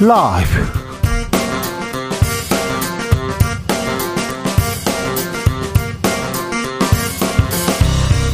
[0.00, 0.80] 라이브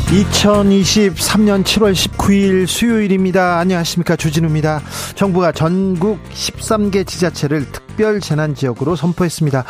[0.07, 3.59] 2023년 7월 19일 수요일입니다.
[3.59, 4.15] 안녕하십니까.
[4.15, 4.81] 주진우입니다.
[5.17, 9.65] 정부가 전국 13개 지자체를 특별 재난 지역으로 선포했습니다.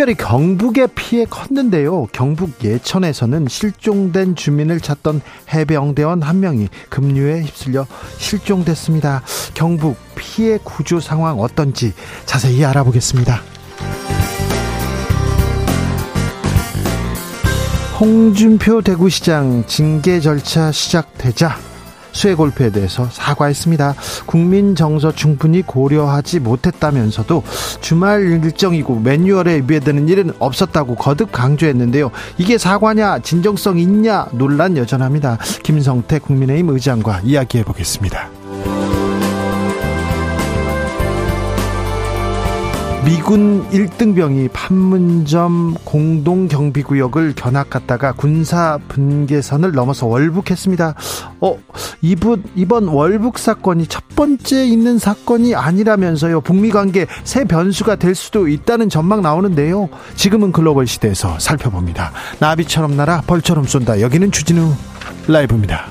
[0.00, 2.06] 특별히 경북의 피해 컸는데요.
[2.06, 5.20] 경북 예천에서는 실종된 주민을 찾던
[5.52, 7.86] 해병대원 한 명이 급류에 휩쓸려
[8.16, 9.20] 실종됐습니다.
[9.52, 11.92] 경북 피해 구조 상황 어떤지
[12.24, 13.42] 자세히 알아보겠습니다.
[18.00, 21.58] 홍준표 대구시장 징계 절차 시작되자
[22.12, 23.94] 수해 골프에 대해서 사과했습니다.
[24.26, 27.42] 국민 정서 충분히 고려하지 못했다면서도
[27.80, 32.10] 주말 일정이고 매뉴얼에 위배되는 일은 없었다고 거듭 강조했는데요.
[32.38, 35.38] 이게 사과냐 진정성 있냐 논란 여전합니다.
[35.62, 38.39] 김성태 국민의힘 의장과 이야기해 보겠습니다.
[43.04, 50.94] 미군 1등병이 판문점 공동경비구역을 견학갔다가 군사 분계선을 넘어서 월북했습니다.
[51.40, 51.58] 어,
[52.02, 56.42] 이분, 이번 월북 사건이 첫 번째 있는 사건이 아니라면서요.
[56.42, 59.88] 북미 관계 새 변수가 될 수도 있다는 전망 나오는데요.
[60.14, 62.12] 지금은 글로벌 시대에서 살펴봅니다.
[62.38, 64.02] 나비처럼 날아 벌처럼 쏜다.
[64.02, 64.74] 여기는 주진우
[65.26, 65.86] 라이브입니다.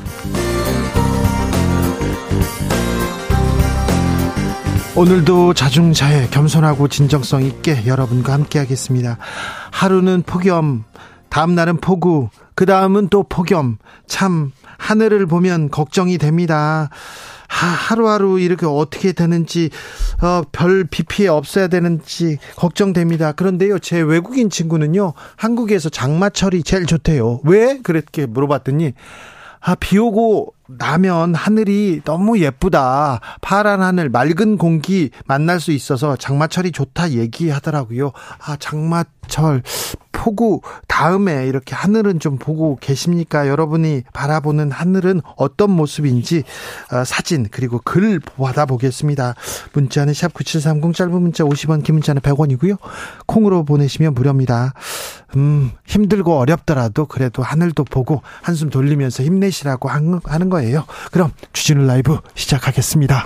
[5.00, 9.18] 오늘도 자중자애 겸손하고 진정성 있게 여러분과 함께 하겠습니다.
[9.72, 10.84] 하루는 폭염,
[11.30, 13.78] 다음 날은 폭우, 그 다음은 또 폭염.
[14.08, 16.90] 참 하늘을 보면 걱정이 됩니다.
[17.48, 19.70] 하, 루하루 이렇게 어떻게 되는지
[20.22, 23.32] 어, 별 비 피해 없어야 되는지 걱정됩니다.
[23.32, 27.40] 그런데요, 제 외국인 친구는요, 한국에서 장마철이 제일 좋대요.
[27.46, 27.80] 왜?
[27.84, 28.92] 그렇게 물어봤더니
[29.62, 33.20] 아, 비 오고 나면 하늘이 너무 예쁘다.
[33.42, 38.12] 파란 하늘, 맑은 공기 만날 수 있어서 장마철이 좋다 얘기하더라고요.
[38.40, 39.64] 아, 장마철,
[40.20, 43.48] 폭우, 다음에 이렇게 하늘은 좀 보고 계십니까?
[43.48, 46.44] 여러분이 바라보는 하늘은 어떤 모습인지
[46.92, 49.36] 어, 사진, 그리고 글 받아보겠습니다.
[49.72, 52.78] 문자는 샵 9730 짧은 문자 50원, 긴 문자는 100원이고요.
[53.28, 54.74] 콩으로 보내시면 무료입니다.
[55.38, 60.84] 음, 힘들고 어렵더라도 그래도 하늘도 보고 한숨 돌리면서 힘내시라고 하는 거예요.
[61.14, 63.26] 그럼 주진우 라이브 시작하겠습니다.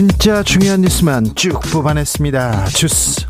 [0.00, 2.68] 진짜 중요한 뉴스만 쭉 뽑아냈습니다.
[2.68, 3.26] 주스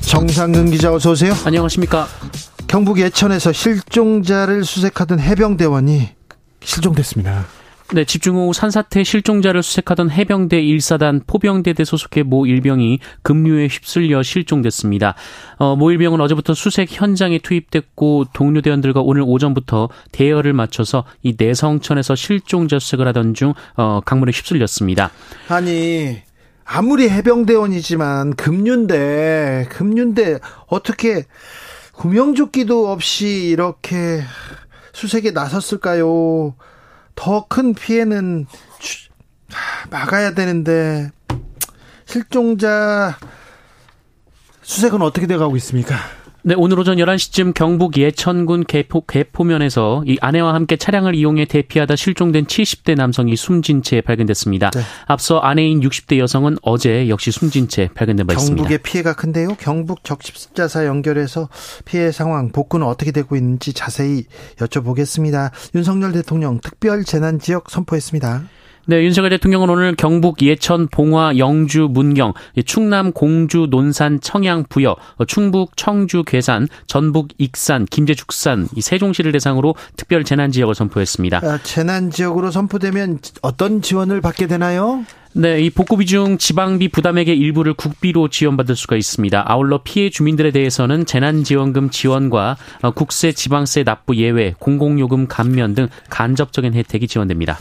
[0.00, 1.34] 정상근 기자 어서 오세요.
[1.44, 2.08] 안녕하십니까.
[2.66, 6.08] 경북 예천에서 실종자를 수색하던 해병대원이
[6.64, 7.44] 실종됐습니다.
[7.94, 15.14] 네, 집중 후 산사태 실종자를 수색하던 해병대 1사단 포병대대 소속의 모 일병이 급류에 휩쓸려 실종됐습니다.
[15.58, 22.14] 어, 모 일병은 어제부터 수색 현장에 투입됐고 동료 대원들과 오늘 오전부터 대여를 맞춰서 이 내성천에서
[22.14, 25.10] 실종자 수색을 하던 중 어, 강물에 휩쓸렸습니다.
[25.48, 26.22] 아니
[26.64, 30.38] 아무리 해병대원이지만 급류인데 급류인데
[30.68, 31.26] 어떻게
[31.92, 34.22] 구명조끼도 없이 이렇게
[34.94, 36.54] 수색에 나섰을까요?
[37.14, 38.46] 더 큰 피해는
[39.90, 41.10] 막아야 되는데
[42.06, 43.16] 실종자
[44.62, 45.96] 수색은 어떻게 돼가고 있습니까?
[46.44, 52.46] 네, 오늘 오전 11시쯤 경북 예천군 개포, 개포면에서 이 아내와 함께 차량을 이용해 대피하다 실종된
[52.46, 54.70] 70대 남성이 숨진 채 발견됐습니다.
[54.70, 54.80] 네.
[55.06, 58.56] 앞서 아내인 60대 여성은 어제 역시 숨진 채 발견된 바 있습니다.
[58.56, 59.54] 경북의 피해가 큰데요.
[59.60, 61.48] 경북 적십자사 연결해서
[61.84, 64.24] 피해 상황, 복구는 어떻게 되고 있는지 자세히
[64.56, 65.52] 여쭤보겠습니다.
[65.76, 68.42] 윤석열 대통령 특별 재난 지역 선포했습니다.
[68.84, 72.34] 네, 윤석열 대통령은 오늘 경북 예천, 봉화, 영주, 문경,
[72.66, 74.96] 충남, 공주, 논산, 청양, 부여,
[75.28, 81.42] 충북, 청주, 괴산, 전북, 익산, 김제, 죽산, 이 세종시를 대상으로 특별 재난 지역을 선포했습니다.
[81.44, 85.04] 아, 재난 지역으로 선포되면 어떤 지원을 받게 되나요?
[85.34, 89.44] 네, 이 복구비 중 지방비 부담액의 일부를 국비로 지원받을 수가 있습니다.
[89.46, 92.56] 아울러 피해 주민들에 대해서는 재난지원금 지원과
[92.96, 97.58] 국세, 지방세 납부 예외, 공공요금 감면 등 간접적인 혜택이 지원됩니다.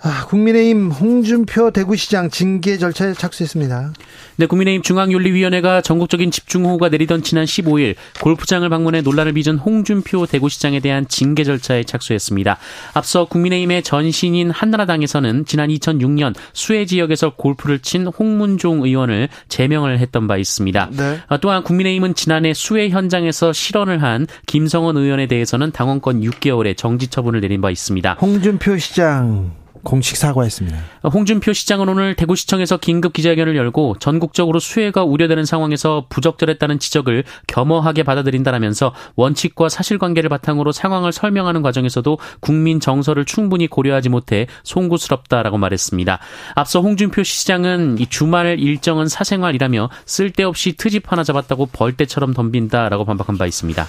[0.00, 3.92] 아, 국민의힘 홍준표 대구시장 징계 절차에 착수했습니다.
[4.36, 11.08] 네, 국민의힘 중앙윤리위원회가 전국적인 집중호우가 내리던 지난 15일 골프장을 방문해 논란을 빚은 홍준표 대구시장에 대한
[11.08, 12.58] 징계 절차에 착수했습니다.
[12.94, 20.36] 앞서 국민의힘의 전신인 한나라당에서는 지난 2006년 수해 지역에서 골프를 친 홍문종 의원을 제명을 했던 바
[20.36, 20.90] 있습니다.
[20.92, 21.18] 네.
[21.26, 27.40] 아, 또한 국민의힘은 지난해 수해 현장에서 실언을 한 김성원 의원에 대해서는 당원권 6개월의 정지 처분을
[27.40, 28.18] 내린 바 있습니다.
[28.20, 29.50] 홍준표 시장
[29.88, 30.78] 공식 사과했습니다.
[31.14, 38.92] 홍준표 시장은 오늘 대구시청에서 긴급 기자회견을 열고 전국적으로 수해가 우려되는 상황에서 부적절했다는 지적을 겸허하게 받아들인다라면서
[39.16, 46.18] 원칙과 사실관계를 바탕으로 상황을 설명하는 과정에서도 국민 정서를 충분히 고려하지 못해 송구스럽다라고 말했습니다.
[46.54, 53.46] 앞서 홍준표 시장은 이 주말 일정은 사생활이라며 쓸데없이 트집 하나 잡았다고 벌떼처럼 덤빈다라고 반박한 바
[53.46, 53.86] 있습니다.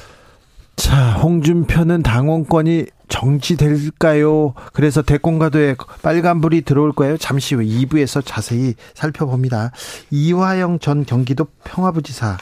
[0.79, 4.53] 자, 홍준표는 당원권이 정지될까요?
[4.71, 7.17] 그래서 대권가도에 빨간불이 들어올 거예요.
[7.17, 9.71] 잠시 후 2부에서 자세히 살펴봅니다.
[10.09, 12.37] 이화영 전 경기도 평화부지사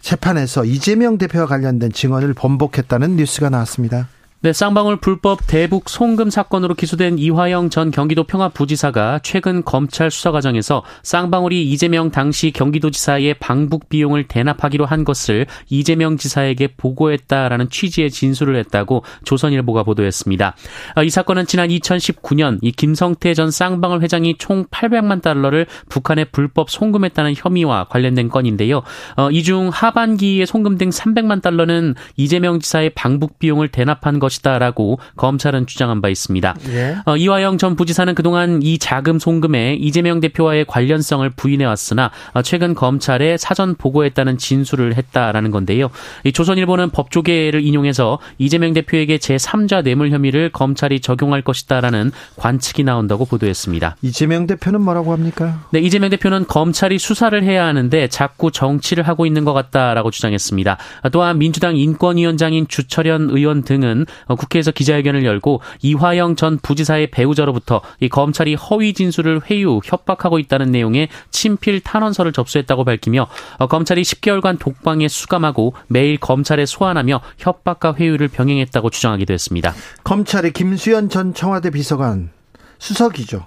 [0.00, 4.08] 재판에서 이재명 대표와 관련된 증언을 번복했다는 뉴스가 나왔습니다.
[4.40, 10.84] 네, 쌍방울 불법 대북 송금 사건으로 기소된 이화영 전 경기도 평화부지사가 최근 검찰 수사 과정에서
[11.02, 19.02] 쌍방울이 이재명 당시 경기도지사의 방북 비용을 대납하기로 한 것을 이재명 지사에게 보고했다라는 취지의 진술을 했다고
[19.24, 20.54] 조선일보가 보도했습니다.
[20.94, 26.70] 아, 이 사건은 지난 2019년 이 김성태 전 쌍방울 회장이 총 800만 달러를 북한에 불법
[26.70, 28.82] 송금했다는 혐의와 관련된 건인데요.
[29.16, 36.00] 어, 이중 하반기에 송금된 300만 달러는 이재명 지사의 방북 비용을 대납한 것 것이다라고 검찰은 주장한
[36.00, 36.54] 바 있습니다.
[36.70, 36.96] 예.
[37.06, 42.74] 어, 이화영 전 부지사는 그동안 이 자금 송금에 이재명 대표와의 관련성을 부인해 왔으나 어, 최근
[42.74, 45.90] 검찰에 사전 보고했다는 진술을 했다라는 건데요.
[46.24, 53.96] 이 조선일보는 법조계를 인용해서 이재명 대표에게 제3자 뇌물 혐의를 검찰이 적용할 것이다라는 관측이 나온다고 보도했습니다.
[54.02, 55.64] 이재명 대표는 뭐라고 합니까?
[55.70, 60.76] 네, 이재명 대표는 검찰이 수사를 해야 하는데 자꾸 정치를 하고 있는 것 같다라고 주장했습니다.
[61.12, 68.08] 또한 민주당 인권위원장인 주철현 의원 등은 어, 국회에서 기자회견을 열고 이화영 전 부지사의 배우자로부터 이
[68.08, 73.26] 검찰이 허위 진술을 회유, 협박하고 있다는 내용의 친필 탄원서를 접수했다고 밝히며
[73.58, 79.74] 어, 검찰이 10개월간 독방에 수감하고 매일 검찰에 소환하며 협박과 회유를 병행했다고 주장하기도 했습니다.
[80.04, 82.30] 검찰이 김수현 전 청와대 비서관
[82.78, 83.46] 수석이죠.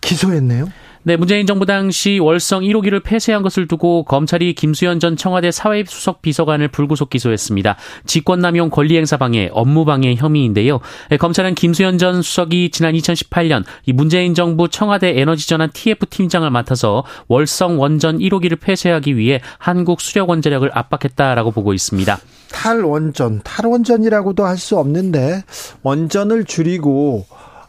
[0.00, 0.68] 기소했네요.
[1.06, 6.66] 네, 문재인 정부 당시 월성 1호기를 폐쇄한 것을 두고 검찰이 김수현 전 청와대 사회수석 비서관을
[6.66, 7.76] 불구속 기소했습니다.
[8.06, 10.80] 직권남용 권리행사 방해, 업무방해 혐의인데요.
[11.08, 17.04] 네, 검찰은 김수현 전 수석이 지난 2018년 이 문재인 정부 청와대 에너지전환 TF 팀장을 맡아서
[17.28, 22.18] 월성 원전 1호기를 폐쇄하기 위해 한국 수력 원자력을 압박했다라고 보고 있습니다.
[22.50, 25.44] 탈원전, 탈원전이라고도 할 수 없는데
[25.84, 27.26] 원전을 줄이고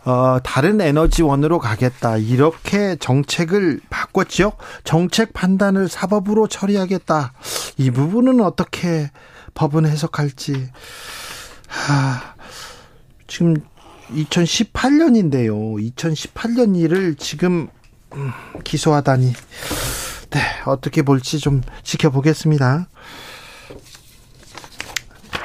[0.07, 2.15] 어, 다른 에너지원으로 가겠다.
[2.15, 4.53] 이렇게 정책을 바꿨죠.
[4.85, 7.33] 정책 판단을 사법으로 처리하겠다.
[7.75, 9.11] 이 부분은 어떻게
[9.53, 10.69] 법은 해석할지.
[11.67, 12.35] 하,
[13.27, 13.55] 지금
[14.11, 15.93] 2018년인데요.
[15.93, 17.67] 2018년 일을 지금
[18.13, 18.31] 음,
[18.63, 19.33] 기소하다니.
[20.29, 22.87] 네, 어떻게 볼지 좀 지켜보겠습니다.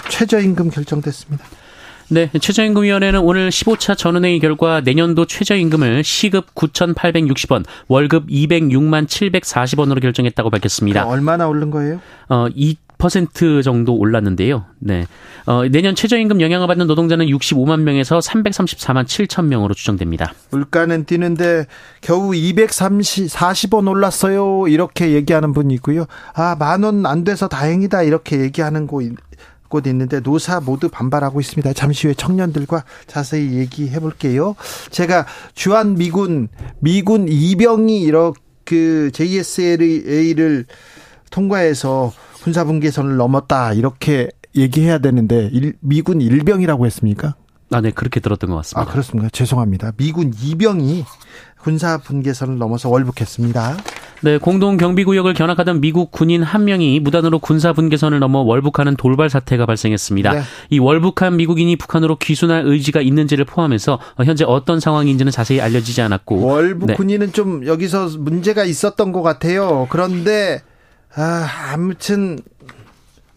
[0.08, 1.44] 최저임금 결정됐습니다.
[2.12, 11.06] 네, 최저임금위원회는 오늘 15차 전원회의 결과 내년도 최저임금을 시급 9,860원, 월급 206만 740원으로 결정했다고 밝혔습니다.
[11.06, 12.00] 얼마나 오른 거예요?
[12.28, 14.66] 어, 2% 정도 올랐는데요.
[14.78, 15.06] 네.
[15.46, 20.34] 어, 내년 최저임금 영향을 받는 노동자는 65만 명에서 334만 7천 명으로 추정됩니다.
[20.50, 21.64] 물가는 뛰는데
[22.02, 24.68] 겨우 240원 올랐어요.
[24.68, 26.04] 이렇게 얘기하는 분이 있고요.
[26.34, 28.02] 아, 만 원 안 돼서 다행이다.
[28.02, 29.02] 이렇게 얘기하는 곳
[29.72, 31.72] 곳 있는데 노사 모두 반발하고 있습니다.
[31.72, 34.54] 잠시 후에 청년들과 자세히 얘기해 볼게요.
[34.90, 36.48] 제가 주한 미군
[36.78, 40.66] 미군 이병이 이렇게 그 JSLA를
[41.30, 42.12] 통과해서
[42.42, 47.34] 군사 분계선을 넘었다 이렇게 얘기해야 되는데 일, 미군 일병이라고 했습니까?
[47.70, 48.82] 아, 네, 그렇게 들었던 것 같습니다.
[48.82, 49.30] 아, 그렇습니까?
[49.30, 49.92] 죄송합니다.
[49.96, 51.04] 미군 이병이
[51.58, 53.76] 군사 분계선을 넘어서 월북했습니다.
[54.22, 59.66] 네, 공동 경비구역을 견학하던 미국 군인 한 명이 무단으로 군사 분계선을 넘어 월북하는 돌발 사태가
[59.66, 60.32] 발생했습니다.
[60.32, 60.40] 네.
[60.70, 66.86] 이 월북한 미국인이 북한으로 귀순할 의지가 있는지를 포함해서 현재 어떤 상황인지는 자세히 알려지지 않았고 월북
[66.86, 66.94] 네.
[66.94, 69.88] 군인은 좀 여기서 문제가 있었던 것 같아요.
[69.90, 70.62] 그런데
[71.14, 72.38] 아, 아무튼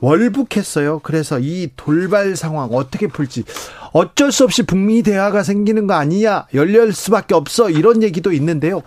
[0.05, 0.99] 월북했어요.
[0.99, 3.43] 그래서 이 돌발 상황 어떻게 풀지
[3.91, 8.83] 어쩔 수 없이 북미 대화가 생기는 거 아니냐 열릴 수밖에 없어 이런 얘기도 있는데요.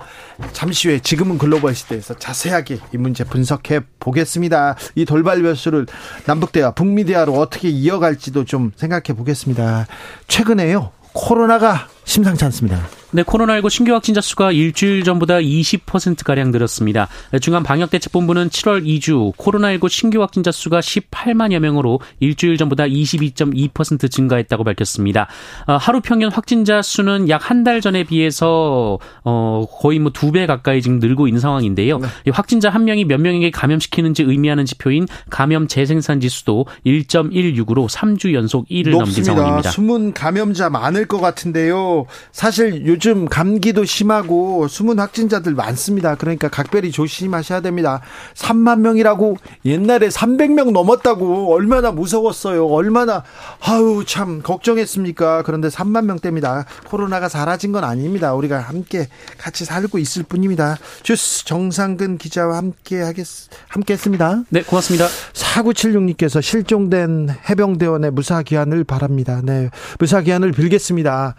[0.52, 4.76] 잠시 후에 지금은 글로벌 시대에서 자세하게 이 문제 분석해 보겠습니다.
[4.94, 5.86] 이 돌발 변수를
[6.24, 9.88] 남북 대화, 북미 대화로 어떻게 이어갈지도 좀 생각해 보겠습니다.
[10.28, 10.92] 최근에요.
[11.14, 12.97] 코로나가 심상치 않습니다.
[13.10, 17.08] 네, 코로나19 신규 확진자 수가 일주일 전보다 20%가량 늘었습니다.
[17.40, 25.26] 중앙방역대책본부는 7월 2주 코로나19 신규 확진자 수가 18만여 명으로 일주일 전보다 22.2% 증가했다고 밝혔습니다.
[25.66, 30.44] 어, 하루 평균 확진자 수는 약 한 달 전에 비해서 어, 거의 뭐 두 배
[30.44, 31.98] 가까이 지금 늘고 있는 상황인데요.
[31.98, 32.08] 네.
[32.30, 38.90] 확진자 한 명이 몇 명에게 감염시키는지 의미하는 지표인 감염 재생산 지수도 1.16으로 3주 연속 1을
[38.90, 39.70] 넘긴 상황입니다.
[39.70, 42.04] 숨은 감염자 많을 것 같은데요.
[42.32, 46.14] 사실 요즘 감기도 심하고 숨은 확진자들 많습니다.
[46.14, 48.00] 그러니까 각별히 조심하셔야 됩니다.
[48.34, 52.66] 3만 명이라고 옛날에 300명 넘었다고 얼마나 무서웠어요.
[52.66, 53.24] 얼마나
[53.60, 55.42] 아우 참 걱정했습니까?
[55.42, 56.66] 그런데 3만 명대입니다.
[56.86, 58.34] 코로나가 사라진 건 아닙니다.
[58.34, 60.76] 우리가 함께 같이 살고 있을 뿐입니다.
[61.02, 63.26] 주스 정상근 기자와 함께 하겠
[63.68, 64.42] 함께 했습니다.
[64.50, 65.06] 네, 고맙습니다.
[65.32, 69.40] 4976님께서 실종된 해병대원의 무사 기한을 바랍니다.
[69.44, 69.70] 네.
[69.98, 71.34] 무사 기한을 빌겠습니다.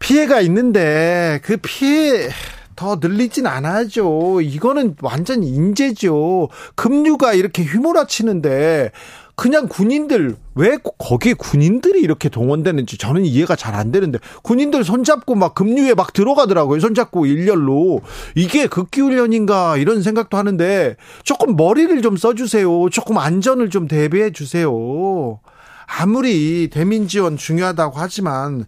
[0.00, 2.28] 피해가 있는데 그 피해
[2.74, 4.40] 더 늘리진 않아죠.
[4.40, 6.48] 이거는 완전 인재죠.
[6.74, 8.90] 급류가 이렇게 휘몰아치는데
[9.36, 15.54] 그냥 군인들 왜 거기에 군인들이 이렇게 동원되는지 저는 이해가 잘 안 되는데 군인들 손잡고 막
[15.54, 16.80] 급류에 막 들어가더라고요.
[16.80, 18.00] 손잡고 일렬로
[18.34, 22.90] 이게 극기훈련인가 이런 생각도 하는데 조금 머리를 좀 써주세요.
[22.90, 25.40] 조금 안전을 좀 대비해 주세요.
[25.86, 28.66] 아무리 대민 지원 중요하다고 하지만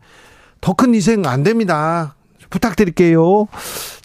[0.62, 2.14] 더 큰 희생 안 됩니다.
[2.48, 3.48] 부탁드릴게요.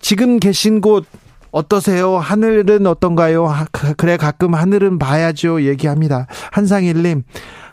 [0.01, 1.05] 지금 계신 곳
[1.51, 2.17] 어떠세요?
[2.17, 3.47] 하늘은 어떤가요?
[3.95, 5.61] 그래 가끔 하늘은 봐야죠.
[5.61, 6.27] 얘기합니다.
[6.51, 7.23] 한상일님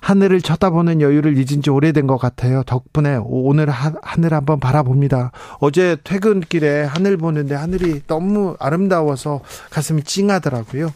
[0.04, 2.62] 하늘을 쳐다보는 여유를 잊은 지 오래된 것 같아요.
[2.64, 5.32] 덕분에 오늘 하, 하늘 한번 바라봅니다.
[5.60, 10.90] 어제 퇴근길에 하늘 보는데 하늘이 너무 아름다워서 가슴이 찡하더라고요.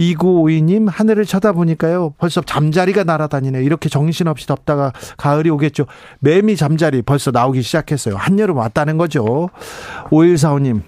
[0.00, 2.14] 2952님, 하늘을 쳐다보니까요.
[2.18, 3.62] 벌써 잠자리가 날아다니네.
[3.62, 5.86] 이렇게 정신없이 덥다가 가을이 오겠죠.
[6.18, 8.16] 매미 잠자리 벌써 나오기 시작했어요.
[8.16, 9.50] 한여름 왔다는 거죠.
[10.10, 10.82] 5145님,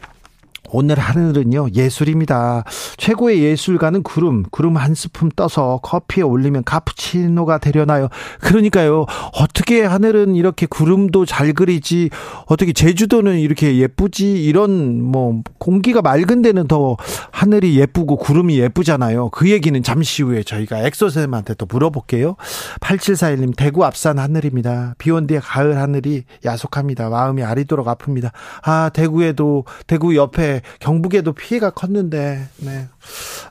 [0.71, 2.65] 오늘 하늘은요 예술입니다.
[2.97, 8.09] 최고의 예술가는 구름, 구름 한 스푼 떠서 커피에 올리면 카푸치노가 되려나요?
[8.41, 9.07] 그러니까요.
[9.35, 12.11] 어떻게 하늘은 이렇게 구름도 잘 그리지?
[12.47, 14.45] 어떻게 제주도는 이렇게 예쁘지?
[14.45, 16.97] 이런 뭐 공기가 맑은 데는 더
[17.31, 19.31] 하늘이 예쁘고 구름이 예쁘잖아요.
[19.31, 22.37] 그 얘기는 잠시 후에 저희가 엑소쌤한테 또 물어볼게요.
[22.81, 24.95] 8741님 대구 앞산 하늘입니다.
[24.99, 27.09] 비온 뒤에 가을 하늘이 야속합니다.
[27.09, 28.31] 마음이 아리도록 아픕니다.
[28.63, 32.89] 아 대구에도 대구 옆에 경북에도 피해가 컸는데, 네.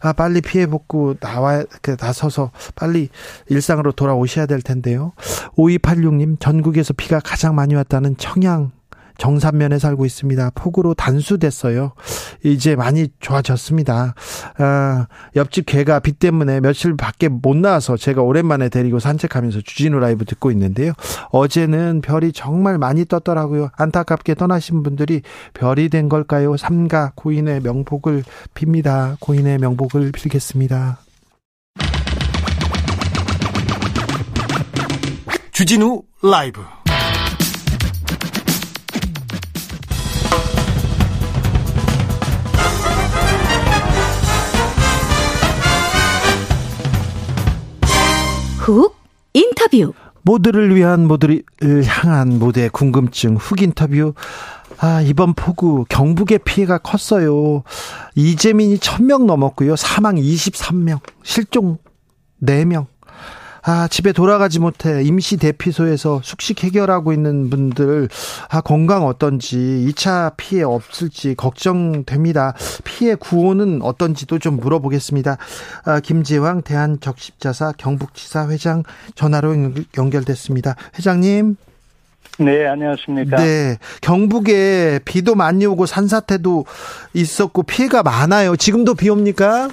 [0.01, 3.09] 아, 빨리 피해 복구 나와, 그, 나서서 빨리
[3.49, 5.13] 일상으로 돌아오셔야 될 텐데요.
[5.57, 8.71] 5286님, 전국에서 비가 가장 많이 왔다는 청양,
[9.17, 10.51] 정산면에 살고 있습니다.
[10.55, 11.93] 폭우로 단수됐어요.
[12.43, 14.15] 이제 많이 좋아졌습니다.
[14.57, 20.25] 아, 옆집 개가 비 때문에 며칠 밖에 못 나와서 제가 오랜만에 데리고 산책하면서 주진우 라이브
[20.25, 20.93] 듣고 있는데요.
[21.29, 23.69] 어제는 별이 정말 많이 떴더라고요.
[23.77, 25.21] 안타깝게 떠나신 분들이
[25.53, 26.57] 별이 된 걸까요?
[26.57, 29.17] 삼가 고인의 명복을 빕니다.
[29.19, 30.99] 고인의 명복을 빌겠습니다.
[35.51, 36.61] 주진우 라이브
[48.61, 48.95] 훅
[49.33, 51.43] 인터뷰 모두를 위한 모두를
[51.85, 54.13] 향한 모두의 궁금증 훅 인터뷰
[54.77, 57.61] 아, 이번 폭우 경북의 피해가 컸어요.
[58.15, 59.75] 이재민이 1000명 넘었고요.
[59.75, 61.77] 사망 23명, 실종
[62.41, 62.87] 4명.
[63.63, 68.09] 아, 집에 돌아가지 못해 임시 대피소에서 숙식 해결하고 있는 분들,
[68.49, 72.55] 아, 건강 어떤지, 2차 피해 없을지 걱정됩니다.
[72.83, 75.37] 피해 구호는 어떤지도 좀 물어보겠습니다.
[75.85, 78.83] 아, 김재왕 대한적십자사 경북지사 회장
[79.15, 79.55] 전화로
[79.97, 80.75] 연결됐습니다.
[80.97, 81.55] 회장님.
[82.39, 83.37] 네, 안녕하십니까.
[83.37, 83.77] 네.
[84.01, 86.65] 경북에 비도 많이 오고 산사태도
[87.13, 88.55] 있었고 피해가 많아요.
[88.55, 89.69] 지금도 비 옵니까?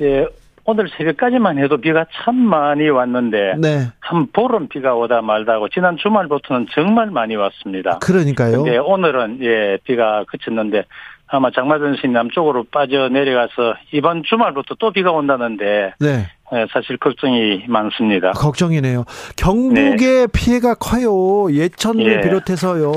[0.00, 0.26] 예,
[0.70, 3.86] 오늘 새벽까지만 해도 비가 참 많이 왔는데 네.
[4.00, 8.00] 한 보름 비가 오다 말다고 지난 주말부터는 정말 많이 왔습니다.
[8.00, 8.64] 그러니까요.
[8.64, 10.84] 근데 오늘은 예 비가 그쳤는데
[11.26, 16.26] 아마 장마전신 남쪽으로 빠져 내려가서 이번 주말부터 또 비가 온다는데 네.
[16.52, 18.32] 예, 사실 걱정이 많습니다.
[18.32, 19.04] 걱정이네요.
[19.38, 20.26] 경북의 네.
[20.26, 21.50] 피해가 커요.
[21.50, 22.20] 예천을 예.
[22.20, 22.92] 비롯해서요.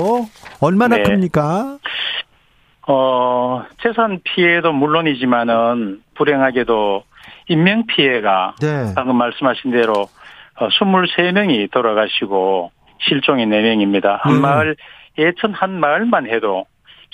[0.60, 1.04] 얼마나 네.
[1.04, 1.78] 큽니까?
[2.86, 7.04] 어, 재산 피해도 물론이지만은 불행하게도
[7.48, 8.92] 인명 피해가 네.
[8.94, 10.06] 방금 말씀하신 대로
[10.56, 12.70] 23명이 어, 돌아가시고
[13.00, 14.18] 실종이 4명입니다.
[14.20, 14.40] 한 음.
[14.42, 14.76] 마을
[15.18, 16.66] 예천 한 마을만 해도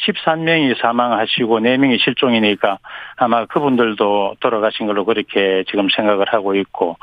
[0.07, 2.79] 13명이 사망하시고 4명이 실종이니까
[3.17, 6.97] 아마 그분들도 돌아가신 걸로 그렇게 지금 생각을 하고 있고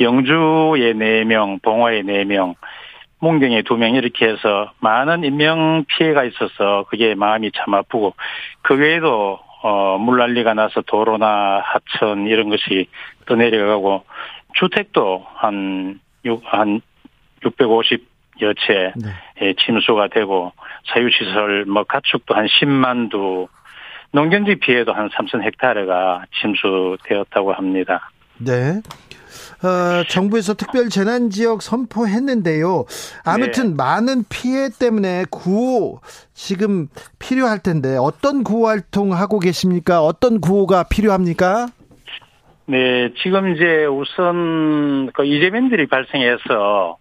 [0.00, 2.54] 영주의 4명, 봉화의 4명,
[3.20, 8.14] 문경에 두 명 이렇게 해서 많은 인명 피해가 있어서 그게 마음이 참 아프고
[8.62, 12.88] 그 외에도 어 물난리가 나서 도로나 하천 이런 것이
[13.26, 14.04] 또 내려가고
[14.54, 16.80] 주택도 한 6, 한
[17.42, 19.54] 650여 채 네.
[19.64, 20.52] 침수가 되고
[20.92, 23.48] 사유시설 뭐 가축도 한 10만 두
[24.12, 28.10] 농경지 피해도 한 3천 헥타르가 침수되었다고 합니다.
[28.38, 28.80] 네.
[29.62, 32.84] 어, 정부에서 특별 재난 지역 선포했는데요.
[33.24, 33.74] 아무튼 네.
[33.76, 36.00] 많은 피해 때문에 구호
[36.34, 36.88] 지금
[37.18, 40.02] 필요할 텐데 어떤 구호 활동 하고 계십니까?
[40.02, 41.68] 어떤 구호가 필요합니까?
[42.66, 46.96] 네, 지금 이제 우선 그 이재민들이 발생해서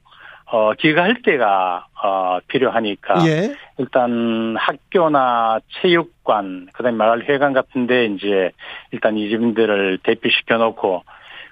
[0.53, 3.56] 어 귀가할 때가 어 필요하니까 예.
[3.77, 8.51] 일단 학교나 체육관 그 다음에 마을 회관 같은데 이제
[8.91, 11.03] 일단 이재민들을 대피시켜 놓고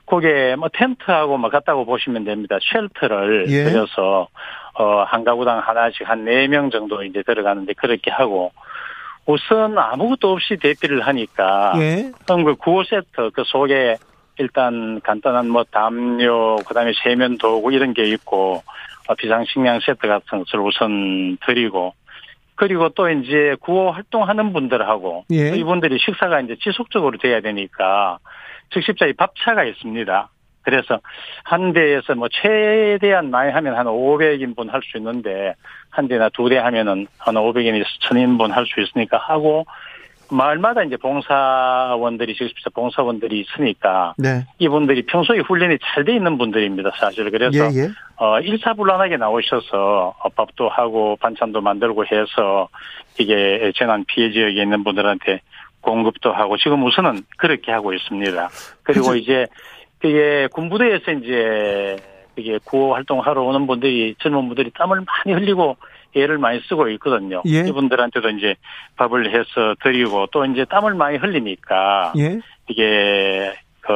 [0.09, 2.57] 거기에 뭐 텐트하고 뭐 같다고 보시면 됩니다.
[2.61, 3.63] 쉘터를 예.
[3.65, 4.27] 들여서
[4.73, 8.51] 어 한 가구당 하나씩 한 네 명 정도 이제 들어가는데 그렇게 하고
[9.25, 12.11] 우선 아무것도 없이 대피를 하니까 예.
[12.27, 13.97] 그 구호 세트 그 속에
[14.37, 18.63] 일단 간단한 뭐 담요 그다음에 세면 도구 이런 게 있고
[19.07, 21.93] 어, 비상식량 세트 같은 것을 우선 드리고
[22.55, 25.55] 그리고 또 이제 구호 활동하는 분들하고 예.
[25.57, 28.17] 이분들이 식사가 이제 지속적으로 돼야 되니까
[28.71, 30.29] 즉십자의 밥차가 있습니다.
[30.61, 30.99] 그래서
[31.43, 35.55] 한 대에서 뭐 최대한 많이 하면 한 500인분 할 수 있는데
[35.89, 39.65] 한 대나 두 대 하면은 한 500인에서 1000인분 할 수 있으니까 하고
[40.31, 44.45] 마을마다 이제 봉사원들이 직접 봉사원들이 있으니까 네.
[44.59, 47.89] 이분들이 평소에 훈련이 잘 돼 있는 분들입니다 사실 그래서 예, 예.
[48.17, 52.69] 어 일사불란하게 나오셔서 밥도 하고 반찬도 만들고 해서
[53.17, 55.41] 이게 재난 피해 지역에 있는 분들한테
[55.81, 58.49] 공급도 하고 지금 우선은 그렇게 하고 있습니다.
[58.83, 59.19] 그리고 그치.
[59.21, 59.45] 이제
[59.99, 61.97] 그게 군부대에서 이제
[62.35, 65.77] 그게 구호 활동하러 오는 분들이 젊은 분들이 땀을 많이 흘리고
[66.15, 67.43] 애를 많이 쓰고 있거든요.
[67.47, 67.67] 예.
[67.67, 68.55] 이분들한테도 이제
[68.95, 72.39] 밥을 해서 드리고 또 이제 땀을 많이 흘리니까 예.
[72.67, 73.93] 이게 그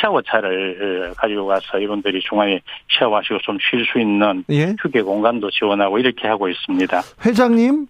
[0.00, 2.60] 샤워차를 가지고 가서 이분들이 중간에
[2.98, 4.74] 샤워하시고 좀 쉴 수 있는 예.
[4.80, 7.00] 휴게 공간도 지원하고 이렇게 하고 있습니다.
[7.26, 7.86] 회장님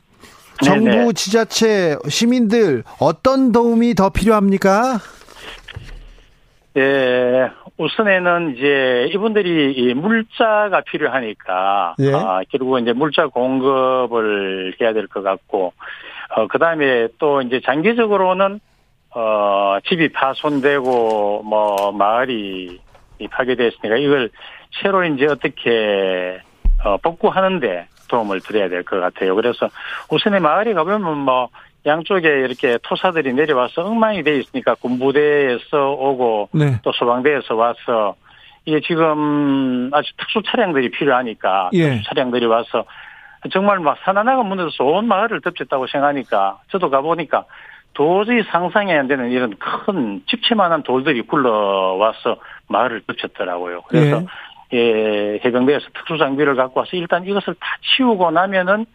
[0.64, 1.12] 정부, 네네.
[1.12, 4.98] 지자체, 시민들 어떤 도움이 더 필요합니까?
[6.76, 12.12] 예, 우선에는 이제 이분들이 물자가 필요하니까 예.
[12.14, 15.72] 아, 결국 이제 물자 공급을 해야 될 것 같고
[16.36, 18.60] 어 그 다음에 또 이제 장기적으로는
[19.14, 22.78] 어 집이 파손되고 뭐 마을이
[23.30, 24.30] 파괴됐으니까 이걸
[24.82, 26.38] 새로 이제 어떻게
[26.84, 29.34] 어 복구하는데 도움을 드려야 될 것 같아요.
[29.34, 29.68] 그래서
[30.10, 31.48] 우선에 마을에 가보면 뭐
[31.86, 36.78] 양쪽에 이렇게 토사들이 내려와서 엉망이 돼 있으니까 군부대에서 오고 네.
[36.82, 38.16] 또 소방대에서 와서
[38.64, 41.90] 이게 지금 아주 특수 차량들이 필요하니까 예.
[41.90, 42.84] 특수 차량들이 와서
[43.52, 47.44] 정말 막 산하나가 무너져서 온 마을을 덮쳤다고 생각하니까 저도 가보니까
[47.94, 52.36] 도저히 상상이 안 되는 이런 큰 집채만한 돌들이 굴러와서
[52.68, 53.82] 마을을 덮쳤더라고요.
[53.88, 54.26] 그래서 예.
[54.72, 58.86] 예, 해병대에서 특수 장비를 갖고 와서 일단 이것을 다 치우고 나면은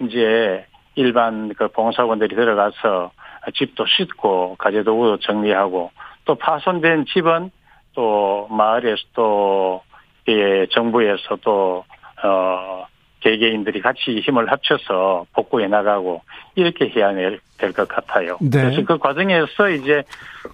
[0.00, 3.10] 이제 일반 그 봉사원들이 들어가서
[3.54, 5.90] 집도 씻고 가재도구 정리하고
[6.24, 7.50] 또 파손된 집은
[7.94, 9.82] 또 마을에서 또
[10.28, 11.84] 예, 정부에서 또
[12.22, 12.86] 어,
[13.30, 16.22] 개개인들이 같이 힘을 합쳐서 복구해 나가고
[16.54, 17.40] 이렇게 해야 될
[17.72, 18.36] 것 같아요.
[18.40, 18.50] 네.
[18.50, 20.02] 그래서 그 과정에서 이제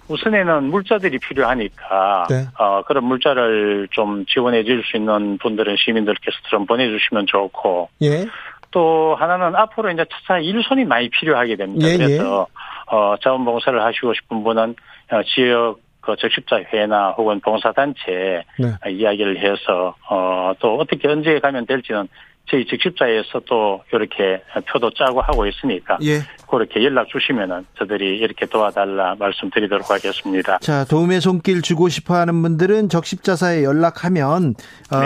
[0.09, 2.47] 우선에는 물자들이 필요하니까 네.
[2.59, 8.25] 어, 그런 물자를 좀 지원해 줄 수 있는 분들은 시민들께서 좀 보내주시면 좋고 예.
[8.71, 11.89] 또 하나는 앞으로 이제 차차 일손이 많이 필요하게 됩니다.
[11.89, 11.97] 예, 예.
[11.97, 12.95] 그래서 예.
[12.95, 14.77] 어, 자원봉사를 하시고 싶은 분은
[15.11, 18.91] 어, 지역 그 적십자 회나 혹은 봉사단체 네.
[18.91, 22.09] 이야기를 해서 어, 또 어떻게 언제 가면 될지는
[22.51, 26.21] 저희 직접자에서 또 이렇게 표도 짜고 하고 있으니까 예.
[26.51, 30.59] 그렇게 연락 주시면은 저들이 이렇게 도와달라 말씀드리도록 하겠습니다.
[30.59, 34.55] 자 도움의 손길 주고 싶어하는 분들은 적십자사에 연락하면
[34.93, 34.99] 어,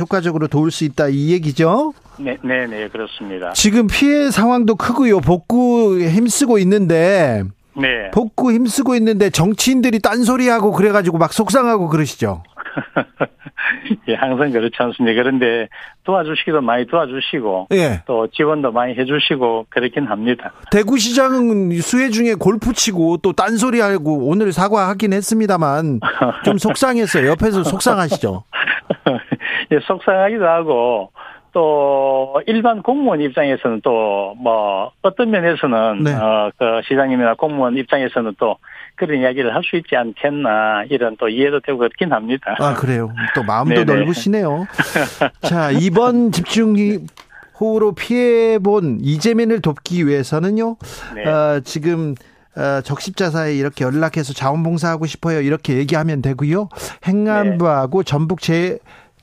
[0.00, 1.92] 효과적으로 도울 수 있다 이 얘기죠.
[2.18, 3.52] 네, 네, 네 그렇습니다.
[3.52, 5.20] 지금 피해 상황도 크고요.
[5.20, 7.44] 복구 힘쓰고 있는데.
[7.80, 8.10] 네.
[8.10, 12.42] 복구 힘쓰고 있는데 정치인들이 딴소리하고 그래가지고 막 속상하고 그러시죠.
[14.08, 15.22] 예, 항상 그렇지 않습니까?
[15.22, 15.68] 그런데
[16.04, 18.02] 도와주시기도 많이 도와주시고 예.
[18.06, 20.52] 또 지원도 많이 해주시고 그렇긴 합니다.
[20.70, 26.00] 대구시장은 수해 중에 골프 치고 또 딴소리하고 오늘 사과하긴 했습니다만
[26.44, 27.28] 좀 속상했어요.
[27.30, 28.44] 옆에서 속상하시죠?
[29.72, 31.10] 예, 속상하기도 하고
[31.52, 36.14] 또또 일반 공무원 입장에서는 또 뭐 어떤 면에서는 네.
[36.14, 38.56] 어 그 시장님이나 공무원 입장에서는 또
[38.98, 42.56] 그런 이야기를 할 수 있지 않겠나 이런 또 이해도 되고 그렇긴 합니다.
[42.58, 43.10] 아 그래요.
[43.34, 44.66] 또 마음도 넓으시네요.
[45.42, 46.74] 자 이번 집중
[47.60, 50.76] 호우로 피해 본 이재민을 돕기 위해서는요.
[51.14, 51.26] 네.
[51.26, 52.14] 어, 지금
[52.56, 55.40] 어, 적십자사에 이렇게 연락해서 자원봉사하고 싶어요.
[55.40, 56.68] 이렇게 얘기하면 되고요.
[57.06, 58.10] 행안부하고 네.
[58.10, 58.78] 전북 재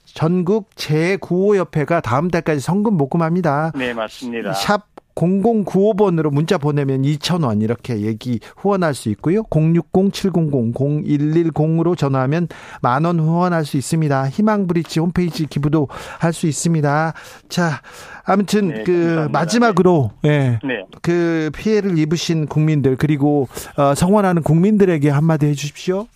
[0.05, 3.71] 전국 재구호협회가 다음 달까지 성금 모금합니다.
[3.75, 4.53] 네, 맞습니다.
[4.53, 4.83] 샵
[5.15, 9.41] 0095번으로 문자 보내면 2,000원 이렇게 얘기 후원할 수 있고요.
[9.43, 12.47] 060-700-0110으로 전화하면
[12.82, 14.30] 만원 후원할 수 있습니다.
[14.30, 15.88] 희망브릿지 홈페이지 기부도
[16.19, 17.13] 할 수 있습니다.
[17.49, 17.82] 자,
[18.25, 19.39] 아무튼 네, 그 감사합니다.
[19.39, 20.60] 마지막으로 예.
[20.63, 20.84] 네.
[21.01, 23.47] 그 피해를 입으신 국민들 그리고
[23.78, 26.08] 어, 성원하는 국민들에게 한마디 해 주십시오.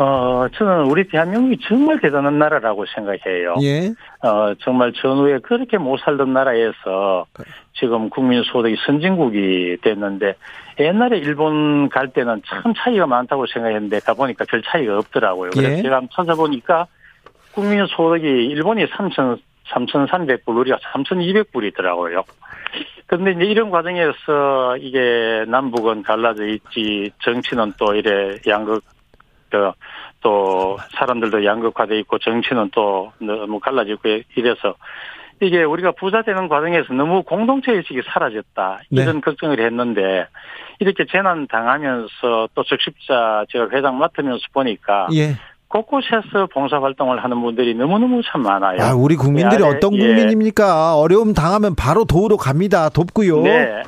[0.00, 3.56] 어, 저는 우리 대한민국이 정말 대단한 나라라고 생각해요.
[3.60, 3.90] 예.
[4.26, 7.26] 어, 정말 전후에 그렇게 못 살던 나라에서
[7.74, 10.36] 지금 국민 소득이 선진국이 됐는데
[10.78, 15.50] 옛날에 일본 갈 때는 참 차이가 많다고 생각했는데 가보니까 별 차이가 없더라고요.
[15.50, 15.82] 그래서 예.
[15.82, 16.86] 제가 한번 찾아보니까
[17.52, 22.24] 국민 소득이 일본이 3천 3,300불, 우리가 3,200불이더라고요.
[23.06, 28.82] 그런데 이제 이런 과정에서 이게 남북은 갈라져 있지, 정치는 또 이래 양극
[30.20, 34.00] 또 사람들도 양극화돼 있고 정치는 또 너무 갈라지고
[34.36, 34.74] 이래서
[35.40, 39.20] 이게 우리가 부자 되는 과정에서 너무 공동체 의식이 사라졌다 이런 네.
[39.20, 40.26] 걱정을 했는데
[40.78, 45.36] 이렇게 재난 당하면서 또 적십자 제가 회장 맡으면서 보니까 예.
[45.68, 48.82] 곳곳에서 봉사활동을 하는 분들이 너무너무 참 많아요.
[48.82, 49.98] 아, 우리 국민들이 어떤 예.
[49.98, 50.96] 국민입니까?
[50.96, 52.88] 어려움 당하면 바로 도우러 갑니다.
[52.88, 53.42] 돕고요.
[53.42, 53.82] 네.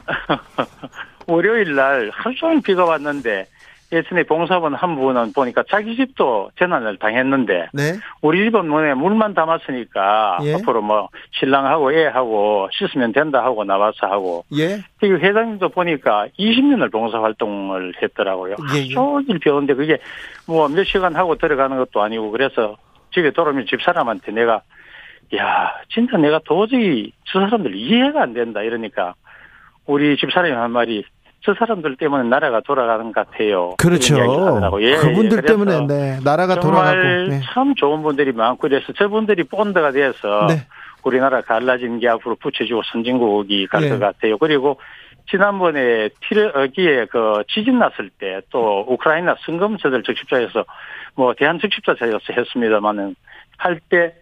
[1.27, 3.47] 월요일 날 하루 종일 비가 왔는데
[3.93, 7.93] 예전에 봉사원 한 분은 보니까 자기 집도 재난을 당했는데 네?
[8.23, 10.55] 우리 집은 문에 물만 담았으니까 예?
[10.55, 14.81] 앞으로 뭐 신랑하고 애하고 씻으면 된다 하고 나와서 하고 예?
[14.99, 18.57] 그 회장님도 보니까 20년을 봉사 활동을 했더라고요.
[18.75, 18.89] 예, 예.
[18.89, 19.99] 종일 배우는데 그게
[20.47, 22.77] 뭐 몇 시간 하고 들어가는 것도 아니고 그래서
[23.13, 24.63] 집에 돌아오면 집 사람한테 내가
[25.37, 29.15] 야 진짜 내가 도저히 저 사람들 이해가 안 된다 이러니까
[29.87, 31.05] 우리 집사람이 한 말이
[31.45, 33.75] 저 사람들 때문에 나라가 돌아가는 것 같아요.
[33.79, 34.17] 그렇죠.
[34.81, 35.47] 예, 그분들 예.
[35.47, 37.41] 때문에 네, 나라가 돌아가고 네.
[37.53, 40.67] 참 좋은 분들이 많고 그래서 저분들이 본드가 돼서 네.
[41.03, 43.99] 우리나라 갈라진 게 앞으로 붙여지고 선진국이 갈것 네.
[43.99, 44.39] 같아요.
[44.39, 44.79] 그리고
[45.31, 50.65] 지난번에 티르기에 그 지진 났을 때 또 우크라이나 성검서들 적십자에서
[51.15, 53.15] 뭐 대한 적십자에서 했습니다만은
[53.59, 54.15] 할 때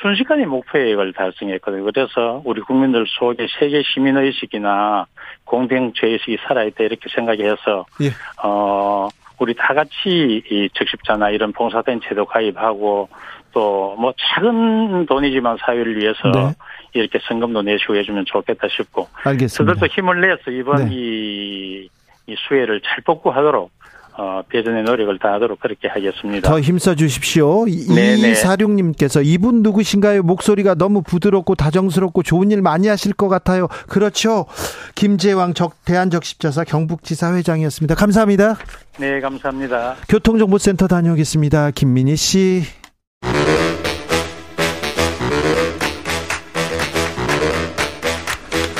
[0.00, 1.84] 순식간에 목표액을 달성했거든요.
[1.84, 5.06] 그래서 우리 국민들 속에 세계 시민의식이나
[5.44, 8.10] 공동체의식이 살아있다 이렇게 생각해서, 예.
[8.42, 13.08] 어, 우리 다 같이 이 적십자나 이런 봉사단체도 가입하고
[13.52, 16.52] 또 뭐 작은 돈이지만 사회를 위해서 네.
[16.92, 19.08] 이렇게 성금도 내시고 해주면 좋겠다 싶고.
[19.24, 19.74] 알겠습니다.
[19.74, 20.94] 저들도 힘을 내서 이번 네.
[20.94, 21.88] 이,
[22.26, 23.70] 이 수혜를 잘 뽑고 하도록
[24.18, 26.48] 어, 대전의 노력을 다하도록 그렇게 하겠습니다.
[26.48, 27.66] 더 힘써 주십시오.
[27.66, 30.22] 이사룡님께서 이분 누구신가요?
[30.22, 33.68] 목소리가 너무 부드럽고 다정스럽고 좋은 일 많이 하실 것 같아요.
[33.88, 34.46] 그렇죠.
[34.94, 37.94] 김재왕 적 대한적십자사 경북지사 회장이었습니다.
[37.94, 38.56] 감사합니다.
[38.98, 39.96] 네, 감사합니다.
[40.08, 41.72] 교통정보센터 다녀오겠습니다.
[41.72, 42.62] 김민희 씨.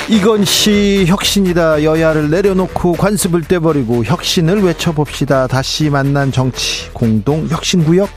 [0.09, 1.83] 이건 시 혁신이다.
[1.83, 5.47] 여야를 내려놓고 관습을 떼버리고 혁신을 외쳐봅시다.
[5.47, 8.09] 다시 만난 정치 공동 혁신구역.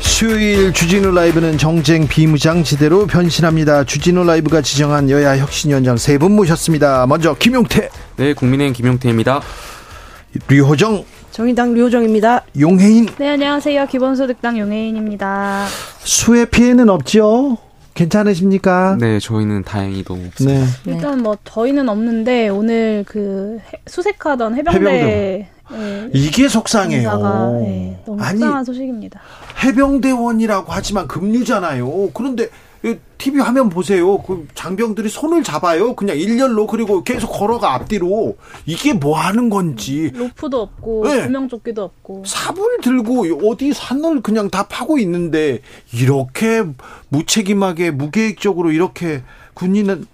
[0.00, 3.84] 수요일 주진우 라이브는 정쟁 비무장지대로 변신합니다.
[3.84, 7.06] 주진우 라이브가 지정한 여야 혁신위원장 세 분 모셨습니다.
[7.06, 7.90] 먼저 김용태.
[8.16, 9.42] 네, 국민의힘 김용태입니다.
[10.48, 11.04] 류호정.
[11.30, 12.42] 정의당 류호정입니다.
[12.58, 13.06] 용혜인.
[13.18, 13.86] 네, 안녕하세요.
[13.86, 15.66] 기본소득당 용혜인입니다.
[16.00, 17.58] 수해 피해는 없죠?
[17.98, 18.96] 괜찮으십니까?
[19.00, 20.60] 네, 저희는 다행히 너무 없습니다.
[20.84, 20.92] 네.
[20.92, 25.48] 일단 뭐 저희는 없는데 오늘 그 수색하던 해병대, 해병대.
[25.70, 27.60] 네, 이게 속상해요.
[27.60, 29.20] 네, 너무 속상한 아니, 소식입니다.
[29.64, 32.10] 해병대원이라고 하지만 급류잖아요.
[32.14, 32.48] 그런데
[33.18, 34.18] TV 화면 보세요.
[34.22, 35.96] 그 장병들이 손을 잡아요.
[35.96, 40.12] 그냥 일렬로 그리고 계속 걸어가 앞뒤로 이게 뭐 하는 건지.
[40.14, 41.24] 로프도 없고 네.
[41.24, 42.22] 구명조끼도 없고.
[42.24, 45.60] 삽을 들고 어디 산을 그냥 다 파고 있는데
[45.92, 46.64] 이렇게
[47.08, 49.22] 무책임하게 무계획적으로 이렇게
[49.54, 50.06] 군인은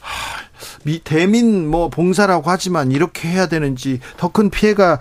[0.00, 0.47] 하,
[0.88, 4.98] 미, 대민 뭐 봉사라고 하지만 이렇게 해야 되는지 더 큰 피해가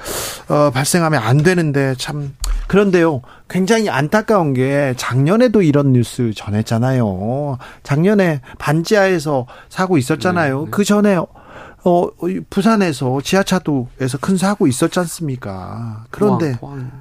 [0.50, 2.34] 어, 발생하면 안 되는데 참
[2.68, 10.72] 그런데요 굉장히 안타까운 게 작년에도 이런 뉴스 전했잖아요 작년에 반지하에서 사고 있었잖아요 네, 네.
[10.72, 12.10] 그 전에 어
[12.50, 16.92] 부산에서 지하차도에서 큰 사고 있었지 않습니까 그런데 포항,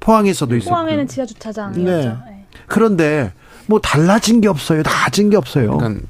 [0.00, 0.26] 포항.
[0.26, 2.16] 에서도 있었고 포항에는 지하 주차장이었죠 네.
[2.26, 2.46] 네.
[2.66, 3.32] 그런데
[3.66, 4.82] 뭐 달라진 게 없어요.
[4.82, 5.76] 나아진 게 없어요.
[5.78, 6.02] 그러니까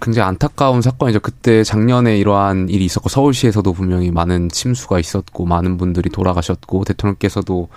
[0.00, 1.20] 굉장히 안타까운 사건이죠.
[1.20, 7.68] 그때 작년에 이러한 일이 있었고 서울시에서도 분명히 많은 침수가 있었고 많은 분들이 돌아가셨고 대통령께서도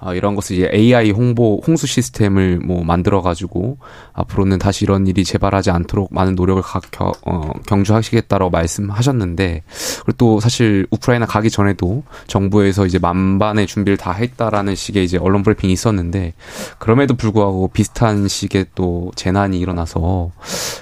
[0.00, 3.78] 아, 이런 것을 이제 AI 홍보 홍수 시스템을 뭐 만들어 가지고
[4.12, 9.62] 앞으로는 다시 이런 일이 재발하지 않도록 많은 노력을 가, 겨, 어, 경주하시겠다라고 말씀하셨는데
[10.04, 15.42] 그리고 또 사실 우크라이나 가기 전에도 정부에서 이제 만반의 준비를 다 했다라는 식의 이제 언론
[15.42, 16.34] 브리핑이 있었는데
[16.78, 20.30] 그럼에도 불구하고 비슷한 식의 또 재난이 일어나서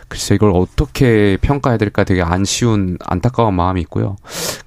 [0.08, 4.16] 글쎄 이걸 어떻게 평가해야 될까 되게 안 쉬운 안타까운 마음이 있고요.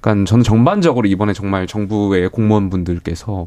[0.00, 3.46] 그러니까 저는 전반적으로 이번에 정말 정부의 공무원분들께서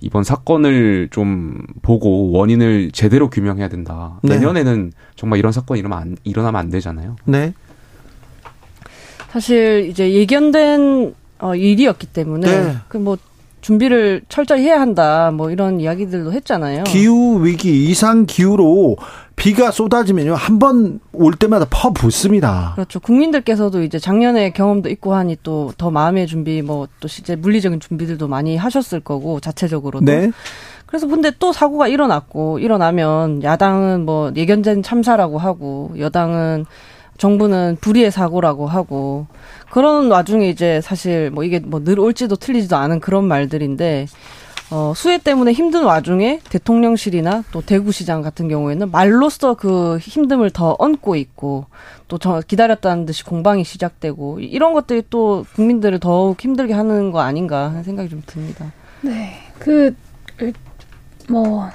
[0.00, 4.20] 이번 사건 사건을 좀 보고 원인을 제대로 규명해야 된다.
[4.22, 4.34] 네.
[4.34, 7.16] 내년에는 정말 이런 사건이 일어나면 안, 일어나면 안 되잖아요.
[7.24, 7.54] 네.
[9.30, 12.76] 사실 이제 예견된 어, 일이었기 때문에 네.
[12.88, 13.16] 그뭐
[13.64, 15.30] 준비를 철저히 해야 한다.
[15.32, 16.84] 뭐 이런 이야기들도 했잖아요.
[16.84, 18.98] 기후 위기 이상 기후로
[19.36, 22.72] 비가 쏟아지면요 한 번 올 때마다 퍼 붓습니다.
[22.74, 23.00] 그렇죠.
[23.00, 28.56] 국민들께서도 이제 작년에 경험도 있고 하니 또 더 마음의 준비 뭐또 실제 물리적인 준비들도 많이
[28.58, 30.04] 하셨을 거고 자체적으로도.
[30.04, 30.30] 네.
[30.84, 36.66] 그래서 근데 또 사고가 일어났고 일어나면 야당은 뭐 예견된 참사라고 하고 여당은
[37.16, 39.26] 정부는 불의의 사고라고 하고
[39.74, 44.06] 그런 와중에 이제 사실 뭐 이게 뭐 늘 올지도 틀리지도 않은 그런 말들인데
[44.70, 51.16] 어, 수해 때문에 힘든 와중에 대통령실이나 또 대구시장 같은 경우에는 말로써 그 힘듦을 더 얹고
[51.16, 51.66] 있고
[52.06, 57.70] 또 저 기다렸다는 듯이 공방이 시작되고 이런 것들이 또 국민들을 더욱 힘들게 하는 거 아닌가
[57.70, 58.72] 하는 생각이 좀 듭니다.
[59.00, 59.40] 네.
[59.58, 59.92] 그,
[61.28, 61.68] 뭐,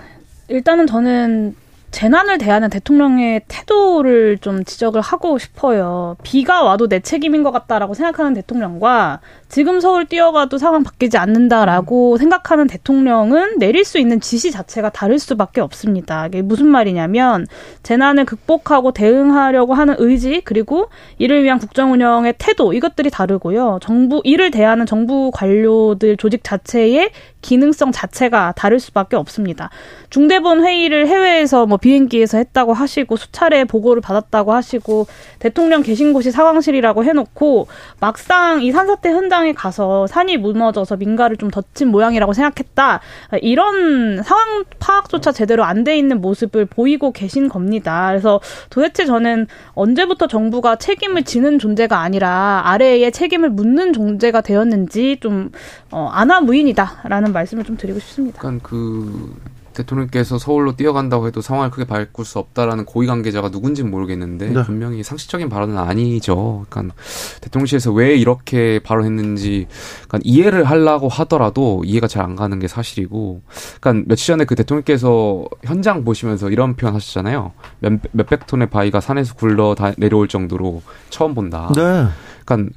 [0.48, 1.54] 일단은 저는
[1.92, 6.16] 재난을 대하는 대통령의 태도를 좀 지적을 하고 싶어요.
[6.24, 12.68] 비가 와도 내 책임인 것 같다라고 생각하는 대통령과 지금 서울 뛰어가도 상황 바뀌지 않는다라고 생각하는
[12.68, 16.28] 대통령은 내릴 수 있는 지시 자체가 다를 수밖에 없습니다.
[16.28, 17.48] 이게 무슨 말이냐면
[17.82, 23.80] 재난을 극복하고 대응하려고 하는 의지 그리고 이를 위한 국정 운영의 태도 이것들이 다르고요.
[23.82, 27.10] 정부 이를 대하는 정부 관료들 조직 자체의
[27.42, 29.72] 기능성 자체가 다를 수밖에 없습니다.
[30.12, 35.08] 중대본 회의를 해외에서 뭐 비행기에서 했다고 하시고 수차례 보고를 받았다고 하시고
[35.40, 37.68] 대통령 계신 곳이 상황실이라고 해놓고
[38.00, 43.00] 막상 이 산사태 현장 에 가서 산이 무너져서 민가를 좀 덧친 모양이라고 생각했다
[43.42, 48.10] 이런 상황 파악조차 제대로 안 돼 있는 모습을 보이고 계신 겁니다.
[48.10, 55.52] 그래서 도대체 저는 언제부터 정부가 책임을 지는 존재가 아니라 아래에 책임을 묻는 존재가 되었는지 좀
[55.92, 58.40] 어, 아나무인이다라는 말씀을 좀 드리고 싶습니다.
[58.40, 59.36] 약간 그
[59.80, 64.64] 대통령께서 서울로 뛰어간다고 해도 상황을 크게 바꿀 수 없다라는 고위 관계자가 누군지는 모르겠는데 네.
[64.64, 66.66] 분명히 상식적인 발언은 아니죠.
[66.70, 66.96] 그러니까
[67.42, 69.68] 대통령실에서 왜 이렇게 발언했는지
[70.08, 73.42] 그러니까 이해를 하려고 하더라도 이해가 잘 안 가는 게 사실이고
[73.80, 77.54] 그러니까 며칠 전에 그 대통령께서 현장 보시면서 이런 표현 하셨잖아요.
[77.80, 81.72] 몇, 몇백 톤의 바위가 산에서 굴러 다 내려올 정도로 처음 본다.
[81.76, 82.08] 네.
[82.46, 82.74] 그러니까,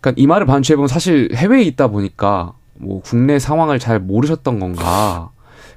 [0.00, 5.30] 그러니까 이 말을 반추해 보면 사실 해외에 있다 보니까 뭐 국내 상황을 잘 모르셨던 건가.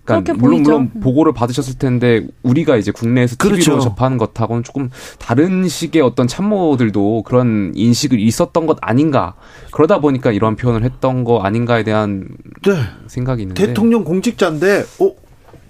[0.06, 0.72] 그러니까 물론 보이죠.
[0.72, 3.80] 물론 보고를 받으셨을 텐데 우리가 이제 국내에서 TV로 그렇죠.
[3.80, 4.90] 접하는 것하고는 조금
[5.20, 9.34] 다른 식의 어떤 참모들도 그런 인식을 있었던 것 아닌가
[9.72, 12.28] 그러다 보니까 이런 표현을 했던 거 아닌가에 대한
[12.66, 12.74] 네.
[13.08, 15.25] 생각이 있는데 대통령 공직자인데 어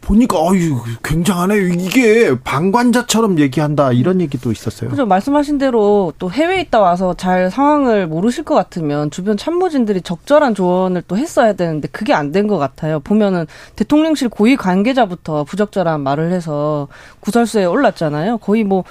[0.05, 1.57] 보니까 어유 굉장하네.
[1.79, 4.89] 이게 방관자처럼 얘기한다 이런 얘기도 있었어요.
[4.89, 10.53] 그죠 말씀하신 대로 또 해외에 있다 와서 잘 상황을 모르실 것 같으면 주변 참모진들이 적절한
[10.55, 12.99] 조언을 또 했어야 되는데 그게 안 된 것 같아요.
[12.99, 16.87] 보면은 대통령실 고위 관계자부터 부적절한 말을 해서
[17.21, 18.37] 구설수에 올랐잖아요.
[18.39, 18.83] 거의 뭐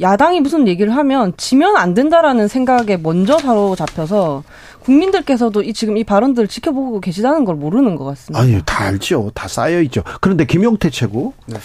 [0.00, 4.44] 야당이 무슨 얘기를 하면 지면 안 된다라는 생각에 먼저 바로 잡혀서
[4.80, 8.40] 국민들께서도 이 지금 이 발언들을 지켜보고 계시다는 걸 모르는 것 같습니다.
[8.40, 9.30] 아니, 다 알죠.
[9.34, 10.02] 다 쌓여 있죠.
[10.20, 11.58] 그런데 김용태 최고 네.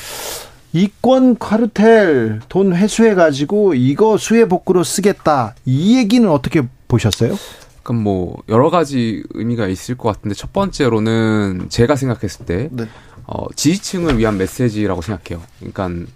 [0.74, 5.54] 이권 카르텔 돈 회수해 가지고 이거 수해 복구로 쓰겠다.
[5.65, 7.38] 이 얘기는 어떻게 보셨어요?
[7.84, 12.86] 그럼 뭐 여러 가지 의미가 있을 것 같은데 첫 번째로는 제가 생각했을 때 네.
[13.28, 15.46] 어, 지지층을 위한 메시지라고 생각해요.
[15.60, 16.08] 그러니까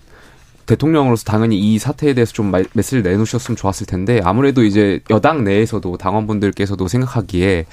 [0.67, 6.87] 대통령으로서 당연히 이 사태에 대해서 좀 메시지를 내놓으셨으면 좋았을 텐데 아무래도 이제 여당 내에서도 당원분들께서도
[6.87, 7.65] 생각하기에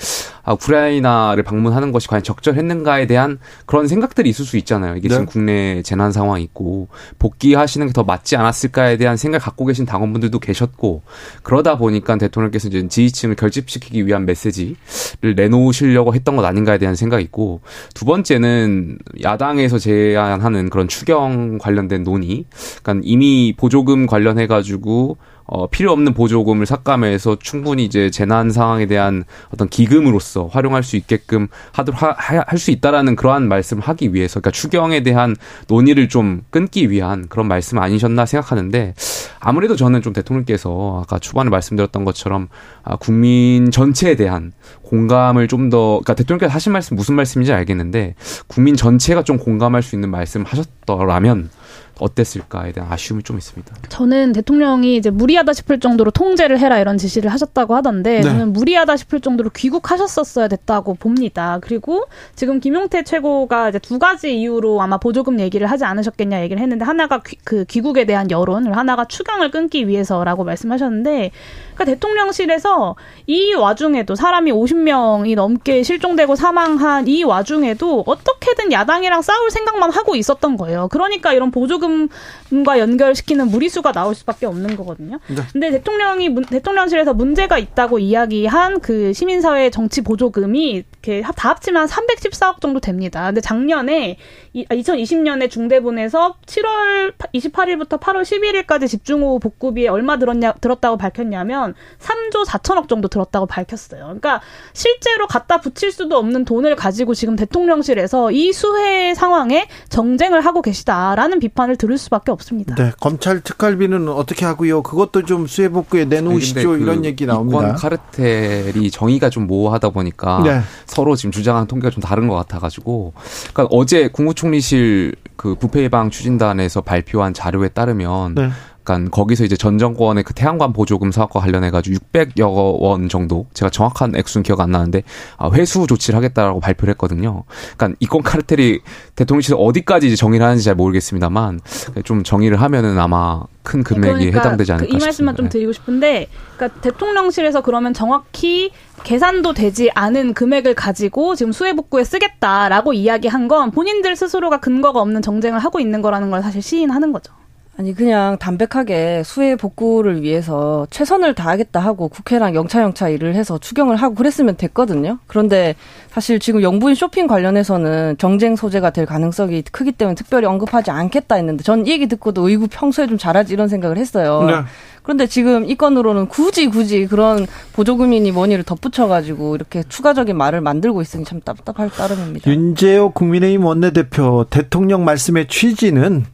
[0.43, 4.97] 아, 우크라이나를 방문하는 것이 과연 적절했는가에 대한 그런 생각들이 있을 수 있잖아요.
[4.97, 5.15] 이게 네.
[5.15, 10.39] 지금 국내 재난 상황이 있고 복귀하시는 게 더 맞지 않았을까에 대한 생각을 갖고 계신 당원분들도
[10.41, 11.03] 계셨고
[11.43, 17.61] 그러다 보니까 대통령께서 이제 지지층을 결집시키기 위한 메시지를 내놓으시려고 했던 것 아닌가에 대한 생각이 있고
[17.95, 22.45] 두 번째는 야당에서 제안하는 그런 추경 관련된 논의
[22.85, 25.17] 그러니까 이미 보조금 관련해 가지고
[25.47, 31.49] 어, 필요 없는 보조금을 삭감해서 충분히 이제 재난 상황에 대한 어떤 기금으로서 활용할 수 있게끔
[31.73, 35.37] 하도록 할 수 있다라는 그러한 말씀을 하기 위해서 그러니까 추경에 대한
[35.69, 38.95] 논의를 좀 끊기 위한 그런 말씀 아니셨나 생각하는데
[39.41, 42.49] 아무래도 저는 좀 대통령께서 아까 초반에 말씀드렸던 것처럼
[42.85, 48.15] 아, 국민 전체에 대한 공감을 좀 더 그러니까 대통령께서 하신 말씀 무슨 말씀인지 알겠는데
[48.47, 51.49] 국민 전체가 좀 공감할 수 있는 말씀 하셨더라면
[51.99, 53.75] 어땠을까에 대한 아쉬움이 좀 있습니다.
[53.89, 58.23] 저는 대통령이 이제 무리하다 싶을 정도로 통제를 해라 이런 지시를 하셨다고 하던데 네.
[58.23, 61.59] 저는 무리하다 싶을 정도로 귀국하셨었어야 됐다고 봅니다.
[61.63, 66.85] 그리고 지금 김용태 최고가 이제 두 가지 이유로 아마 보조금 얘기를 하지 않으셨겠냐 얘기를 했는데
[66.85, 71.31] 하나가 귀, 그 귀국에 대한 여론을 하나가 추경을 끊기 위해서라고 말씀하셨는데
[71.75, 79.91] 그러니까 대통령실에서 이 와중에도 사람이 50명이 넘게 실종되고 사망한 이 와중에도 어떻게든 야당이랑 싸울 생각만
[79.91, 80.89] 하고 있었던 거예요.
[80.89, 85.19] 그러니까 이런 보조금과 연결시키는 무리수가 나올 수밖에 없는 거거든요.
[85.29, 85.43] 네.
[85.53, 92.81] 근데 대통령이 대통령실에서 문제가 있다고 이야기한 그 시민사회 정치 보조금이 이렇게 다 합치면 314억 정도
[92.81, 93.27] 됩니다.
[93.27, 94.17] 근데 작년에
[94.55, 102.89] 2020년에 아, 중대본에서 7월 28일부터 8월 11일까지 집중호우 복구비에 얼마 들었냐 들었다고 밝혔냐면 3조 4천억
[102.89, 104.03] 정도 들었다고 밝혔어요.
[104.05, 104.41] 그러니까
[104.73, 111.39] 실제로 갖다 붙일 수도 없는 돈을 가지고 지금 대통령실에서 이 수해 상황에 정쟁을 하고 계시다라는
[111.39, 112.75] 비판을 들을 수밖에 없습니다.
[112.75, 114.83] 네, 검찰 특활비는 어떻게 하고요?
[114.83, 116.69] 그것도 좀 수해 복구에 내놓으시죠.
[116.69, 117.59] 그 이런 얘기 나옵니다.
[117.59, 120.61] 이권 카르텔이 정의가 좀 모호하다 보니까 네.
[120.87, 123.15] 서로 지금 주장하는 통계가 좀 다른 것 같아가지고,
[123.53, 128.51] 그러니까 어제 국무총리실 그 부패 예방 추진단에서 발표한 자료에 따르면 네.
[128.85, 134.15] 약간 거기서 이제 전 정권의 그 태양광 보조금 사업과 관련해가지고 600여 원 정도 제가 정확한
[134.15, 135.03] 액수는 기억 안 나는데
[135.39, 137.45] 아, 회수 조치를 하겠다라고 발표를 했거든요.
[137.79, 138.81] 그러니까 이권 카르텔이
[139.17, 141.61] 대통령실 어디까지 이제 정의를 하는지 잘 모르겠습니다만
[142.05, 146.29] 좀 정의를 하면은 아마 큰 금액이 그러니까 해당되지 않을까 그 이 말씀만 좀 드리고 싶은데
[146.57, 148.71] 그러니까 대통령실에서 그러면 정확히
[149.03, 155.23] 계산도 되지 않은 금액을 가지고 지금 수해 복구에 쓰겠다라고 이야기한 건 본인들 스스로가 근거가 없는
[155.23, 157.33] 정쟁을 하고 있는 거라는 걸 사실 시인하는 거죠.
[157.77, 164.15] 아니 그냥 담백하게 수해 복구를 위해서 최선을 다하겠다 하고 국회랑 영차영차 일을 해서 추경을 하고
[164.15, 165.19] 그랬으면 됐거든요.
[165.27, 165.75] 그런데
[166.11, 171.63] 사실 지금 영부인 쇼핑 관련해서는 정쟁 소재가 될 가능성이 크기 때문에 특별히 언급하지 않겠다 했는데
[171.63, 174.45] 전 이 얘기 듣고도 의구 평소에 좀 잘하지 이런 생각을 했어요.
[174.45, 174.55] 네.
[175.03, 181.25] 그런데 지금 이 건으로는 굳이 굳이 그런 보조금이니 뭐니를 덧붙여가지고 이렇게 추가적인 말을 만들고 있으니
[181.25, 182.51] 참 답답할 따름입니다.
[182.51, 186.25] 윤재호 국민의힘 원내대표 대통령 말씀의 취지는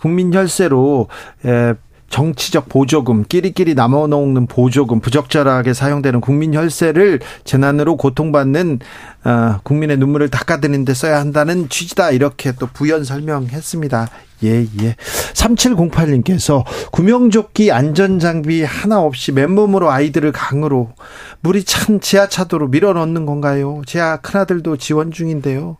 [0.00, 1.08] 국민 혈세로
[1.44, 1.74] 에,
[2.10, 8.80] 정치적 보조금, 끼리끼리 남아놓는 보조금, 부적절하게 사용되는 국민 혈세를 재난으로 고통받는
[9.24, 12.10] 어, 국민의 눈물을 닦아드는 데 써야 한다는 취지다.
[12.10, 14.08] 이렇게 또 부연 설명했습니다.
[14.42, 14.96] 예, 예.
[15.34, 20.92] 3708님께서 구명조끼 안전장비 하나 없이 맨몸으로 아이들을 강으로
[21.40, 23.82] 물이 찬 지하차도로 밀어넣는 건가요?
[23.86, 25.76] 제 큰아들도 지원 중인데요.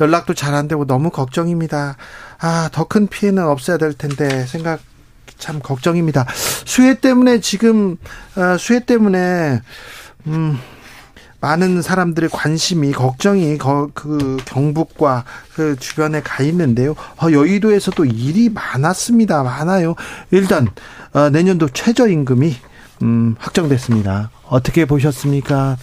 [0.00, 1.96] 연락도 잘 안 되고 너무 걱정입니다.
[2.42, 4.80] 아, 더 큰 피해는 없어야 될 텐데 생각
[5.38, 6.26] 참 걱정입니다.
[6.64, 7.96] 수해 때문에 지금
[8.36, 9.60] 어, 수해 때문에
[10.26, 10.58] 음
[11.40, 13.58] 많은 사람들의 관심이 걱정이
[13.94, 15.24] 그 경북과
[15.54, 16.94] 그 주변에 가 있는데요.
[17.20, 19.42] 어, 여의도에서도 일이 많았습니다.
[19.42, 19.94] 많아요.
[20.30, 20.68] 일단
[21.12, 22.56] 어, 내년도 최저임금이
[23.02, 24.30] 음, 확정됐습니다.
[24.48, 25.76] 어떻게 보셨습니까?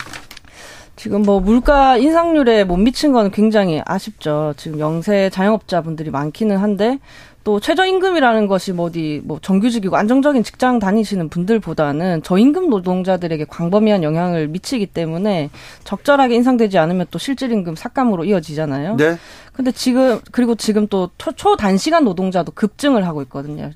[1.00, 4.54] 지금 뭐 물가 인상률에 못 미친 건 굉장히 아쉽죠.
[4.58, 7.00] 지금 영세 자영업자분들이 많기는 한데
[7.46, 14.50] 또 최저임금이라는 것이 뭐 어디 뭐 정규직이고 안정적인 직장 다니시는 분들보다는 저임금 노동자들에게 광범위한 영향을
[14.50, 15.50] 미치기 때문에
[15.86, 18.98] 적절하게 인상되지 않으면 또 실질임금 삭감으로 이어지잖아요.
[18.98, 19.18] 네.
[19.54, 23.72] 근데 지금 그리고 지금 또 초, 초단시간 노동자도 급증을 하고 있거든요.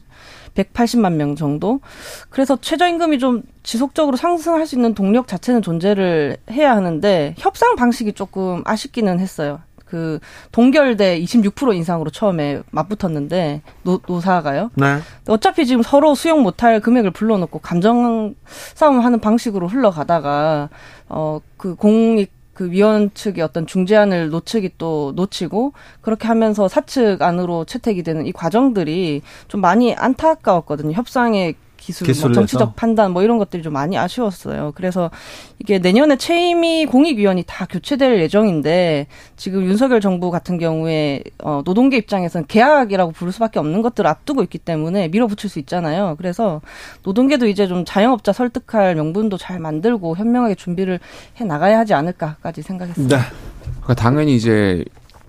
[0.55, 1.79] 180만 명 정도.
[2.29, 8.61] 그래서 최저임금이 좀 지속적으로 상승할 수 있는 동력 자체는 존재를 해야 하는데 협상 방식이 조금
[8.65, 9.59] 아쉽기는 했어요.
[9.85, 10.19] 그
[10.51, 14.71] 동결대 26% 인상으로 처음에 맞붙었는데 노, 노사가요.
[14.73, 14.97] 네.
[15.27, 18.33] 어차피 지금 서로 수용 못할 금액을 불러놓고 감정
[18.73, 20.69] 싸움하는 방식으로 흘러가다가
[21.09, 27.65] 어 그 공익 그 위원 측의 어떤 중재안을 노측이 또 놓치고 그렇게 하면서 사측 안으로
[27.65, 30.93] 채택이 되는 이 과정들이 좀 많이 안타까웠거든요.
[30.93, 34.71] 협상의 기술, 뭐 정치적 판단 뭐 이런 것들이 좀 많이 아쉬웠어요.
[34.75, 35.11] 그래서
[35.59, 42.47] 이게 내년에 최임이 공익위원이 다 교체될 예정인데 지금 윤석열 정부 같은 경우에 어, 노동계 입장에서는
[42.47, 46.15] 계약이라고 부를 수밖에 없는 것들을 앞두고 있기 때문에 밀어붙일 수 있잖아요.
[46.17, 46.61] 그래서
[47.03, 50.99] 노동계도 이제 좀 자영업자 설득할 명분도 잘 만들고 현명하게 준비를
[51.41, 53.17] 해 나가야 하지 않을까까지 생각했습니다.
[53.17, 53.23] 네.
[53.81, 54.85] 그러니까 당연히 이제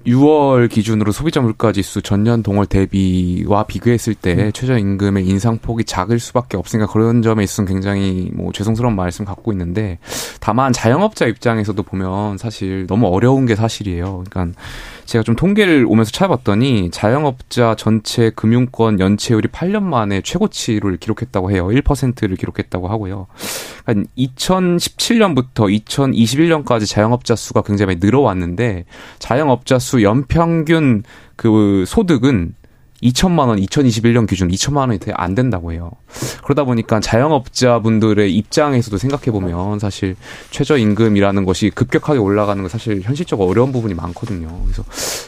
[0.06, 4.52] 6월 기준으로 소비자 물가 지수 전년 동월 대비와 비교했을 때 음.
[4.52, 9.52] 최저 임금의 인상 폭이 작을 수밖에 없으니까 그런 점에 있어서는 굉장히 뭐 죄송스러운 말씀 갖고
[9.52, 9.98] 있는데
[10.40, 14.24] 다만 자영업자 입장에서도 보면 사실 너무 어려운 게 사실이에요.
[14.28, 14.60] 그러니까
[15.06, 21.68] 제가 좀 통계를 오면서 찾아봤더니 자영업자 전체 금융권 연체율이 8년 만에 최고치를 기록했다고 해요.
[21.68, 23.26] 1%를 기록했다고 하고요.
[23.84, 28.84] 그러니까 2017년부터 2021년까지 자영업자 수가 굉장히 많이 늘어왔는데
[29.18, 31.02] 자영업자 수 연평균
[31.36, 32.54] 그 소득은
[33.04, 35.90] 2천만 원, 2021년 기준 2천만 원이 안 된다고 해요.
[36.42, 40.16] 그러다 보니까 자영업자분들의 입장에서도 생각해 보면 사실
[40.50, 44.48] 최저 임금이라는 것이 급격하게 올라가는 건 사실 현실적으로 어려운 부분이 많거든요.
[44.64, 44.84] 그래서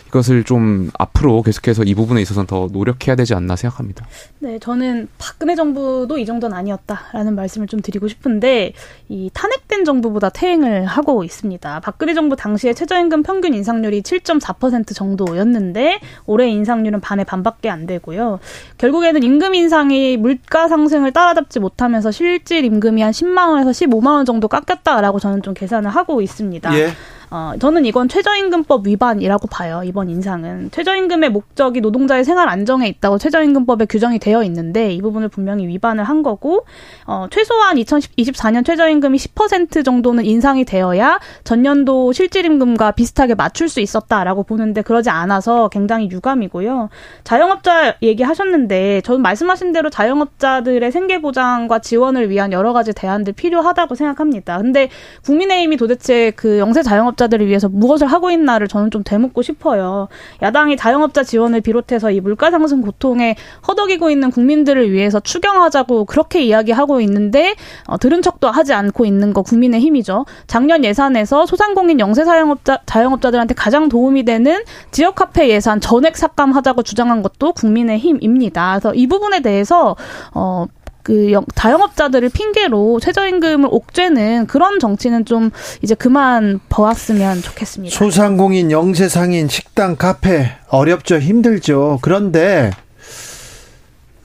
[0.09, 4.07] 이것을 좀 앞으로 계속해서 이 부분에 있어서는 더 노력해야 되지 않나 생각합니다.
[4.39, 8.73] 네, 저는 박근혜 정부도 이 정도는 아니었다라는 말씀을 좀 드리고 싶은데
[9.09, 11.81] 이 탄핵된 정부보다 퇴행을 하고 있습니다.
[11.81, 18.39] 박근혜 정부 당시에 최저임금 평균 인상률이 7.4% 정도였는데 올해 인상률은 반에 반밖에 밖에 안 되고요.
[18.79, 24.49] 결국에는 임금 인상이 물가 상승을 따라잡지 못하면서 실질 임금이 한 10만 원에서 15만 원 정도
[24.49, 26.79] 깎였다라고 저는 좀 계산을 하고 있습니다.
[26.79, 26.89] 예.
[27.31, 29.83] 어, 저는 이건 최저임금법 위반이라고 봐요.
[29.85, 35.67] 이번 인상은 최저임금의 목적이 노동자의 생활 안정에 있다고 최저임금법에 규정이 되어 있는데 이 부분을 분명히
[35.67, 36.67] 위반을 한 거고
[37.07, 44.83] 어, 최소한 2024년 최저임금이 10% 정도는 인상이 되어야 전년도 실질임금과 비슷하게 맞출 수 있었다라고 보는데
[44.83, 46.91] 그러지 않아서 굉장히 유감이고요.
[47.25, 54.59] 자영업자 얘기하셨는데 저는 말씀하신 대로 자영업자들의 생계 보장과 지원을 위한 여러 가지 대안들 필요하다고 생각합니다.
[54.59, 54.91] 근데
[55.25, 60.09] 국민의힘이 도대체 그 영세 자영업 자영업자들을 위해서 무엇을 하고 있나를 저는 좀 되묻고 싶어요.
[60.43, 63.35] 야당이 자영업자 지원을 비롯해서 이 물가 상승 고통에
[63.67, 67.57] 허덕이고 있는 국민들을 위해서 추경하자고 그렇게 이야기하고 있는데
[67.87, 70.27] 어, 들은 척도 하지 않고 있는 거 국민의 힘이죠.
[70.47, 77.23] 작년 예산에서 소상공인 영세 자영업자 자영업자들한테 가장 도움이 되는 지역 카페 예산 전액 삭감하자고 주장한
[77.23, 78.79] 것도 국민의 힘입니다.
[78.79, 79.97] 그래서 이 부분에 대해서
[80.35, 80.67] 어
[81.07, 87.97] 그 자영업자들을 핑계로 최저임금을 옥죄는 그런 정치는 좀 이제 그만 보았으면 좋겠습니다.
[87.97, 92.01] 소상공인, 영세상인, 식당, 카페 어렵죠, 힘들죠.
[92.03, 92.73] 그런데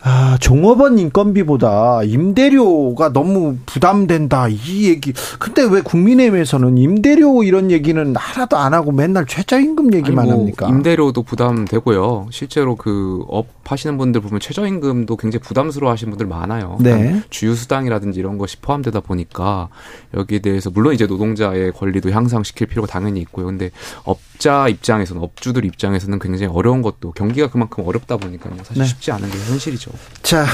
[0.04, 4.48] 아, 종업원 인건비보다 임대료가 너무 부담된다.
[4.48, 5.14] 이 얘기.
[5.38, 10.68] 근데 왜 국민의힘에서는 임대료 이런 얘기는 하나도 안 하고 맨날 최저임금 얘기만 뭐 합니까?
[10.68, 12.28] 임대료도 부담되고요.
[12.32, 16.78] 실제로 그 업 하시는 분들 보면 최저임금도 굉장히 부담스러워 하시는 분들 많아요.
[16.82, 17.22] 네.
[17.30, 19.70] 주휴수당이라든지 이런 것이 포함되다 보니까
[20.14, 23.46] 여기에 대해서 물론 이제 노동자의 권리도 향상시킬 필요가 당연히 있고요.
[23.46, 23.72] 근데
[24.04, 28.56] 업자 입장에서는 업주들 입장에서는 굉장히 어려운 것도 경기가 그만큼 어렵다 보니까요.
[28.64, 28.88] 사실 네.
[28.88, 29.91] 쉽지 않은 게 현실이죠.
[30.22, 30.46] 자,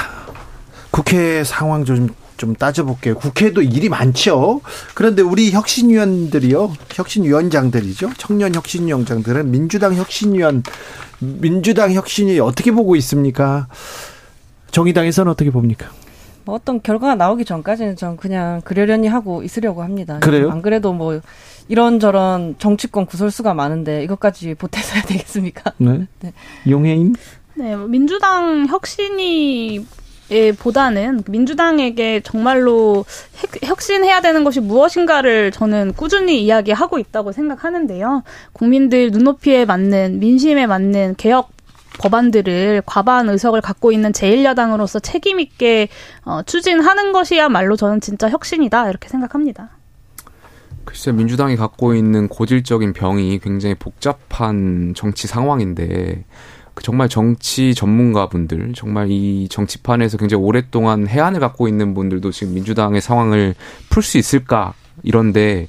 [0.92, 3.16] 국회 상황 좀, 좀 따져볼게요.
[3.16, 4.62] 국회도 일이 많죠.
[4.94, 8.12] 그런데 우리 혁신위원들이요, 혁신위원장들이죠.
[8.18, 10.64] 청년 혁신위원장들은 민주당 혁신위원,
[11.20, 13.68] 민주당 혁신이 어떻게 보고 있습니까?
[14.72, 15.90] 정의당에서는 어떻게 봅니까?
[16.46, 20.20] 뭐 어떤 결과가 나오기 전까지는 전 그냥 그러려니 하고 있으려고 합니다.
[20.20, 20.50] 그래요?
[20.50, 21.20] 안 그래도 뭐
[21.68, 25.74] 이런저런 정치권 구설수가 많은데 이것까지 보태서 해야 되겠습니까?
[25.78, 26.08] 네.
[26.22, 26.34] 네.
[26.70, 27.16] 용해인?
[27.58, 29.84] 네, 민주당 혁신이
[30.60, 33.04] 보다는 민주당에게 정말로
[33.64, 38.24] 혁신해야 되는 것이 무엇인가를 저는 꾸준히 이야기하고 있다고 생각하는데요.
[38.54, 41.50] 국민들 눈높이에 맞는 민심에 맞는 개혁
[42.00, 45.88] 법안들을 과반 의석을 갖고 있는 제1야당으로서 책임 있게
[46.26, 49.72] 어, 추진하는 것이야말로 저는 진짜 혁신이다 이렇게 생각합니다.
[50.86, 59.10] 글쎄 민주당이 갖고 있는 고질적인 병이 굉장히 복잡한 정치 상황인데 그 정말 정치 전문가분들, 정말
[59.10, 63.56] 이 정치판에서 굉장히 오랫동안 혜안을 갖고 있는 분들도 지금 민주당의 상황을
[63.90, 64.74] 풀 수 있을까?
[65.04, 65.68] 이런데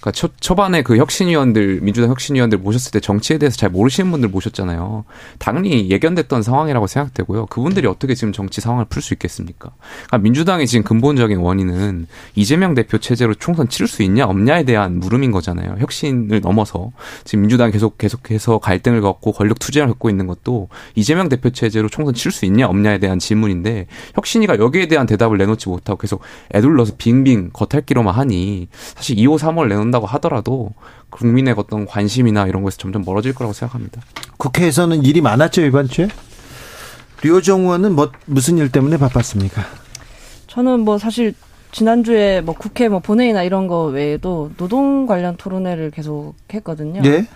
[0.00, 5.04] 그러니까 초, 초반에 그 혁신위원들 민주당 혁신위원들 모셨을 때 정치에 대해서 잘 모르시는 분들 모셨잖아요.
[5.38, 7.46] 당연히 예견됐던 상황이라고 생각되고요.
[7.46, 9.70] 그분들이 어떻게 지금 정치 상황을 풀 수 있겠습니까?
[10.06, 15.30] 그러니까 민주당의 지금 근본적인 원인은 이재명 대표 체제로 총선 치를 수 있냐 없냐에 대한 물음인
[15.30, 15.76] 거잖아요.
[15.78, 16.92] 혁신을 넘어서
[17.24, 22.14] 지금 민주당이 계속 계속해서 갈등을 갖고 권력 투쟁을 갖고 있는 것도 이재명 대표 체제로 총선
[22.14, 26.22] 치를 수 있냐 없냐에 대한 질문인데 혁신이가 여기에 대한 대답을 내놓지 못하고 계속
[26.54, 30.72] 애둘러서 빙빙 겉핥기로만 하니 사실 2호 3월 내놓는 한다고 하더라도
[31.10, 34.00] 국민의 어떤 관심이나 이런 것에서 점점 멀어질 거라고 생각합니다.
[34.38, 36.08] 국회에서는 일이 많았죠 이번 주에?
[37.22, 39.62] 류호정 의원은 뭐 무슨 일 때문에 바빴습니까?
[40.46, 41.34] 저는 뭐 사실
[41.72, 47.02] 지난주에 뭐 국회 뭐 본회의나 이런 거 외에도 노동 관련 토론회를 계속 했거든요.
[47.04, 47.26] 예?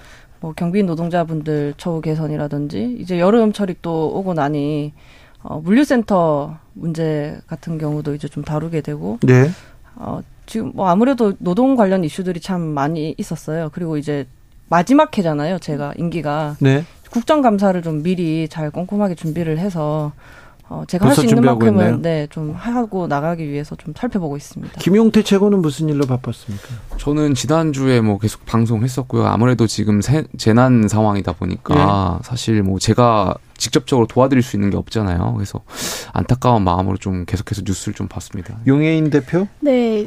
[0.41, 4.93] 뭐 경비인 노동자분들 처우 개선이라든지 이제 여름철이 또 오고 나니
[5.43, 9.51] 어, 물류센터 문제 같은 경우도 이제 좀 다루게 되고 네.
[9.97, 13.71] 어, 지금 뭐 아무래도 노동 관련 이슈들이 참 많이 있었어요.
[13.73, 14.27] 그리고 이제
[14.69, 15.59] 마지막 해잖아요.
[15.59, 16.57] 제가 임기가.
[16.61, 16.85] 네.
[17.11, 20.13] 국정감사를 좀 미리 잘 꼼꼼하게 준비를 해서
[20.69, 24.81] 어, 제가 할 수 있는 만큼은 네, 좀 하고 나가기 위해서 좀 살펴보고 있습니다.
[24.81, 26.69] 김용태 최고는 무슨 일로 바빴습니까?
[26.97, 29.27] 저는 지난주에 뭐 계속 방송했었고요.
[29.27, 32.27] 아무래도 지금 세, 재난 상황이다 보니까 네.
[32.29, 33.35] 사실 뭐 제가
[33.65, 35.33] 직접적으로 도와드릴 수 있는 게 없잖아요.
[35.35, 35.63] 그래서
[36.13, 38.59] 안타까운 마음으로 좀 계속해서 뉴스를 좀 봤습니다.
[38.67, 39.49] 용혜인 대표?
[39.61, 40.07] 네,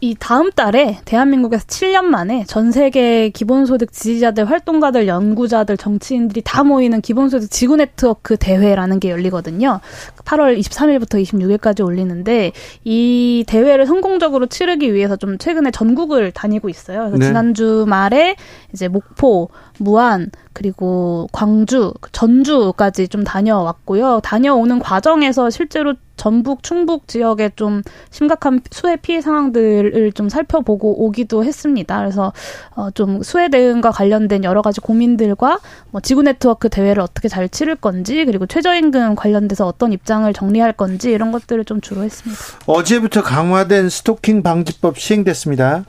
[0.00, 7.00] 이 다음 달에 대한민국에서 7년 만에 전 세계 기본소득 지지자들, 활동가들, 연구자들, 정치인들이 다 모이는
[7.00, 9.80] 기본소득 지구 네트워크 대회라는 게 열리거든요.
[10.24, 12.52] 8월 23일부터 26일까지 올리는데
[12.84, 16.98] 이 대회를 성공적으로 치르기 위해서 좀 최근에 전국을 다니고 있어요.
[16.98, 17.26] 그래서 네.
[17.26, 18.36] 지난주 말에
[18.74, 24.20] 이제 목포, 무안, 그리고 광주, 전주까지 좀 다녀왔고요.
[24.22, 31.98] 다녀오는 과정에서 실제로 전북, 충북 지역에 좀 심각한 수해 피해 상황들을 좀 살펴보고 오기도 했습니다.
[31.98, 32.32] 그래서
[32.74, 35.58] 어 좀 수해 대응과 관련된 여러 가지 고민들과
[35.90, 41.10] 뭐 지구 네트워크 대회를 어떻게 잘 치를 건지 그리고 최저임금 관련돼서 어떤 입장을 정리할 건지
[41.10, 42.40] 이런 것들을 좀 주로 했습니다.
[42.66, 45.84] 어제부터 강화된 스토킹 방지법 시행됐습니다.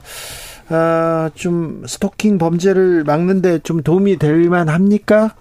[0.70, 5.34] 아, 좀 스토킹 범죄를 막는데 좀 도움이 될 만합니까?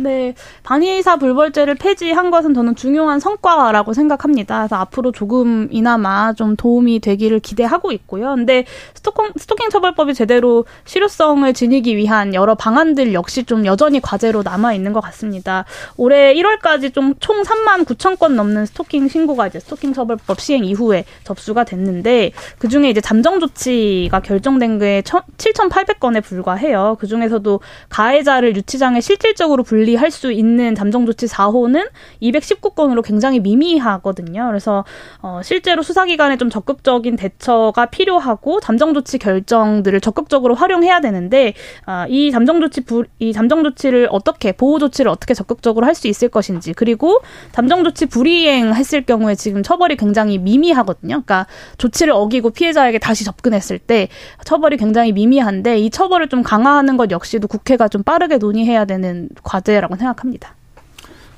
[0.00, 4.58] 네, 반의사 불벌죄를 폐지한 것은 저는 중요한 성과라고 생각합니다.
[4.58, 8.34] 그래서 앞으로 조금이나마 좀 도움이 되기를 기대하고 있고요.
[8.36, 14.72] 근데 스토킹, 스토킹 처벌법이 제대로 실효성을 지니기 위한 여러 방안들 역시 좀 여전히 과제로 남아
[14.74, 15.64] 있는 것 같습니다.
[15.96, 21.04] 올해 1월까지 좀 총 3만 9천 건 넘는 스토킹 신고가 이제 스토킹 처벌법 시행 이후에
[21.24, 26.96] 접수가 됐는데 그 중에 이제 잠정 조치가 결정된 게 7,800건에 불과해요.
[27.00, 31.88] 그 중에서도 가해자를 유치장에 실질적으로 분리 분리할 수 있는 잠정조치 4호는
[32.22, 34.46] 219건으로 굉장히 미미하거든요.
[34.48, 34.84] 그래서
[35.22, 41.54] 어, 실제로 수사기관에 좀 적극적인 대처가 필요하고 잠정조치 결정들을 적극적으로 활용해야 되는데
[41.86, 47.20] 어, 이 잠정조치 부, 이 잠정조치를 어떻게 보호조치를 어떻게 적극적으로 할 수 있을 것인지 그리고
[47.50, 51.22] 잠정조치 불이행했을 경우에 지금 처벌이 굉장히 미미하거든요.
[51.24, 54.06] 그러니까 조치를 어기고 피해자에게 다시 접근했을 때
[54.44, 59.77] 처벌이 굉장히 미미한데 이 처벌을 좀 강화하는 것 역시도 국회가 좀 빠르게 논의해야 되는 과제.
[59.78, 60.57] 문제라고 생각합니다.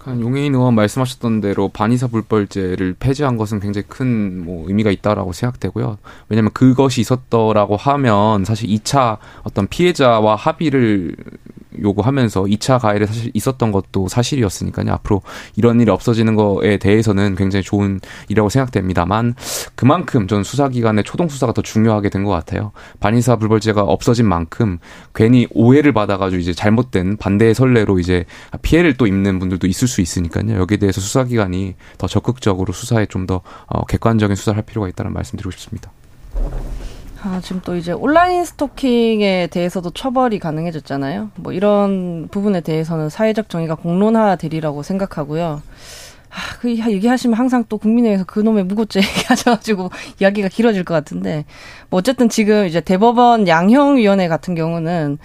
[0.08, 5.98] 용해인 의원 말씀하셨던 대로 반의사 불벌죄를 폐지한 것은 굉장히 큰 뭐 의미가 있다라고 생각되고요.
[6.28, 11.16] 왜냐하면 그것이 있었더라고 하면 사실 2차 어떤 피해자와 합의를
[11.80, 14.92] 요구하면서 2차 가해를 사실 있었던 것도 사실이었으니까요.
[14.92, 15.22] 앞으로
[15.56, 19.34] 이런 일이 없어지는 거에 대해서는 굉장히 좋은 일이라고 생각됩니다만
[19.76, 22.72] 그만큼 전 수사기관의 초동 수사가 더 중요하게 된 것 같아요.
[22.98, 24.78] 반의사 불벌죄가 없어진 만큼
[25.14, 28.26] 괜히 오해를 받아가지고 이제 잘못된 반대의 선례로 이제
[28.62, 30.58] 피해를 또 입는 분들도 있을 수 있으니까요.
[30.58, 35.90] 여기에 대해서 수사기관이 더 적극적으로 수사에 좀더 어, 객관적인 수사를 할 필요가 있다는 말씀드리고 싶습니다.
[37.22, 41.32] 아, 지금 또 이제 온라인 스토킹에 대해서도 처벌이 가능해졌잖아요.
[41.34, 45.60] 뭐 이런 부분에 대해서는 사회적 정의가 공론화되리라고 생각하고요.
[46.30, 51.44] 아, 그 얘기하시면 항상 또 국민회에서 그놈의 무고죄 얘기하셔가지고 이야기가 길어질 것 같은데
[51.90, 55.18] 뭐 어쨌든 지금 이제 대법원 양형위원회 같은 경우는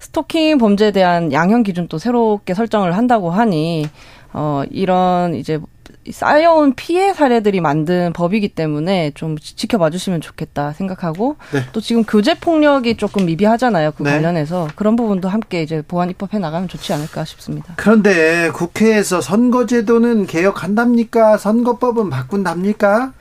[0.00, 3.86] 스토킹 범죄에 대한 양형 기준 또 새롭게 설정을 한다고 하니
[4.32, 5.60] 어 이런 이제
[6.10, 11.60] 쌓여온 피해 사례들이 만든 법이기 때문에 좀 지켜봐 주시면 좋겠다 생각하고 네.
[11.72, 13.92] 또 지금 교제 폭력이 조금 미비하잖아요.
[13.92, 14.12] 그 네.
[14.12, 17.74] 관련해서 그런 부분도 함께 이제 보완 입법해 나가면 좋지 않을까 싶습니다.
[17.76, 21.36] 그런데 국회에서 선거제도는 개혁한답니까?
[21.36, 23.12] 선거법은 바꾼답니까?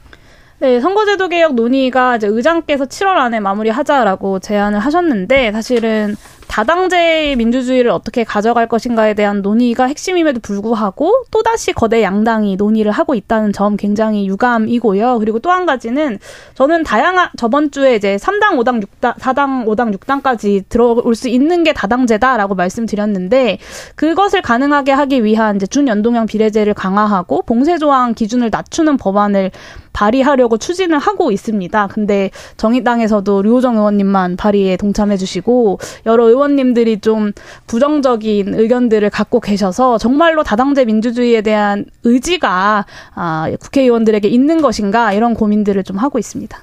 [0.60, 6.16] 네, 선거제도 개혁 논의가 이제 의장께서 7월 안에 마무리하자라고 제안을 하셨는데 사실은
[6.50, 13.54] 다당제 민주주의를 어떻게 가져갈 것인가에 대한 논의가 핵심임에도 불구하고 또다시 거대 양당이 논의를 하고 있다는
[13.54, 15.20] 점 굉장히 유감이고요.
[15.20, 16.20] 그리고 또 한 가지는
[16.56, 21.74] 저는 다양한 저번 주에 이제 3당, 5당, 6당, 4당, 5당, 6당까지 들어올 수 있는 게
[21.74, 23.58] 다당제다라고 말씀드렸는데
[23.95, 29.52] 그것을 가능하게 하기 위한 이제 준연동형 비례제를 강화하고 봉쇄 조항 기준을 낮추는 법안을
[29.91, 31.88] 발의하려고 추진을 하고 있습니다.
[31.88, 37.32] 근데 정의당에서도 류호정 의원님만 발의에 동참해 주시고 여러 의원 님들이 좀
[37.68, 42.86] 부정적인 의견들을 갖고 계셔서 정말로 다당제 민주주의에 대한 의지가
[43.16, 46.58] 아, 국회의원들에게 있는 것인가 이런 고민들을 좀 하고 있습니다.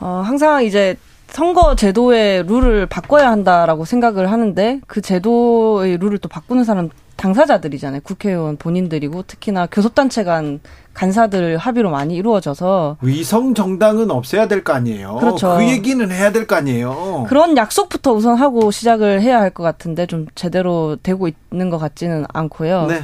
[0.00, 0.96] 어, 항상 이제
[1.28, 8.00] 선거 제도의 룰을 바꿔야 한다라고 생각을 하는데 그 제도의 룰을 또 바꾸는 사람 당사자들이잖아요.
[8.02, 10.60] 국회의원 본인들이고 특히나 교섭단체 간
[10.94, 15.16] 간사들 합의로 많이 이루어져서 위성 정당은 없애야 될 거 아니에요.
[15.16, 15.56] 그렇죠.
[15.58, 17.26] 그 얘기는 해야 될 거 아니에요.
[17.28, 22.24] 그런 약속부터 우선 하고 시작을 해야 할 것 같은데 좀 제대로 되고 있는 것 같지는
[22.32, 22.86] 않고요.
[22.86, 23.02] 네.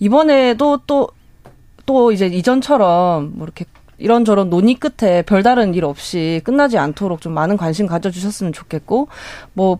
[0.00, 3.64] 이번에도 또또 이제 이전처럼 뭐 이렇게
[3.98, 9.08] 이런저런 논의 끝에 별다른 일 없이 끝나지 않도록 좀 많은 관심 가져주셨으면 좋겠고
[9.54, 9.78] 뭐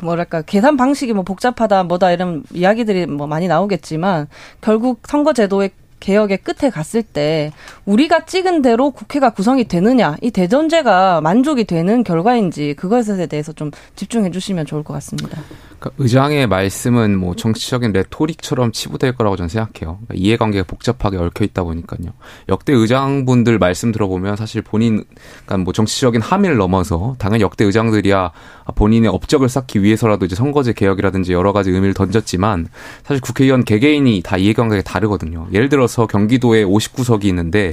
[0.00, 4.28] 그 뭐랄까 계산 방식이 뭐 복잡하다 뭐다 이런 이야기들이 뭐 많이 나오겠지만
[4.62, 5.70] 결국 선거제도의
[6.00, 7.52] 개혁의 끝에 갔을 때
[7.84, 14.30] 우리가 찍은 대로 국회가 구성이 되느냐 이 대전제가 만족이 되는 결과인지 그것에 대해서 좀 집중해
[14.30, 15.42] 주시면 좋을 것 같습니다.
[15.80, 19.98] 그러니까 의장의 말씀은 뭐 정치적인 레토릭처럼 치부될 거라고 저는 생각해요.
[20.06, 22.12] 그러니까 이해관계가 복잡하게 얽혀 있다 보니까요.
[22.50, 25.04] 역대 의장분들 말씀 들어보면 사실 본인
[25.46, 28.30] 그러니까 뭐 정치적인 함의를 넘어서 당연히 역대 의장들이야
[28.74, 32.68] 본인의 업적을 쌓기 위해서라도 이제 선거제 개혁이라든지 여러 가지 의미를 던졌지만
[33.02, 35.48] 사실 국회의원 개개인이 다 이해관계가 다르거든요.
[35.52, 37.70] 예를 들어서 경기도에 59석이 있는데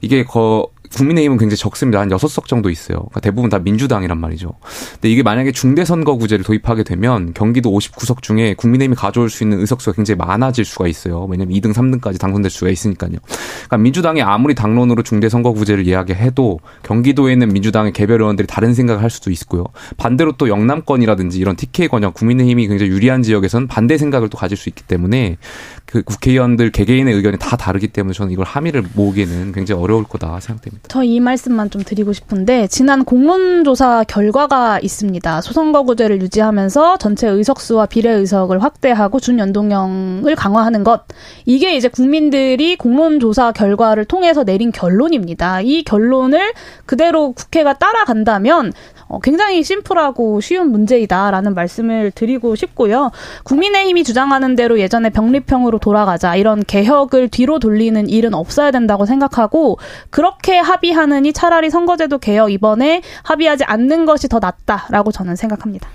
[0.00, 2.00] 이게 거 국민의힘은 굉장히 적습니다.
[2.00, 2.98] 한 6석 정도 있어요.
[2.98, 4.52] 그러니까 대부분 다 민주당이란 말이죠.
[4.94, 10.18] 근데 이게 만약에 중대선거구제를 도입하게 되면 경기도 59석 중에 국민의힘이 가져올 수 있는 의석수가 굉장히
[10.18, 11.26] 많아질 수가 있어요.
[11.30, 13.12] 왜냐면 2등, 3등까지 당선될 수가 있으니까요.
[13.22, 19.30] 그러니까 민주당이 아무리 당론으로 중대선거구제를 이야기해도 경기도에 있는 민주당의 개별 의원들이 다른 생각을 할 수도
[19.30, 19.64] 있고요.
[19.96, 24.68] 반대로 또 영남권이라든지 이런 TK 권역 국민의힘이 굉장히 유리한 지역에서는 반대 생각을 또 가질 수
[24.68, 25.36] 있기 때문에
[25.84, 30.77] 그 국회의원들 개개인의 의견이 다 다르기 때문에 저는 이걸 함의를 모으기에는 굉장히 어려울 거다 생각됩니다.
[30.86, 35.40] 저 이 말씀만 좀 드리고 싶은데 지난 공론조사 결과가 있습니다.
[35.40, 41.02] 소선거구제를 유지하면서 전체 의석수와 비례 의석을 확대하고 준연동형을 강화하는 것
[41.46, 45.62] 이게 이제 국민들이 공론조사 결과를 통해서 내린 결론입니다.
[45.62, 46.52] 이 결론을
[46.86, 48.72] 그대로 국회가 따라간다면
[49.08, 53.10] 어, 굉장히 심플하고 쉬운 문제이다라는 말씀을 드리고 싶고요.
[53.44, 59.78] 국민의힘이 주장하는 대로 예전에 병립형으로 돌아가자 이런 개혁을 뒤로 돌리는 일은 없어야 된다고 생각하고
[60.10, 65.88] 그렇게 합의하느니 차라리 선거제도 개혁 이번에 합의하지 않는 것이 더 낫다라고 저는 생각합니다.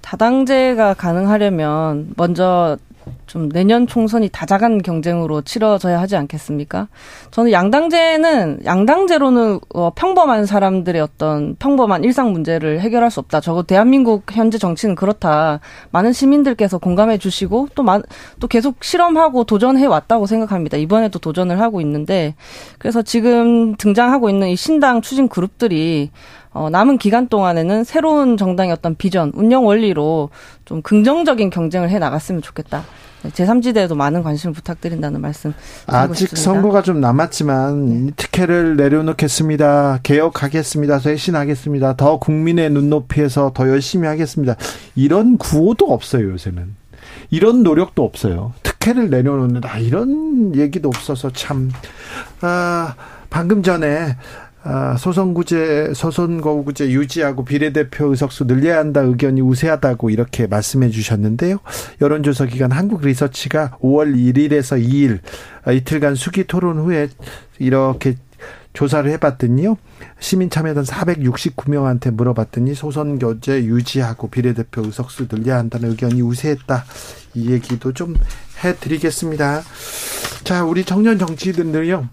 [0.00, 2.78] 다당제가 가능하려면 먼저
[3.26, 6.88] 좀 내년 총선이 다자간 경쟁으로 치러져야 하지 않겠습니까?
[7.32, 13.40] 저는 양당제는 양당제로는 어, 평범한 사람들의 어떤 평범한 일상 문제를 해결할 수 없다.
[13.40, 15.60] 저거 대한민국 현재 정치는 그렇다.
[15.90, 17.84] 많은 시민들께서 공감해 주시고 또,
[18.40, 20.76] 또 계속 실험하고 도전해 왔다고 생각합니다.
[20.76, 22.34] 이번에도 도전을 하고 있는데
[22.78, 26.10] 그래서 지금 등장하고 있는 이 신당 추진 그룹들이
[26.52, 30.30] 어, 남은 기간 동안에는 새로운 정당의 어떤 비전, 운영 원리로
[30.64, 32.82] 좀 긍정적인 경쟁을 해 나갔으면 좋겠다.
[33.24, 35.52] 제3지대에도 많은 관심을 부탁드린다는 말씀
[35.86, 36.42] 아직 싶습니다.
[36.42, 40.00] 선거가 좀 남았지만 특혜를 내려놓겠습니다.
[40.02, 40.98] 개혁하겠습니다.
[40.98, 41.96] 쇄신하겠습니다.
[41.96, 44.54] 더 국민의 눈높이에서 더 열심히 하겠습니다.
[44.94, 46.74] 이런 구호도 없어요, 요새는.
[47.30, 48.52] 이런 노력도 없어요.
[48.62, 49.78] 특혜를 내려놓는다.
[49.78, 51.70] 이런 얘기도 없어서 참,
[52.40, 52.94] 아,
[53.30, 54.45] 방금 전에 아,
[54.98, 61.58] 소선구제, 소선거구제 유지하고 비례대표 의석수 늘려야 한다 의견이 우세하다고 이렇게 말씀해 주셨는데요.
[62.00, 65.20] 여론조사 기관 한국리서치가 5월 1일에서 2일
[65.64, 67.08] 아, 이틀간 수기 토론 후에
[67.58, 68.16] 이렇게
[68.72, 69.78] 조사를 해봤더니요.
[70.18, 76.84] 시민 참여단 469명한테 물어봤더니 소선교제 유지하고 비례대표 의석수 늘려야 한다는 의견이 우세했다.
[77.34, 78.14] 이 얘기도 좀
[78.62, 79.62] 해드리겠습니다.
[80.44, 82.08] 자, 우리 청년 정치인들은요.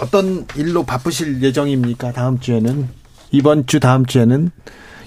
[0.00, 2.12] 어떤 일로 바쁘실 예정입니까?
[2.12, 2.88] 다음 주에는
[3.30, 4.50] 이번 주 다음 주에는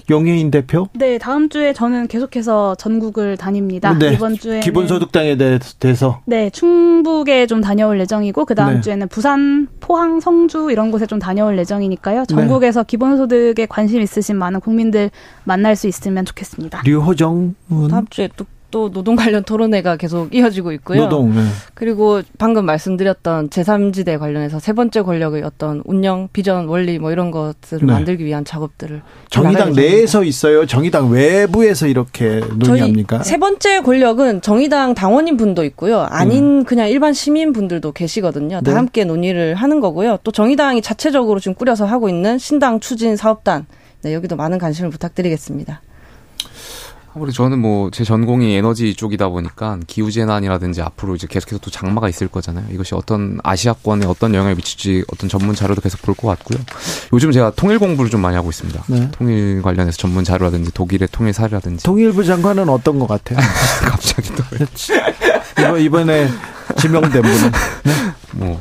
[0.08, 0.88] 용혜인 대표?
[0.94, 3.92] 네, 다음 주에 저는 계속해서 전국을 다닙니다.
[3.98, 8.80] 네, 이번 주에 기본소득당에 대해서 네, 충북에 좀 다녀올 예정이고 그 다음 네.
[8.82, 12.20] 주에는 부산, 포항, 성주 이런 곳에 좀 다녀올 예정이니까요.
[12.20, 12.26] 네.
[12.26, 12.86] 전국에서 네.
[12.86, 15.10] 기본소득에 관심 있으신 많은 국민들
[15.42, 16.82] 만날 수 있으면 좋겠습니다.
[16.84, 17.54] 류호정
[17.90, 21.02] 다음 주에 또 또 노동 관련 토론회가 계속 이어지고 있고요.
[21.02, 21.34] 노동.
[21.34, 21.42] 네.
[21.74, 27.86] 그리고 방금 말씀드렸던 제3지대 관련해서 세 번째 권력의 어떤 운영, 비전, 원리 뭐 이런 것들을
[27.86, 27.92] 네.
[27.92, 30.66] 만들기 위한 작업들을 정의당 내에서 있어요.
[30.66, 33.22] 정의당 외부에서 이렇게 논의합니까?
[33.22, 36.00] 세 번째 권력은 정의당 당원인 분도 있고요.
[36.00, 36.64] 아닌 음.
[36.64, 38.60] 그냥 일반 시민 분들도 계시거든요.
[38.62, 38.72] 다 네.
[38.72, 40.18] 함께 논의를 하는 거고요.
[40.24, 43.66] 또 정의당이 자체적으로 지금 꾸려서 하고 있는 신당 추진 사업단
[44.02, 45.80] 네, 여기도 많은 관심을 부탁드리겠습니다.
[47.16, 52.10] 아무래도 저는 뭐 제 전공이 에너지 쪽이다 보니까 기후 재난이라든지 앞으로 이제 계속해서 또 장마가
[52.10, 52.66] 있을 거잖아요.
[52.70, 56.58] 이것이 어떤 아시아권에 어떤 영향을 미칠지 어떤 전문 자료도 계속 볼 것 같고요.
[57.14, 58.84] 요즘 제가 통일 공부를 좀 많이 하고 있습니다.
[58.88, 59.08] 네.
[59.12, 61.82] 통일 관련해서 전문 자료라든지 독일의 통일 사례라든지.
[61.84, 63.38] 통일부 장관은 어떤 것 같아요?
[63.84, 64.42] 갑자기 또
[65.62, 66.28] 이번 이번에
[66.78, 67.52] 지명된 분은
[67.84, 67.92] 네?
[68.32, 68.60] 뭐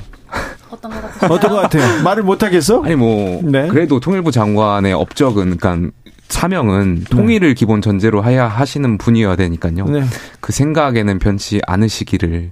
[0.69, 1.33] 어떤 것 같아요?
[1.33, 2.03] 어떤 것 같아요?
[2.03, 2.81] 말을 못 하겠어?
[2.83, 3.67] 아니 뭐 네.
[3.67, 5.89] 그래도 통일부 장관의 업적은 그러니까
[6.29, 7.03] 사명은 네.
[7.09, 9.85] 통일을 기본 전제로 해야 하시는 분이어야 되니까요.
[9.85, 10.03] 네.
[10.39, 12.51] 그 생각에는 변치 않으시기를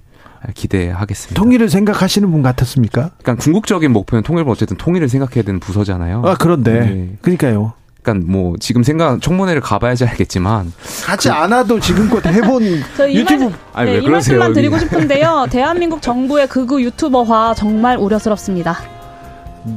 [0.54, 1.40] 기대하겠습니다.
[1.40, 3.10] 통일을 생각하시는 분 같았습니까?
[3.22, 6.22] 그러니까 궁극적인 목표는 통일은 어쨌든 통일을 생각해야 되는 부서잖아요.
[6.24, 7.16] 아 그런데 네.
[7.22, 7.72] 그러니까요.
[8.02, 10.70] 그러니까 뭐 지금 생각 청문회를 가봐야지 알겠지만
[11.04, 12.62] 가지 그, 않아도 지금껏 해본
[13.14, 15.46] 유튜브 아니, 네, 이 말씀만 드리고 싶은데요.
[15.50, 18.76] 대한민국 정부의 극우 유튜버화 정말 우려스럽습니다.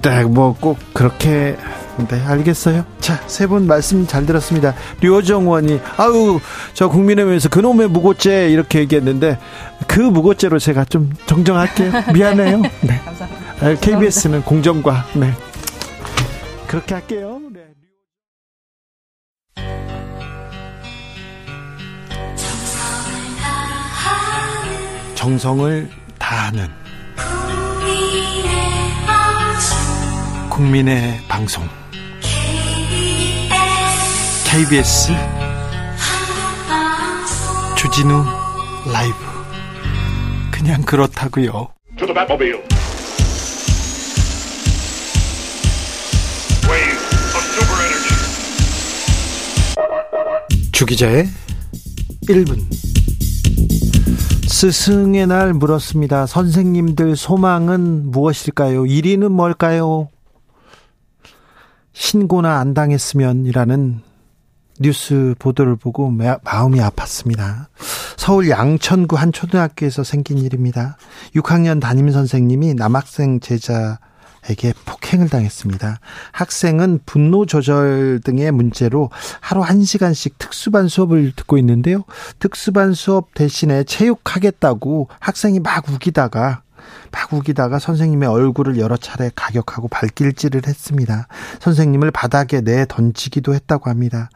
[0.01, 1.55] 네, 뭐 꼭 그렇게
[2.09, 2.85] 네, 알겠어요.
[2.99, 4.73] 자, 세 분 말씀 잘 들었습니다.
[5.01, 6.39] 류정원이 아우
[6.73, 9.39] 저 국민의힘에서 그놈의 무고죄 이렇게 얘기했는데
[9.87, 11.91] 그 무고죄로 제가 좀 정정할게요.
[12.13, 12.61] 미안해요.
[12.81, 13.01] 네.
[13.03, 13.75] 감사합니다.
[13.81, 15.33] KBS는 공정과 네.
[16.67, 17.39] 그렇게 할게요.
[17.53, 17.61] 네.
[25.15, 25.89] 정성을
[26.19, 26.67] 다하는
[30.49, 31.67] 국민의 방송
[34.57, 35.11] KBS
[37.77, 38.23] 주진우
[38.91, 39.15] 라이브
[40.51, 41.67] 그냥 그렇다고요.
[50.71, 51.27] 주기자의
[52.27, 52.57] 1분
[54.47, 56.25] 스승의 날 물었습니다.
[56.25, 58.85] 선생님들 소망은 무엇일까요?
[58.85, 60.09] 1위는 뭘까요?
[61.93, 64.06] 신고나 안 당했으면이라는
[64.79, 67.67] 뉴스 보도를 보고 마음이 아팠습니다.
[68.15, 70.97] 서울 양천구 한 초등학교에서 생긴 일입니다.
[71.35, 73.99] 6학년 담임 선생님이 남학생 제자
[74.49, 75.99] 에게 폭행을 당했습니다.
[76.31, 79.09] 학생은 분노 조절 등의 문제로
[79.41, 82.03] 하루 1시간씩 특수반 수업을 듣고 있는데요.
[82.39, 86.61] 특수반 수업 대신에 체육하겠다고 학생이 막 우기다가
[87.11, 91.27] 막 우기다가 선생님의 얼굴을 여러 차례 가격하고 발길질을 했습니다.
[91.59, 94.29] 선생님을 바닥에 내 던지기도 했다고 합니다.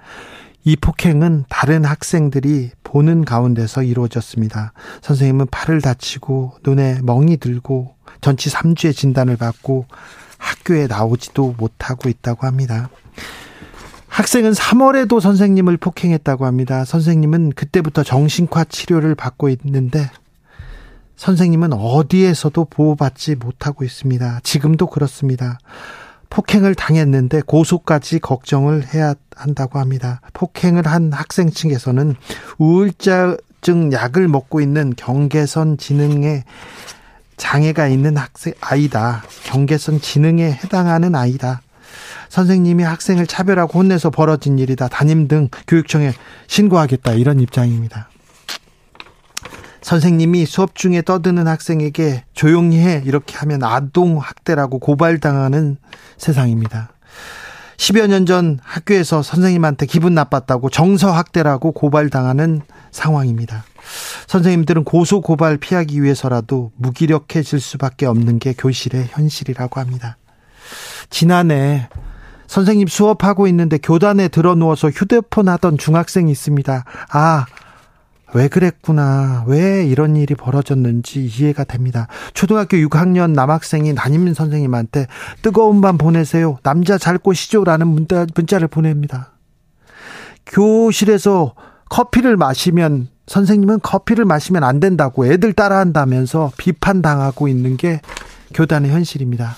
[0.64, 4.74] 이 폭행은 다른 학생들이 보는 가운데서 이루어졌습니다.
[5.02, 9.86] 선생님은 팔을 다치고 눈에 멍이 들고 전치 3주의 진단을 받고
[10.38, 12.90] 학교에 나오지도 못하고 있다고 합니다.
[14.08, 16.84] 학생은 3월에도 선생님을 폭행했다고 합니다.
[16.84, 20.12] 선생님은 그때부터 정신과 치료를 받고 있는데
[21.22, 24.40] 선생님은 어디에서도 보호받지 못하고 있습니다.
[24.42, 25.60] 지금도 그렇습니다.
[26.32, 30.20] 폭행을 당했는데 고소까지 걱정을 해야 한다고 합니다.
[30.34, 32.16] 폭행을 한 학생 측에서는
[32.58, 33.38] 우울증
[33.94, 36.44] 약을 먹고 있는 경계선 지능에
[37.38, 39.22] 장애가 있는 학생 아이다.
[39.44, 41.62] 경계선 지능에 해당하는 아이다.
[42.30, 44.88] 선생님이 학생을 차별하고 혼내서 벌어진 일이다.
[44.88, 46.14] 담임 등 교육청에
[46.48, 47.14] 신고하겠다.
[47.14, 48.10] 이런 입장입니다.
[49.82, 55.78] 선생님이 수업 중에 떠드는 학생에게 조용히 해 이렇게 하면 아동 학대라고 고발당하는
[56.18, 56.92] 세상입니다.
[57.78, 62.62] 10여 년 전 학교에서 선생님한테 기분 나빴다고 정서 학대라고 고발당하는
[62.92, 63.64] 상황입니다.
[64.28, 70.18] 선생님들은 고소 고발 피하기 위해서라도 무기력해질 수밖에 없는 게 교실의 현실이라고 합니다.
[71.10, 71.90] 지난해
[72.46, 76.86] 선생님 수업하고 있는데 교단에 들어 누워서 휴대폰 하던 중학생이 있습니다.
[77.12, 77.46] 아,
[78.34, 79.44] 왜 그랬구나.
[79.48, 82.08] 왜 이런 일이 벌어졌는지 이해가 됩니다.
[82.34, 85.08] 초등학교 6학년 남학생이 담임 선생님한테
[85.42, 86.58] 뜨거운 밤 보내세요.
[86.64, 89.32] 남자 잘 꼬시죠라는 문자, 문자를 보냅니다.
[90.46, 91.54] 교실에서
[91.90, 98.02] 커피를 마시면 선생님은 커피를 마시면 안 된다고 애들 따라한다면서 비판당하고 있는 게
[98.54, 99.56] 교단의 현실입니다.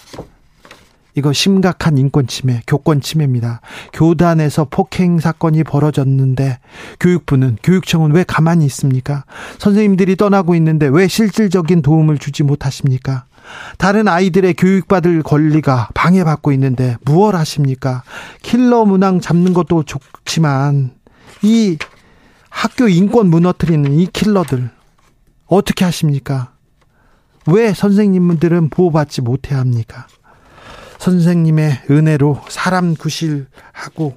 [1.16, 3.61] 이거 심각한 인권 침해, 교권 침해입니다.
[3.93, 6.59] 교단에서 폭행 사건이 벌어졌는데
[6.99, 9.26] 교육부는 교육청은 왜 가만히 있습니까?
[9.59, 13.26] 선생님들이 떠나고 있는데 왜 실질적인 도움을 주지 못하십니까?
[13.78, 18.03] 다른 아이들의 교육받을 권리가 방해받고 있는데 무얼 하십니까?
[18.41, 20.91] 킬러 문항 잡는 것도 좋지만
[21.43, 21.78] 이
[22.49, 24.70] 학교 인권 무너뜨리는 이 킬러들
[25.45, 26.53] 어떻게 하십니까?
[27.47, 30.07] 왜 선생님들은 보호받지 못해 합니까?
[31.04, 34.16] 선생님의 은혜로 사람 구실하고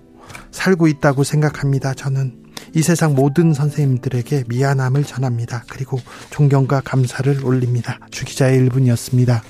[0.52, 1.94] 살고 있다고 생각합니다.
[1.94, 2.44] 저는
[2.76, 5.64] 이 세상 모든 선생님들에게 미안함을 전합니다.
[5.68, 5.98] 그리고
[6.30, 7.98] 존경과 감사를 올립니다.
[8.12, 9.40] 주기자의 1분이었습니다.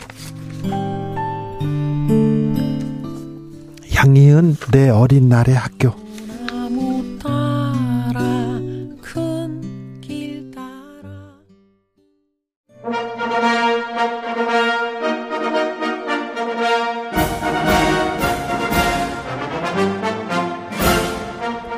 [3.95, 6.06] 양희은 내 어린 날의 학교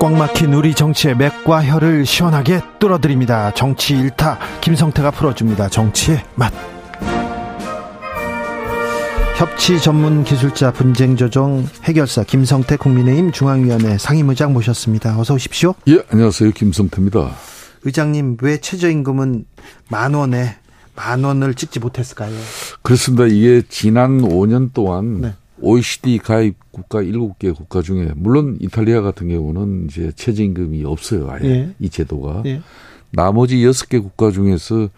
[0.08, 3.52] 꽉 막힌 우리 정치의 맥과 혀를 시원하게 뚫어드립니다.
[3.52, 5.68] 정치 일타 김성태가 풀어줍니다.
[5.68, 6.50] 정치의 맛.
[9.36, 15.20] 협치 전문 기술자 분쟁 조정 해결사 김성태 국민의힘 중앙위원회 상임의장 모셨습니다.
[15.20, 15.74] 어서 오십시오.
[15.88, 16.52] 예, 안녕하세요.
[16.52, 17.30] 김성태입니다.
[17.82, 19.44] 의장님, 왜 최저임금은
[19.90, 20.56] 만 원에
[20.96, 22.32] 만 원을 찍지 못했을까요?
[22.80, 23.26] 그렇습니다.
[23.26, 25.34] 이게 지난 5년 동안 네.
[25.60, 31.30] OECD 가입 국가 7개 국가 중에 물론 이탈리아 같은 경우는 이제 최저임금이 없어요.
[31.30, 31.74] 아예 예.
[31.78, 32.42] 이 제도가.
[32.46, 32.60] 예.
[33.10, 34.88] 나머지 6개 국가 중에서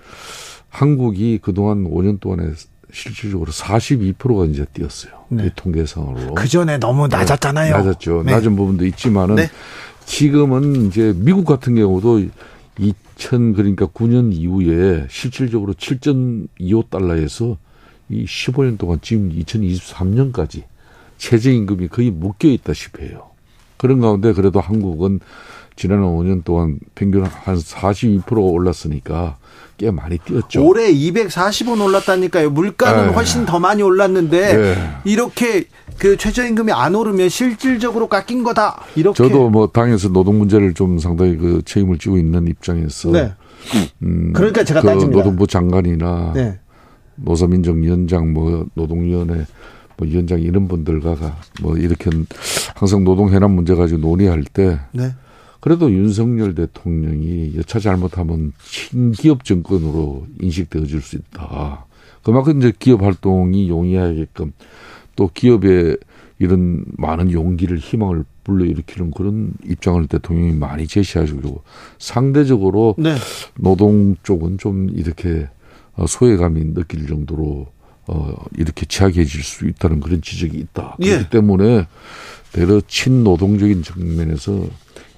[0.68, 2.52] 한국이 그동안 5년 동안에
[2.92, 5.12] 실질적으로 42%가 이제 뛰었어요.
[5.28, 5.46] 네.
[5.46, 6.34] 이 통계상으로.
[6.34, 7.16] 그 전에 너무 네.
[7.16, 7.72] 낮았잖아요.
[7.76, 8.24] 낮았죠.
[8.24, 8.32] 네.
[8.32, 9.50] 낮은 부분도 있지만은 네.
[10.04, 12.26] 지금은 이제 미국 같은 경우도
[12.78, 17.56] 2000 그러니까 9년 이후에 실질적으로 7.25달러에서
[18.10, 20.64] 이 15년 동안 지금 2023년까지
[21.18, 23.30] 최저임금이 거의 묶여 있다시피 해요.
[23.76, 25.20] 그런 가운데 그래도 한국은
[25.76, 29.38] 지난 5년 동안 평균 한 42% 올랐으니까
[29.78, 30.66] 꽤 많이 뛰었죠.
[30.66, 32.50] 올해 240원 올랐다니까요.
[32.50, 33.12] 물가는 네.
[33.14, 34.74] 훨씬 더 많이 올랐는데 네.
[35.04, 35.64] 이렇게
[35.96, 38.82] 그 최저임금이 안 오르면 실질적으로 깎인 거다.
[38.96, 43.32] 이렇게 저도 뭐 당에서 노동 문제를 좀 상당히 그 책임을 지고 있는 입장에서 네.
[44.02, 45.18] 음, 그러니까 제가 그 따집니다.
[45.18, 46.58] 노동부 장관이나 네.
[47.22, 49.46] 노사민정위원장 뭐 노동위원회
[49.96, 52.10] 뭐 위원장 이런 분들과 뭐 이렇게
[52.74, 55.10] 항상 노동 해남 문제 가지고 논의할 때 네.
[55.60, 61.84] 그래도 윤석열 대통령이 여차 잘못하면 친기업 정권으로 인식되어질 수 있다.
[62.22, 64.52] 그만큼 이제 기업 활동이 용이하게끔
[65.16, 65.96] 또 기업에
[66.38, 71.62] 이런 많은 용기를 희망을 불러일으키는 그런 입장을 대통령이 많이 제시하시고
[71.98, 73.14] 상대적으로 네.
[73.58, 75.48] 노동 쪽은 좀 이렇게
[76.06, 77.66] 소외감이 느낄 정도로
[78.06, 80.96] 어 이렇게 취약해질 수 있다는 그런 지적이 있다.
[81.00, 81.10] 예.
[81.10, 81.86] 그렇기 때문에
[82.52, 84.64] 대러 친노동적인 측면에서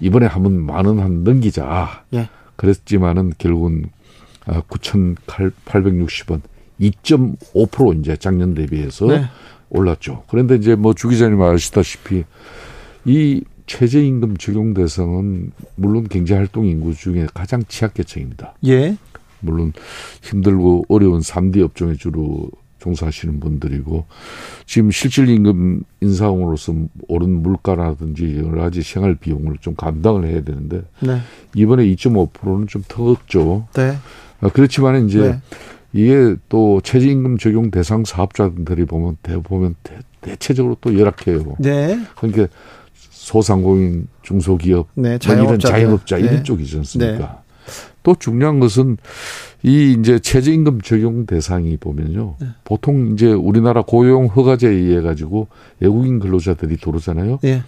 [0.00, 2.04] 이번에 한번 만원 한 넘기자.
[2.14, 2.28] 예.
[2.56, 3.86] 그랬지만은 결국은
[4.46, 6.48] 9,860원 아,
[6.80, 9.24] 2.5% 이제 작년 대비해서 네.
[9.70, 10.24] 올랐죠.
[10.28, 12.24] 그런데 이제 뭐 주 기자님 아시다시피
[13.04, 18.54] 이 최저임금 적용 대상은 물론 경제활동 인구 중에 가장 취약계층입니다.
[18.66, 18.96] 예.
[19.42, 19.72] 물론
[20.22, 22.50] 힘들고 어려운 3D 업종에 주로
[22.82, 24.06] 종사하시는 분들이고
[24.66, 26.74] 지금 실질 임금 인상으로서
[27.08, 31.20] 오른 물가라든지 여러 가지 생활 비용을 좀 감당을 해야 되는데 네.
[31.54, 33.68] 이번에 2.5%는 좀 터졌죠.
[33.74, 33.96] 네.
[34.40, 35.40] 아, 그렇지만 이제 네.
[35.92, 41.56] 이게 또 최저임금 적용 대상 사업자들이 보면 대보면 대, 체적으로또 열악해요.
[41.58, 42.00] 네.
[42.16, 42.48] 그러니까
[42.94, 46.42] 소상공인 중소기업 네, 자영업자 이런 자영업자 이런 네.
[46.42, 47.41] 쪽이지 않습니까?
[48.02, 48.12] 네.
[48.12, 48.96] 또 중요한 것은
[49.62, 52.36] 이 이제 최저임금 적용 대상이 보면요.
[52.40, 52.46] 네.
[52.64, 55.48] 보통 이제 우리나라 고용 허가제에 의해 가지고
[55.80, 57.38] 외국인 근로자들이 들어오잖아요.
[57.42, 57.62] 네.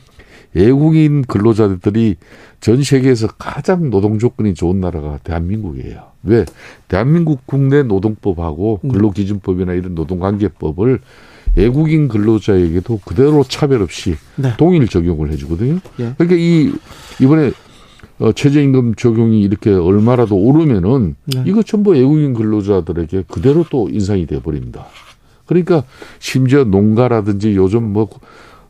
[0.55, 2.17] 외국인 근로자들이
[2.61, 6.03] 전 세계에서 가장 노동 조건이 좋은 나라가 대한민국이에요.
[6.23, 6.45] 왜?
[6.89, 8.89] 대한민국 국내 노동법하고 음.
[8.89, 11.01] 근로기준법이나 이런 노동관계법을
[11.57, 14.53] 외국인 근로자에게도 그대로 차별 없이 네.
[14.57, 15.79] 동일 적용을 해주거든요.
[16.01, 16.15] 예.
[16.17, 16.73] 그러니까 이
[17.21, 17.53] 이번에
[18.19, 21.43] 어, 최저임금 적용이 이렇게 얼마라도 오르면은 네.
[21.47, 24.87] 이거 전부 외국인 근로자들에게 그대로 또 인상이 돼 버립니다.
[25.47, 25.85] 그러니까
[26.21, 28.09] 심지어 농가라든지 요즘 뭐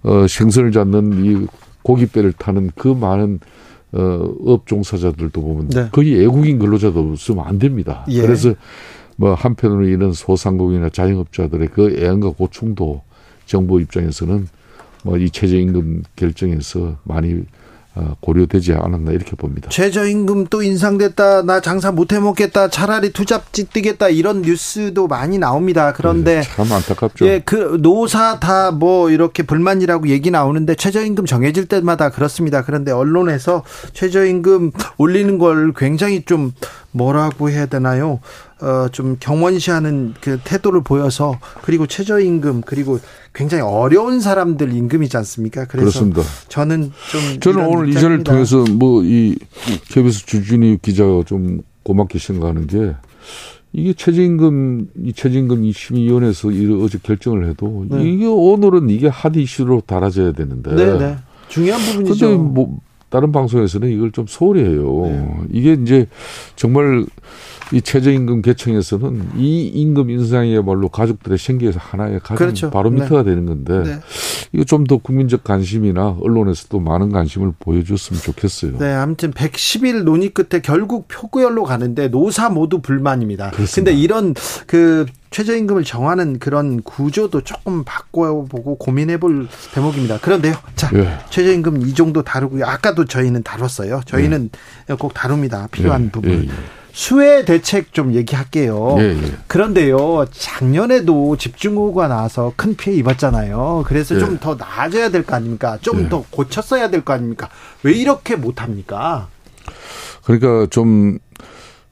[0.03, 1.47] 어, 생선을 잡는 이
[1.83, 3.41] 고깃배를 타는 그 많은
[3.93, 5.89] 어, 업 종사자들도 보면 네.
[5.93, 8.05] 거의 외국인 근로자도 없으면 안 됩니다.
[8.09, 8.23] 예.
[8.23, 8.55] 그래서
[9.17, 13.03] 뭐 한편으로 이런 소상공인이나 자영업자들의 그 애환과 고충도
[13.47, 14.49] 정부 입장에서는
[15.05, 17.43] 뭐 이 최저임금 결정에서 많이 어,
[18.21, 19.69] 고려되지 않았나 이렇게 봅니다.
[19.71, 21.43] 최저임금 또 인상됐다.
[21.43, 22.69] 나 장사 못 해먹겠다.
[22.69, 24.09] 차라리 투잡지 뜨겠다.
[24.09, 25.93] 이런 뉴스도 많이 나옵니다.
[25.93, 27.27] 그런데 네, 참 안타깝죠.
[27.27, 32.63] 예, 그 노사 다 뭐 이렇게 불만이라고 얘기 나오는데 최저임금 정해질 때마다 그렇습니다.
[32.65, 36.53] 그런데 언론에서 최저임금 올리는 걸 굉장히 좀
[36.95, 38.21] 뭐라고 해야 되나요?
[38.61, 43.01] 어, 좀 경원시하는 그 태도를 보여서 그리고 최저임금 그리고
[43.35, 45.67] 굉장히 어려운 사람들 임금이지 않습니까?
[45.67, 46.23] 그래서 그렇습니다.
[46.49, 49.37] 저는 좀 저는 오늘 이 자리를 통해서 뭐 이
[49.91, 52.95] KBS 주진희 기자가 좀 고맙게 생각하는 게
[53.73, 56.49] 이게 최저임금 이 최저임금 심의위원회에서
[56.83, 58.03] 어제 결정을 해도 네.
[58.05, 61.17] 이게 오늘은 이게 핫 이슈로 달아져야 되는데 네, 네.
[61.49, 62.29] 중요한 부분이죠.
[62.29, 62.79] 근데 뭐
[63.15, 65.03] 다른 방송에서는 이걸 좀 소홀히 해요.
[65.05, 65.31] 네.
[65.53, 66.09] 이게 이제
[66.57, 67.07] 정말
[67.73, 72.71] 이 최저임금 개청에서는 이 임금 인상이야말로 가족들의 생계에서 하나의 가장 그렇죠.
[72.71, 73.31] 바로미터가 네.
[73.31, 74.01] 되는 건데 네.
[74.55, 78.79] 이거 좀 더 국민적 관심이나 언론에서도 많은 관심을 보여줬으면 좋겠어요.
[78.79, 83.51] 네, 아무튼 110일 논의 끝에 결국 표구열로 가는데 노사 모두 불만입니다.
[83.55, 84.35] 그런데 이런
[84.67, 90.19] 그 최저임금을 정하는 그런 구조도 조금 바꿔보고 고민해볼 대목입니다.
[90.21, 91.19] 그런데요, 자 예.
[91.31, 92.65] 최저임금 이 정도 다루고요.
[92.67, 94.03] 아까도 저희는 다뤘어요.
[94.05, 94.51] 저희는
[94.91, 94.95] 예.
[94.95, 95.67] 꼭 다룹니다.
[95.73, 96.11] 필요한 예.
[96.11, 96.49] 부분.
[96.95, 98.95] 수혜 대책 좀 얘기할게요.
[99.01, 99.21] 예, 예.
[99.49, 103.83] 그런데요, 작년에도 집중호우가 나와서 큰 피해 입었잖아요.
[103.85, 104.21] 그래서 예.
[104.21, 105.77] 좀더 나아져야 될 거 아닙니까?
[105.81, 106.25] 좀더 예.
[106.31, 107.49] 고쳤어야 될 거 아닙니까?
[107.83, 109.27] 왜 이렇게 못합니까?
[110.23, 111.19] 그러니까 좀,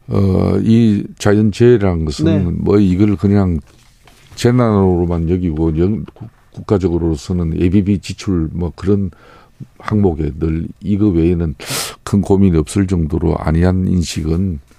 [0.06, 2.38] 어, 이 자연재해라는 것은 네.
[2.38, 3.58] 뭐 이걸 그냥
[4.36, 6.04] 재난으로만 여기고 영,
[6.52, 9.10] 국가적으로서는 예비비 지출 뭐 그런
[9.80, 11.56] 항목에 늘 이거 외에는
[12.04, 14.71] 큰 고민이 없을 정도로 아니한 인식은 어,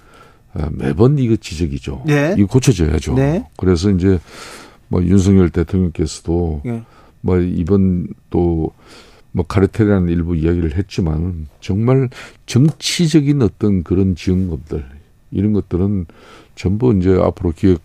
[0.72, 2.02] 매번 이거 지적이죠.
[2.06, 2.34] 네.
[2.38, 3.14] 이거 고쳐져야죠.
[3.14, 3.46] 네.
[3.56, 4.18] 그래서 이제
[4.88, 6.82] 뭐 윤석열 대통령께서도 네.
[7.20, 8.72] 뭐 이번 또
[9.34, 12.08] 뭐 카르텔이라는 일부 이야기를 했지만 정말
[12.46, 14.86] 정치적인 어떤 그런 지원금들
[15.32, 16.06] 이런 것들은
[16.54, 17.80] 전부 이제 앞으로 기획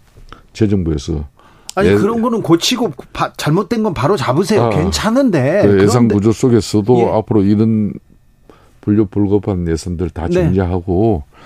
[0.53, 1.27] 재정부에서
[1.73, 4.65] 아니 예, 그런 거는 고치고 바, 잘못된 건 바로 잡으세요.
[4.65, 7.05] 아, 괜찮은데 그 예산 구조 속에서도 예.
[7.05, 7.93] 앞으로 이런
[8.81, 11.39] 불교 불급한 예산들 다 정리하고 네.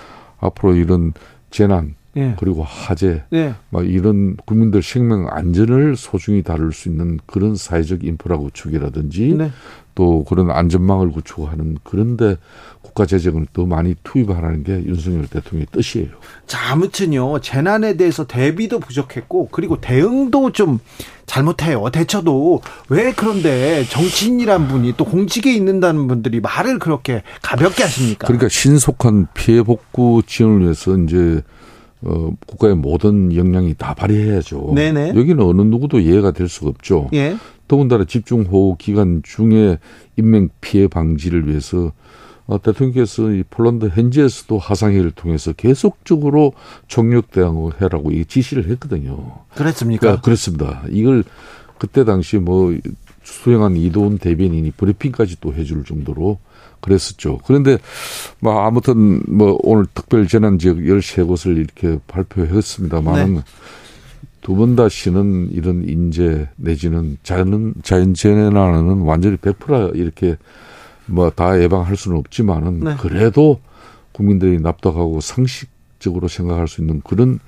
[0.44, 1.12] 앞으로 이런
[1.50, 2.36] 재난 예.
[2.38, 3.54] 그리고 화재 예.
[3.70, 9.50] 막 이런 국민들 생명 안전을 소중히 다룰 수 있는 그런 사회적 인프라 구축이라든지 네.
[9.94, 12.36] 또 그런 안전망을 구축하는 그런데
[12.82, 16.08] 국가 재정을 더 많이 투입하라는 게 윤석열 대통령의 뜻이에요.
[16.46, 17.40] 자, 아무튼요.
[17.40, 20.80] 재난에 대해서 대비도 부족했고 그리고 대응도 좀
[21.26, 21.88] 잘못해요.
[21.90, 28.26] 대처도 왜 그런데 정치인이란 분이 또 공직에 있는다는 분들이 말을 그렇게 가볍게 하십니까?
[28.26, 31.40] 그러니까 신속한 피해 복구 지원을 위해서 이제
[32.04, 34.72] 어, 국가의 모든 역량이 다 발휘해야죠.
[34.74, 35.14] 네네.
[35.16, 37.08] 여기는 어느 누구도 이해가 될 수가 없죠.
[37.14, 37.36] 예.
[37.66, 39.78] 더군다나 집중호우 기간 중에
[40.16, 41.92] 인명 피해 방지를 위해서
[42.46, 46.52] 어, 대통령께서 이 폴란드 현지에서도 하상회를 통해서 계속적으로
[46.88, 49.38] 총력 대응을 해라고 이 지시를 했거든요.
[49.54, 50.00] 그랬습니까?
[50.00, 50.82] 그러니까 그렇습니다.
[50.90, 51.24] 이걸
[51.78, 52.76] 그때 당시 뭐
[53.22, 56.38] 수행한 이도훈 대변인이 브리핑까지 또 해줄 정도로
[56.84, 57.38] 그랬었죠.
[57.46, 57.78] 그런데
[58.40, 63.40] 뭐 아무튼 뭐 오늘 특별 재난 지역 13곳을 이렇게 발표했습니다만은 네.
[64.42, 70.36] 두번 다시는 이런 인재 내지는 자연 자연 재난은 완전히 100% 이렇게
[71.06, 72.96] 뭐 다 예방할 수는 없지만은 네.
[72.98, 73.60] 그래도
[74.12, 77.40] 국민들이 납득하고 상식적으로 생각할 수 있는 그런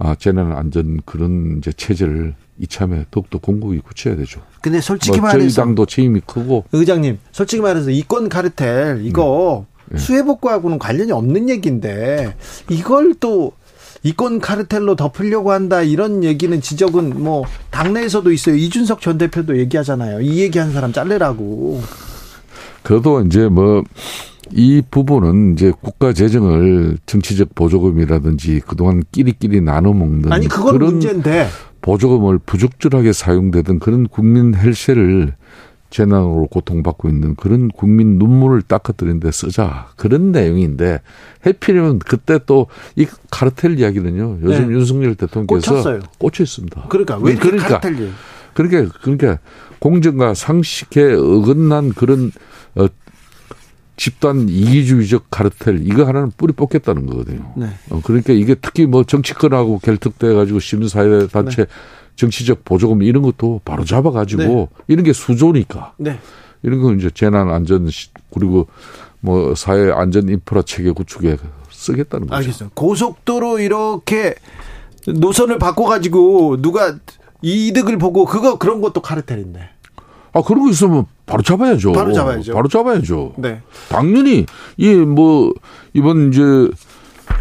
[0.00, 4.40] 아 재난 안전 그런 이제 체제를 이참에 더욱더 공급이 굳혀야 되죠.
[4.62, 9.96] 근데 솔직히 뭐 말해서 저희 당도 책임이 크고 의장님 솔직히 말해서 이권 카르텔 이거 네.
[9.96, 9.98] 네.
[9.98, 12.34] 수해 복구하고는 관련이 없는 얘기인데
[12.70, 13.52] 이걸 또
[14.02, 18.54] 이권 카르텔로 덮으려고 한다 이런 얘기는 지적은 뭐 당내에서도 있어요.
[18.56, 20.22] 이준석 전 대표도 얘기하잖아요.
[20.22, 21.82] 이 얘기한 사람 잘래라고.
[22.82, 23.84] 그래도 이제 뭐
[24.52, 31.48] 이 부분은 이제 국가 재정을 정치적 보조금이라든지 그동안 끼리끼리 나눠 먹는 아니 그건 문제인데
[31.80, 35.34] 보조금을 부적절하게 사용되던 그런 국민 헬세를
[35.90, 41.00] 재난으로 고통받고 있는 그런 국민 눈물을 닦아드리는데 쓰자 그런 내용인데
[41.46, 44.74] 해필이면 그때 또 이 카르텔 이야기는요 요즘 네.
[44.74, 46.00] 윤석열 대통령께서 꽂혔어요.
[46.18, 46.86] 꽂혀 있습니다.
[46.88, 48.10] 그러니까 왜 그러니까 카르텔
[48.54, 49.38] 그러니까 그러니까
[49.80, 52.30] 공정과 상식에 어긋난 그런
[52.76, 52.86] 어,
[54.00, 57.52] 집단 이기주의적 카르텔 이거 하나는 뿌리 뽑겠다는 거거든요.
[57.54, 57.66] 네.
[57.90, 61.70] 어, 그러니까 이게 특히 뭐 정치권하고 결특돼 가지고 시민사회 단체 네.
[62.16, 64.68] 정치적 보조금 이런 것도 바로 잡아 가지고 네.
[64.88, 66.18] 이런 게 수조니까 네.
[66.62, 67.90] 이런 건 이제 재난 안전
[68.32, 68.68] 그리고
[69.20, 71.36] 뭐 사회 안전 인프라 체계 구축에
[71.70, 72.38] 쓰겠다는 거죠.
[72.38, 72.70] 알겠어요.
[72.72, 74.34] 고속도로 이렇게
[75.08, 76.96] 노선을 바꿔 가지고 누가
[77.42, 79.60] 이득을 보고 그거 그런 것도 카르텔인데.
[80.32, 81.92] 아 그런 거 있으면 바로 잡아야죠.
[81.92, 82.52] 바로 잡아야죠.
[82.54, 83.34] 바로 잡아야죠.
[83.38, 83.60] 네.
[83.88, 85.52] 당연히 이 뭐
[85.94, 86.42] 이번 이제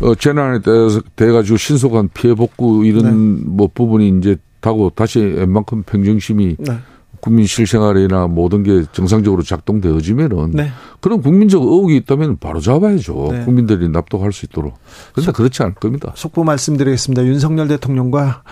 [0.01, 3.43] 어 재난에 대해서 돼 가지고 신속한 피해 복구 이런 네.
[3.45, 6.77] 뭐 부분이 이제 타고 다시 웬만큼 평정심이 네.
[7.21, 10.69] 국민 실생활이나 모든 게 정상적으로 작동되어지면은 네.
[11.01, 13.27] 그런 국민적 의혹이 있다면 바로 잡아야죠.
[13.31, 13.43] 네.
[13.43, 14.75] 국민들이 납득할 수 있도록.
[15.11, 16.13] 그런데 그렇지 않을 겁니다.
[16.15, 17.25] 속보 말씀드리겠습니다.
[17.25, 18.43] 윤석열 대통령과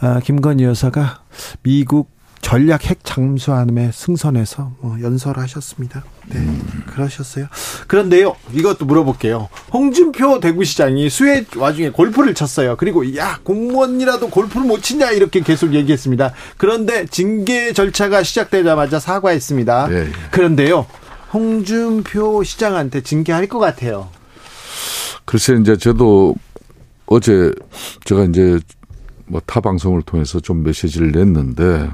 [0.00, 1.20] 아, 김건희 여사가
[1.62, 2.08] 미국
[2.44, 6.04] 전략 핵 잠수함에 승선해서 뭐 연설하셨습니다.
[6.28, 6.82] 네, 음.
[6.88, 7.46] 그러셨어요.
[7.88, 9.48] 그런데요, 이것도 물어볼게요.
[9.72, 12.76] 홍준표 대구시장이 수해 와중에 골프를 쳤어요.
[12.76, 16.34] 그리고 야 공무원이라도 골프를 못 치냐 이렇게 계속 얘기했습니다.
[16.58, 19.88] 그런데 징계 절차가 시작되자마자 사과했습니다.
[19.88, 20.08] 네.
[20.30, 20.84] 그런데요,
[21.32, 24.10] 홍준표 시장한테 징계할 것 같아요.
[25.24, 26.34] 글쎄 이제 저도
[27.06, 27.50] 어제
[28.04, 28.58] 제가 이제
[29.26, 31.88] 뭐 타 방송을 통해서 좀 메시지를 냈는데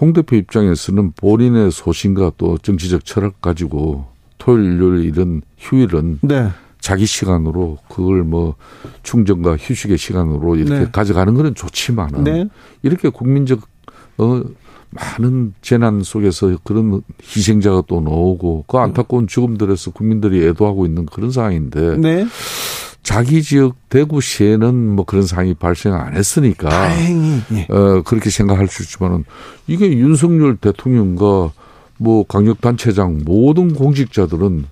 [0.00, 4.06] 홍 대표 입장에서는 본인의 소신과 또 정치적 철학 가지고
[4.38, 6.48] 토요일, 일요일 이런 휴일은 네.
[6.80, 8.54] 자기 시간으로 그걸 뭐
[9.02, 10.88] 충전과 휴식의 시간으로 이렇게 네.
[10.90, 12.48] 가져가는 것은 좋지만은 네.
[12.82, 13.60] 이렇게 국민적
[14.16, 14.42] 어
[14.90, 21.98] 많은 재난 속에서 그런 희생자가 또 나오고 그 안타까운 죽음들에서 국민들이 애도하고 있는 그런 상황인데
[21.98, 22.26] 네.
[23.02, 27.66] 자기 지역 대구시에는 뭐 그런 상황이 발생 안 했으니까 다행히 예.
[27.70, 29.24] 어 그렇게 생각할 수 있지만은
[29.66, 31.52] 이게 윤석열 대통령과
[31.98, 34.64] 뭐 강력 단체장 모든 공직자들은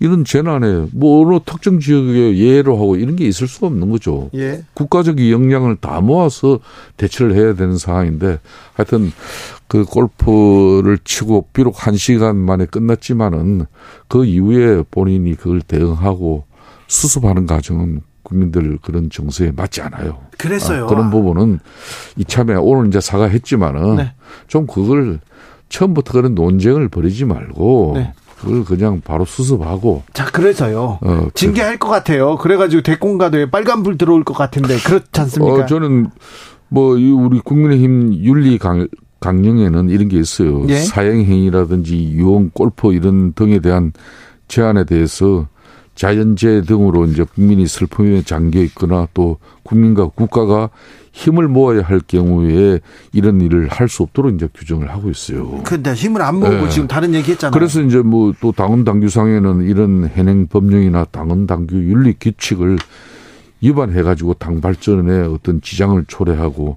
[0.00, 4.30] 이런 재난에 뭐 어느 특정 지역에 예로 하고 이런 게 있을 수가 없는 거죠.
[4.34, 4.62] 예.
[4.74, 6.60] 국가적 역량을 다 모아서
[6.96, 8.38] 대처를 해야 되는 상황인데
[8.74, 9.12] 하여튼
[9.66, 13.66] 그 골프를 치고 비록 한 시간 만에 끝났지만은
[14.06, 16.44] 그 이후에 본인이 그걸 대응하고
[16.88, 20.18] 수습하는 과정은 국민들 그런 정서에 맞지 않아요.
[20.36, 20.84] 그랬어요.
[20.84, 21.60] 아, 그런 부분은
[22.16, 24.12] 이참에 오늘 이제 사과했지만은 네.
[24.48, 25.20] 좀 그걸
[25.68, 28.12] 처음부터 그런 논쟁을 벌이지 말고 네.
[28.40, 30.02] 그걸 그냥 바로 수습하고.
[30.12, 30.98] 자, 그래서요.
[31.00, 32.36] 어, 징계할 것 같아요.
[32.36, 35.54] 그래가지고 대공가도에 빨간불 들어올 것 같은데 그렇지 않습니까?
[35.54, 36.10] 어, 저는
[36.68, 38.86] 뭐 우리 국민의힘 윤리 강,
[39.20, 40.66] 강령에는 이런 게 있어요.
[40.68, 40.76] 예?
[40.76, 43.92] 사행행위라든지 유흥, 골프 이런 등에 대한
[44.46, 45.46] 제한에 대해서
[45.98, 50.70] 자연재해 등으로 이제 국민이 슬픔에 잠겨 있거나 또 국민과 국가가
[51.10, 52.78] 힘을 모아야 할 경우에
[53.12, 55.60] 이런 일을 할 수 없도록 이제 규정을 하고 있어요.
[55.64, 56.68] 근데 힘을 안 모으고 네.
[56.68, 57.52] 지금 다른 얘기 했잖아요.
[57.52, 62.78] 그래서 이제 뭐 또 당원 당규상에는 이런 현행 법령이나 당원 당규 윤리 규칙을
[63.60, 66.76] 위반해 가지고 당 발전에 어떤 지장을 초래하고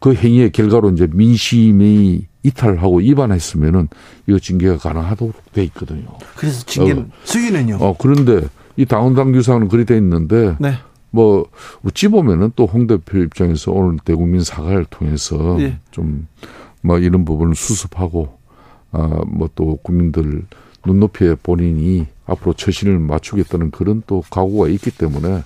[0.00, 3.88] 그 행위의 결과로 이제 민심이 이탈하고 위반했으면은
[4.26, 6.06] 이거 징계가 가능하도록 돼 있거든요.
[6.36, 7.78] 그래서 징계 어, 수위는요?
[7.80, 10.74] 어 그런데 이 당원 당규상은 그리 돼 있는데 네.
[11.10, 11.46] 뭐
[11.84, 15.78] 어찌 보면은 또 홍 대표 입장에서 오늘 대국민 사과를 통해서 예.
[15.90, 18.38] 좀뭐 이런 부분을 수습하고
[18.92, 20.44] 아뭐 또 국민들
[20.86, 25.42] 눈높이에 본인이 앞으로 처신을 맞추겠다는 그런 또 각오가 있기 때문에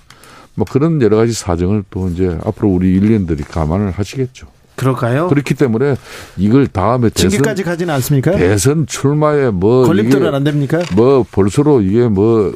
[0.55, 4.49] 뭐 그런 여러 가지 사정을 또 이제 앞으로 우리 일련들이 감안을 하시겠죠.
[4.79, 5.26] 그럴까요?
[5.26, 5.97] 그렇기 때문에
[6.37, 8.31] 이걸 다음에 징계까지 가지는 않습니까?
[8.31, 10.81] 대선 출마에 뭐 걸림돌은 안 됩니까?
[10.95, 12.53] 뭐 볼수록 이게 뭐뭐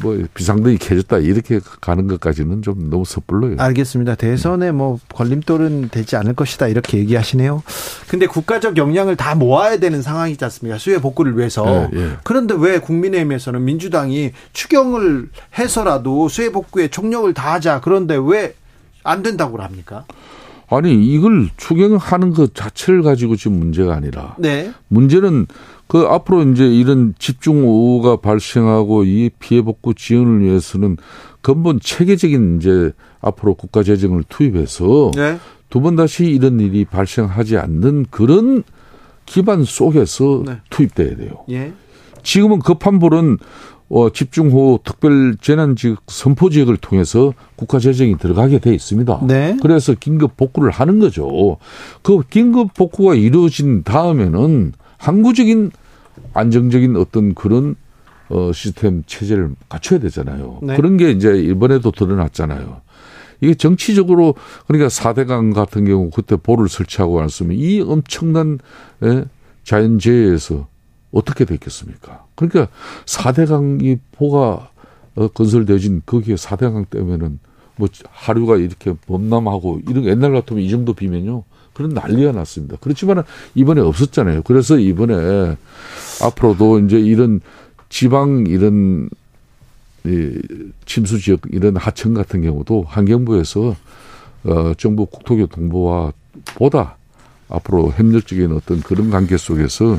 [0.00, 3.56] 뭐 비상등이 켜졌다 이렇게 가는 것까지는 좀 너무 섣불러요.
[3.58, 4.14] 알겠습니다.
[4.14, 7.64] 대선에 뭐 걸림돌은 되지 않을 것이다 이렇게 얘기하시네요.
[8.08, 10.78] 근데 국가적 역량을 다 모아야 되는 상황이지 않습니까?
[10.78, 11.64] 수해 복구를 위해서.
[11.64, 12.10] 네, 예.
[12.22, 18.54] 그런데 왜 국민의힘에서는 민주당이 추경을 해서라도 수해 복구에 총력을 다하자 그런데 왜
[19.02, 20.04] 안 된다고 합니까?
[20.70, 24.72] 아니 이걸 추경하는 것 자체를 가지고 지금 문제가 아니라 네.
[24.88, 25.46] 문제는
[25.88, 30.96] 그 앞으로 이제 이런 집중 오후가 발생하고 이 피해 복구 지원을 위해서는
[31.42, 35.38] 근본 체계적인 이제 앞으로 국가 재정을 투입해서 네.
[35.68, 38.62] 두번 다시 이런 일이 발생하지 않는 그런
[39.26, 40.58] 기반 속에서 네.
[40.70, 41.44] 투입돼야 돼요.
[41.50, 41.72] 예.
[42.22, 43.38] 지금은 급한 불은
[43.90, 49.26] 어, 집중호우 특별 재난 지역 선포 지역을 통해서 국가 재정이 들어가게 돼 있습니다.
[49.26, 49.56] 네.
[49.60, 51.58] 그래서 긴급 복구를 하는 거죠.
[52.02, 55.72] 그 긴급 복구가 이루어진 다음에는 항구적인
[56.34, 57.74] 안정적인 어떤 그런
[58.28, 60.60] 어, 시스템 체제를 갖춰야 되잖아요.
[60.62, 60.76] 네.
[60.76, 62.82] 그런 게 이제 이번에도 드러났잖아요.
[63.40, 64.36] 이게 정치적으로
[64.68, 68.60] 그러니까 사대강 같은 경우 그때 볼을 설치하고 났으면 이 엄청난
[69.02, 69.24] 예,
[69.64, 70.68] 자연재해에서
[71.12, 72.26] 어떻게 됐겠습니까?
[72.34, 72.68] 그러니까
[73.06, 74.70] 4대강이 포가
[75.16, 77.38] 어, 건설되진 거기에 4대강 때문에는
[77.76, 81.44] 뭐 하류가 이렇게 범람하고 이런 옛날 같으면 이 정도 비면요.
[81.72, 82.76] 그런 난리가 났습니다.
[82.80, 84.42] 그렇지만 이번에 없었잖아요.
[84.42, 85.56] 그래서 이번에
[86.22, 87.40] 앞으로도 이제 이런
[87.88, 89.08] 지방 이런
[90.04, 90.38] 이
[90.86, 93.76] 침수 지역 이런 하천 같은 경우도 환경부에서
[94.44, 96.12] 어 정부 국토교통부와
[96.54, 96.96] 보다
[97.48, 99.98] 앞으로 협력적인 어떤 그런 관계 속에서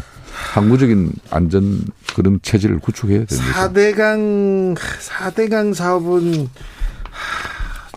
[0.54, 1.86] 항구적인 안전
[2.16, 3.70] 그런 체제를 구축해야 됩니다.
[3.72, 6.50] 4대강 4대강 사업은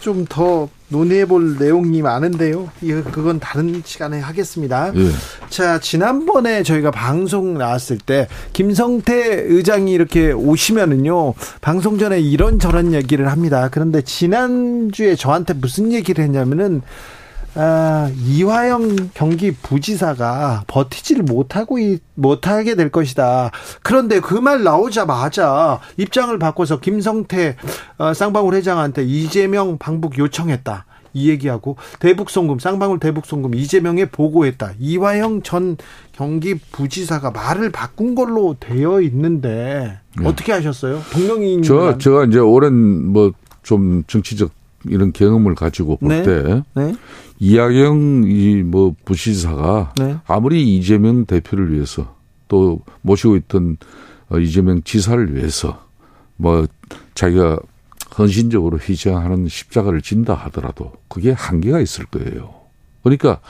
[0.01, 2.71] 좀 더 논의해 볼 내용이 많은데요.
[2.83, 4.93] 이거 그건 다른 시간에 하겠습니다.
[4.95, 5.11] 예.
[5.49, 11.35] 자, 지난번에 저희가 방송 나왔을 때 김성태 의장이 이렇게 오시면은요.
[11.63, 13.69] 방송 전에 이런저런 얘기를 합니다.
[13.73, 16.83] 그런데 지난주에 저한테 무슨 얘기를 했냐면은
[17.57, 21.79] 아, 이화영 경기 부지사가 버티지를 못하고
[22.15, 23.51] 못하게 될 것이다.
[23.83, 27.57] 그런데 그 말 나오자마자 입장을 바꿔서 김성태
[27.99, 30.85] 어, 쌍방울 회장한테 이재명 방북 요청했다.
[31.17, 34.73] 이 얘기하고 대북송금 쌍방울 대북송금 이재명에 보고했다.
[34.81, 35.77] 이화영 전
[36.13, 40.27] 경기 부지사가 말을 바꾼 걸로 되어 있는데 네.
[40.27, 41.01] 어떻게 하셨어요?
[41.13, 43.31] 동명이인 저 제가 이제 오랜 뭐
[43.65, 44.51] 좀 정치적
[44.87, 46.63] 이런 경험을 가지고 볼때 네.
[46.75, 46.95] 네.
[47.39, 50.17] 이하경 이 뭐 부시사가 네.
[50.27, 52.15] 아무리 이재명 대표를 위해서
[52.49, 53.77] 또 모시고 있던
[54.29, 55.85] 어, 이재명 지사를 위해서
[56.37, 56.67] 뭐
[57.15, 57.59] 자기가
[58.19, 62.55] 헌신적으로 희생하는 십자가를 진다 하더라도 그게 한계가 있을 거예요.
[63.03, 63.41] 그러니까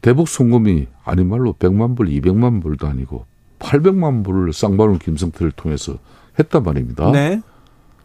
[0.00, 3.26] 대북 송금이 아닌 말로 100만 불, 200만 불도 아니고
[3.58, 5.98] 800만 불을 쌍방울 김성태를 통해서
[6.38, 7.10] 했단 말입니다.
[7.10, 7.42] 네.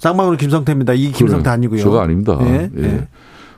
[0.04, 0.94] 쌍방울 김성태입니다.
[0.94, 1.80] 이 김성태 그래, 아니고요.
[1.82, 2.38] 저가 아닙니다.
[2.42, 2.70] 네.
[2.76, 2.82] 예.
[2.82, 3.08] 네.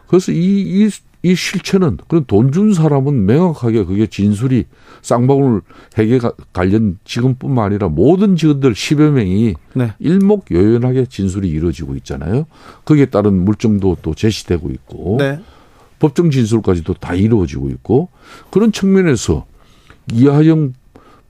[0.07, 0.89] 그래서 이, 이,
[1.23, 4.65] 이 실체는 그런 돈 준 사람은 명확하게 그게 진술이
[5.01, 5.61] 쌍방울
[5.97, 6.19] 회계
[6.53, 9.93] 관련 직원뿐만 아니라 모든 직원들 10여 명이 네.
[9.97, 12.45] 일목요연하게 진술이 이루어지고 있잖아요.
[12.85, 15.39] 거기에 따른 물증도 또 제시되고 있고 네.
[15.97, 18.09] 법정 진술까지도 다 이루어지고 있고
[18.51, 19.45] 그런 측면에서
[20.13, 20.73] 이하영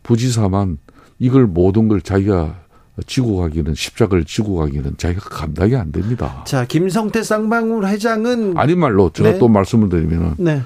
[0.04, 0.78] 부지사만
[1.20, 2.65] 이걸 모든 걸 자기가
[3.08, 6.44] 지고 가기는 십자가를 지고 가기는 자기가 감당이 안 됩니다.
[6.46, 9.40] 자, 김성태 쌍방울 회장은 아닌 말로 제가 네.
[9.40, 10.62] 또 말씀을 드리면은 네.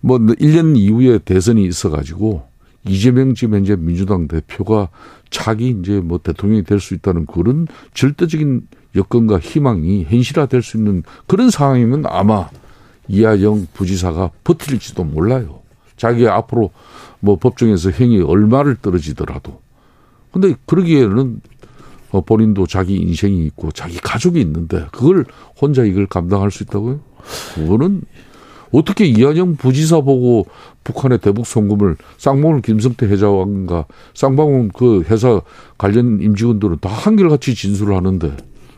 [0.00, 2.42] 뭐 1년 이후에 대선이 있어 가지고
[2.86, 4.88] 이재명 지금 현재 민주당 대표가
[5.30, 8.66] 자기 이제 뭐 대통령이 될 수 있다는 그런 절대적인
[8.96, 12.48] 여건과 희망이 현실화 될 수 있는 그런 상황이면 아마
[13.08, 15.60] 이하영 부지사가 버틸지도 몰라요.
[15.96, 16.70] 자기가 앞으로
[17.20, 19.60] 뭐 법정에서 행위 얼마를 떨어지더라도
[20.34, 21.40] 근데 그러기에는
[22.10, 25.24] 어, 본인도 자기 인생이 있고 자기 가족이 있는데 그걸
[25.60, 26.98] 혼자 이걸 감당할 수 있다고요?
[27.54, 28.02] 그거는
[28.72, 30.48] 어떻게 이한영 부지사 보고
[30.82, 35.40] 북한의 대북 송금을 쌍방울 김성태 회장과 쌍방울 그 회사
[35.78, 38.36] 관련 임직원들은 다 한결같이 진술을 하는데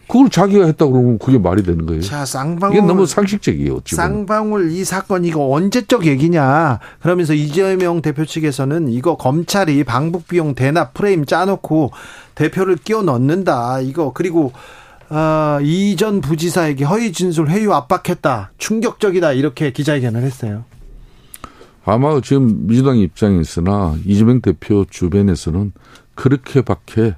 [0.08, 2.00] 그걸 자기가 했다 그러면 그게 말이 되는 거예요.
[2.00, 3.80] 자, 쌍방울 이게 너무 상식적이에요.
[3.84, 3.96] 지금.
[3.96, 6.78] 쌍방울 이 사건 이거 언제적 얘기냐?
[7.00, 11.90] 그러면서 이재명 대표 측에서는 이거 검찰이 방북 비용 대납 프레임 짜놓고
[12.36, 13.80] 대표를 끼워 넣는다.
[13.80, 14.52] 이거 그리고
[15.08, 18.52] 어, 이전 부지사에게 허위 진술 회유 압박했다.
[18.58, 19.32] 충격적이다.
[19.32, 20.64] 이렇게 기자회견을 했어요.
[21.84, 25.72] 아마 지금 민주당 입장에서나 이재명 대표 주변에서는
[26.14, 27.14] 그렇게밖에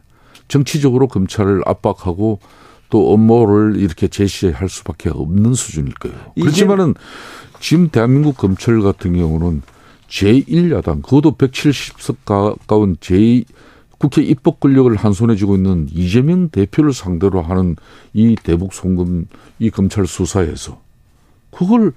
[0.49, 2.41] 정치적으로 검찰을 압박하고
[2.91, 6.17] 또 업무를 이렇게 제시할 수밖에 없는 수준일 거예요.
[6.35, 6.95] 그렇지만은
[7.61, 9.63] 지금 대한민국 검찰 같은 경우는
[10.09, 13.45] 제1야당, 그것도 170석 가까운 제
[13.99, 17.77] 국회 입법 권력을 한 손에 쥐고 있는 이재명 대표를 상대로 하는
[18.15, 19.27] 이 대북 송금
[19.59, 20.81] 이 검찰 수사에서
[21.51, 21.93] 그걸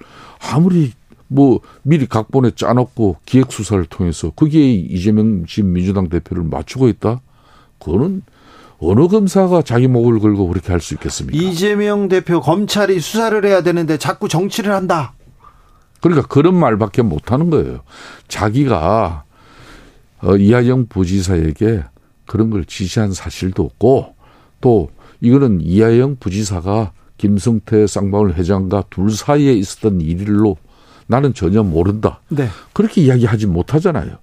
[0.51, 0.91] 아무리
[1.27, 7.22] 뭐 미리 각본에 짜놓고 기획 수사를 통해서 거기에 이재명 지금 민주당 대표를 맞추고 있다?
[7.80, 8.23] 그거는
[8.82, 11.38] 어느 검사가 자기 목을 걸고 그렇게 할 수 있겠습니까?
[11.38, 15.14] 이재명 대표 검찰이 수사를 해야 되는데 자꾸 정치를 한다.
[16.02, 17.82] 그러니까 그런 말밖에 못 하는 거예요.
[18.28, 19.24] 자기가
[20.24, 21.84] 어, 이하영 부지사에게
[22.26, 24.16] 그런 걸 지시한 사실도 없고
[24.62, 24.90] 또
[25.20, 30.58] 이거는 이하영 부지사가 김성태 쌍방울 회장과 둘 사이에 있었던 일로
[31.06, 32.20] 나는 전혀 모른다.
[32.30, 32.48] 네.
[32.74, 34.16] 그렇게 이야기하지 못하잖아요.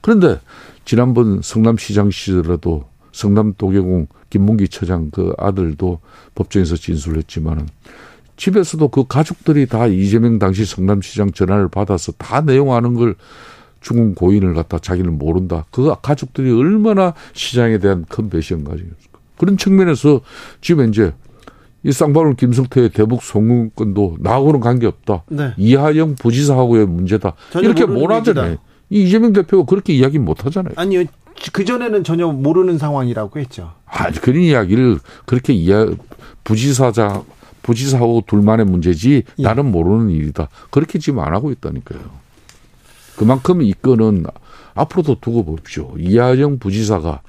[0.00, 0.38] 그런데
[0.84, 2.84] 지난번 성남시장 시절에도
[3.16, 6.00] 성남 도계공 김문기 처장 그 아들도
[6.34, 7.66] 법정에서 진술했지만은
[8.36, 13.14] 집에서도 그 가족들이 다 이재명 당시 성남시장 전화를 받아서 다 내용 아는 걸
[13.80, 15.64] 중국 고인을 갖다 자기는 모른다.
[15.70, 19.18] 그 가족들이 얼마나 시장에 대한 큰 배신 가지였을까.
[19.38, 20.20] 그런 측면에서
[20.60, 21.14] 지금 이제
[21.84, 25.24] 이 쌍방울 김성태의 대북 송금권도 나하고는 관계없다.
[25.28, 25.54] 네.
[25.56, 27.34] 이하영 부지사하고의 문제다.
[27.62, 28.58] 이렇게 몰아잖아요.
[28.90, 30.74] 이재명 대표가 그렇게 이야기 못 하잖아요.
[30.76, 31.04] 아니요.
[31.52, 33.72] 그 전에는 전혀 모르는 상황이라고 했죠.
[33.86, 35.86] 아, 그런 이야기를 그렇게 이야,
[36.44, 37.22] 부지사자,
[37.62, 39.42] 부지사하고 둘만의 문제지 예.
[39.42, 40.48] 나는 모르는 일이다.
[40.70, 42.00] 그렇게 지금 안 하고 있다니까요.
[43.16, 44.24] 그만큼 이 건은
[44.74, 45.94] 앞으로도 두고 봅시오.
[45.98, 47.22] 이하영 부지사가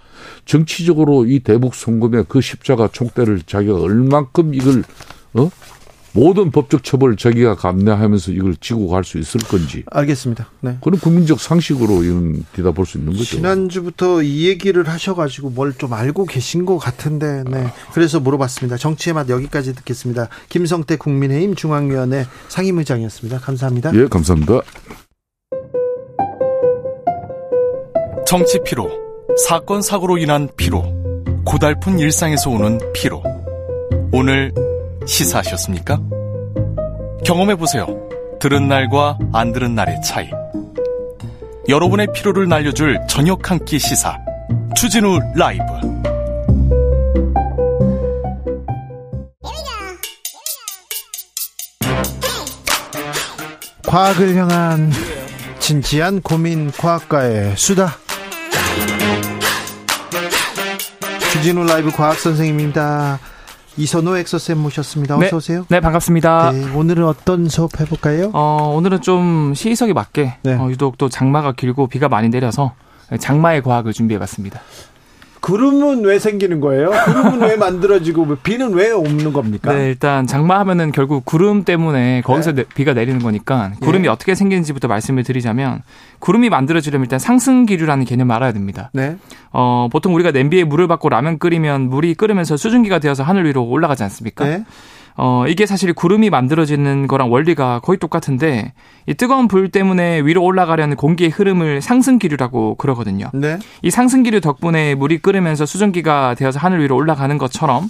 [0.45, 4.84] 정치적으로 이 대북 송금의 그 십자가 총대를 자기가 얼만큼 이걸
[5.34, 5.49] 어
[6.13, 9.84] 모든 법적 처벌을 자기가 감내하면서 이걸 지고 갈 수 있을 건지.
[9.91, 10.49] 알겠습니다.
[10.61, 10.77] 네.
[10.81, 13.23] 그런 국민적 상식으로 이런 뒤다볼 수 있는 거죠.
[13.25, 17.71] 지난주부터 이 얘기를 하셔가지고 뭘 좀 알고 계신 것 같은데, 네.
[17.93, 18.77] 그래서 물어봤습니다.
[18.77, 20.29] 정치의 맛 여기까지 듣겠습니다.
[20.49, 23.39] 김성태 국민의힘 중앙위원회 상임의장이었습니다.
[23.39, 23.93] 감사합니다.
[23.93, 24.61] 예, 감사합니다.
[28.25, 28.89] 정치 피로,
[29.47, 30.84] 사건 사고로 인한 피로,
[31.45, 33.23] 고달픈 일상에서 오는 피로.
[34.11, 34.51] 오늘
[35.07, 35.99] 시사하셨습니까?
[37.25, 37.88] 경험해보세요.
[38.39, 40.29] 들은 날과 안 들은 날의 차이.
[41.67, 44.17] 여러분의 피로를 날려줄 저녁 한 끼 시사.
[44.75, 45.63] 추진우 라이브.
[53.88, 54.91] 과학을 향한
[55.59, 57.95] 진지한 고민 과학과의 수다.
[61.31, 63.19] 주진우 라이브 과학 선생님입니다.
[63.78, 65.18] 이선호 엑소쌤 모셨습니다.
[65.18, 65.60] 어서 오세요.
[65.70, 66.52] 네, 네 반갑습니다.
[66.52, 68.32] 네, 오늘은 어떤 수업 해볼까요?
[68.34, 70.54] 어, 오늘은 좀 시의석에 맞게 네.
[70.56, 72.74] 어, 유독 또 장마가 길고 비가 많이 내려서
[73.20, 74.60] 장마의 과학을 준비해봤습니다.
[75.48, 76.91] 구름은 왜 생기는 거예요?
[77.06, 79.74] 구름은 왜 만들어지고 비는 왜 없는 겁니까?
[79.74, 82.65] 네, 일단 장마하면은 결국 구름 때문에 거기서 네.
[82.76, 84.10] 비가 내리는 거니까 구름이 네.
[84.10, 85.84] 어떻게 생기는지부터 말씀을 드리자면
[86.19, 88.90] 구름이 만들어지려면 일단 상승 기류라는 개념을 알아야 됩니다.
[88.91, 89.15] 네.
[89.53, 94.03] 어, 보통 우리가 냄비에 물을 받고 라면 끓이면 물이 끓으면서 수증기가 되어서 하늘 위로 올라가지
[94.03, 94.44] 않습니까?
[94.44, 94.65] 네.
[95.18, 98.73] 어, 이게 사실 구름이 만들어지는 거랑 원리가 거의 똑같은데
[99.07, 103.31] 이 뜨거운 불 때문에 위로 올라가려는 공기의 흐름을 상승기류라고 그러거든요.
[103.34, 103.57] 네.
[103.81, 107.89] 이 상승기류 덕분에 물이 끓으면서 수증기가 되어서 하늘 위로 올라가는 것처럼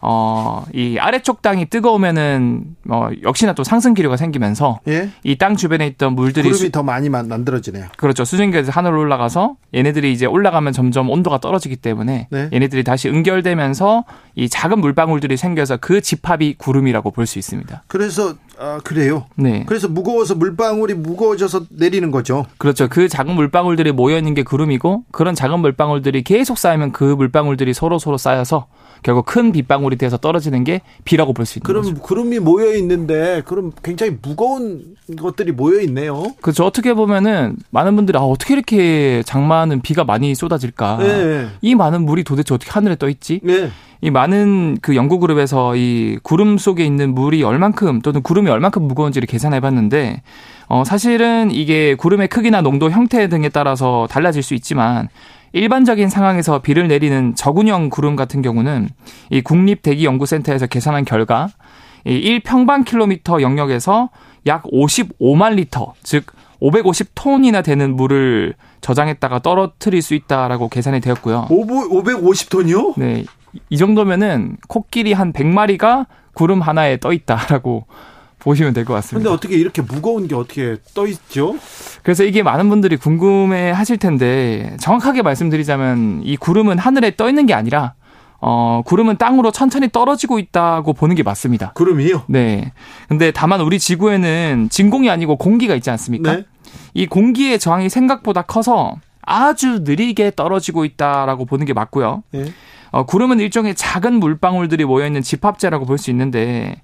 [0.00, 5.10] 어, 이 아래쪽 땅이 뜨거우면은, 어, 역시나 또 상승 기류가 생기면서, 예?
[5.22, 6.44] 이땅 주변에 있던 물들이.
[6.44, 7.86] 구름이 수, 더 많이 만들어지네요.
[7.96, 8.24] 그렇죠.
[8.24, 12.48] 수증기에서 하늘로 올라가서, 얘네들이 이제 올라가면 점점 온도가 떨어지기 때문에, 네?
[12.52, 14.04] 얘네들이 다시 응결되면서,
[14.36, 17.84] 이 작은 물방울들이 생겨서 그 집합이 구름이라고 볼 수 있습니다.
[17.86, 19.24] 그래서, 아, 그래요?
[19.36, 19.64] 네.
[19.66, 22.44] 그래서 무거워서 물방울이 무거워져서 내리는 거죠.
[22.58, 22.88] 그렇죠.
[22.88, 27.98] 그 작은 물방울들이 모여 있는 게 구름이고, 그런 작은 물방울들이 계속 쌓이면 그 물방울들이 서로
[27.98, 28.66] 서로 쌓여서,
[29.02, 32.00] 결국 큰 빗방울 이 돼서 떨어지는 게 비라고 볼 수 있는 그럼 거죠.
[32.00, 36.24] 구름이 모여 있는데 그럼 굉장히 무거운 것들이 모여 있네요.
[36.40, 36.64] 그렇죠.
[36.64, 40.96] 어떻게 보면은 많은 분들이 아 어떻게 이렇게 장마는 비가 많이 쏟아질까?
[40.98, 41.46] 네.
[41.60, 43.40] 이 많은 물이 도대체 어떻게 하늘에 떠 있지?
[43.42, 43.70] 네.
[44.00, 49.26] 이 많은 그 연구 그룹에서 이 구름 속에 있는 물이 얼만큼 또는 구름이 얼만큼 무거운지를
[49.26, 50.22] 계산해 봤는데
[50.68, 55.08] 어 사실은 이게 구름의 크기나 농도 형태 등에 따라서 달라질 수 있지만
[55.54, 58.88] 일반적인 상황에서 비를 내리는 저군형 구름 같은 경우는
[59.30, 61.48] 이 국립대기연구센터에서 계산한 결과
[62.04, 64.10] 이 1평방킬로미터 영역에서
[64.46, 66.26] 약 55만 리터, 즉
[66.60, 71.46] 550톤이나 되는 물을 저장했다가 떨어뜨릴 수 있다라고 계산이 되었고요.
[71.48, 72.94] 550톤이요?
[72.96, 73.24] 네.
[73.70, 77.86] 이 정도면은 코끼리 한 100마리가 구름 하나에 떠 있다라고
[78.44, 79.18] 보시면 될 것 같습니다.
[79.30, 81.56] 근데 어떻게 이렇게 무거운 게 어떻게 떠 있죠?
[82.02, 87.54] 그래서 이게 많은 분들이 궁금해 하실 텐데 정확하게 말씀드리자면 이 구름은 하늘에 떠 있는 게
[87.54, 87.94] 아니라
[88.40, 91.72] 어, 구름은 땅으로 천천히 떨어지고 있다고 보는 게 맞습니다.
[91.72, 92.24] 구름이요?
[92.28, 92.72] 네.
[93.08, 96.36] 근데 다만 우리 지구에는 진공이 아니고 공기가 있지 않습니까?
[96.36, 96.44] 네.
[96.92, 102.22] 이 공기의 저항이 생각보다 커서 아주 느리게 떨어지고 있다라고 보는 게 맞고요.
[102.32, 102.44] 네.
[102.90, 106.76] 어, 구름은 일종의 작은 물방울들이 모여있는 집합체라고 볼 수 있는데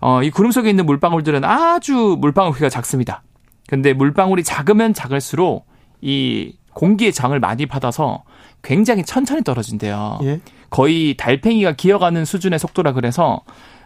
[0.00, 3.22] 어, 이 구름 속에 있는 물방울들은 아주 물방울 크기가 작습니다.
[3.68, 5.66] 근데 물방울이 작으면 작을수록
[6.00, 8.22] 이 공기의 장을 많이 받아서
[8.62, 10.20] 굉장히 천천히 떨어진대요.
[10.22, 10.40] 예?
[10.70, 13.40] 거의 달팽이가 기어가는 수준의 속도라 그래서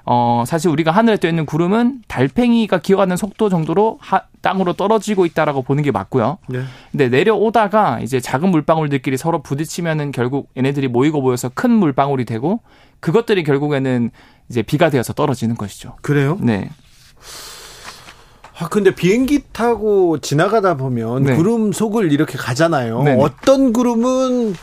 [0.05, 5.62] 어 사실 우리가 하늘에 떠 있는 구름은 달팽이가 기어가는 속도 정도로 하, 땅으로 떨어지고 있다라고
[5.62, 6.39] 보는 게 맞고요.
[6.48, 6.62] 네.
[6.90, 12.60] 근데 내려오다가 이제 작은 물방울들끼리 서로 부딪히면은 결국 얘네들이 모이고 모여서 큰 물방울이 되고
[12.98, 14.10] 그것들이 결국에는
[14.52, 15.96] 이제 비가 되어서 떨어지는 것이죠.
[16.02, 16.36] 그래요?
[16.38, 16.68] 네.
[18.58, 21.36] 아, 근데 비행기 타고 지나가다 보면 네.
[21.36, 23.02] 구름 속을 이렇게 가잖아요.
[23.02, 23.22] 네네.
[23.22, 24.54] 어떤 구름은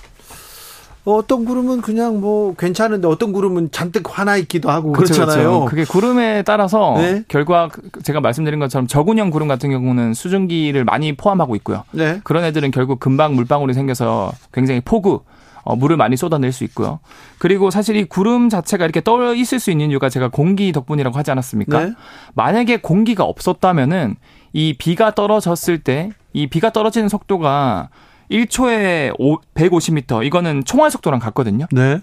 [1.05, 5.49] 어떤 구름은 그냥 뭐 괜찮은데 어떤 구름은 잔뜩 화나 있기도 하고 그렇죠, 그렇잖아요.
[5.49, 5.65] 그렇죠.
[5.65, 7.23] 그게 구름에 따라서 네.
[7.27, 7.69] 결과
[8.03, 11.83] 제가 말씀드린 것처럼 저군형 구름 같은 경우는 수증기를 많이 포함하고 있고요.
[11.93, 12.21] 네.
[12.23, 15.21] 그런 애들은 결국 금방 물방울이 생겨서 굉장히 폭우
[15.63, 16.99] 어, 물을 많이 쏟아낼 수 있고요.
[17.37, 21.31] 그리고 사실 이 구름 자체가 이렇게 떠 있을 수 있는 이유가 제가 공기 덕분이라고 하지
[21.31, 21.85] 않았습니까?
[21.85, 21.93] 네.
[22.33, 24.15] 만약에 공기가 없었다면은
[24.53, 27.89] 이 비가 떨어졌을 때 이 비가 떨어지는 속도가
[28.31, 29.13] 1초에
[29.55, 31.65] 150m 이거는 총알 속도랑 같거든요.
[31.71, 32.01] 네.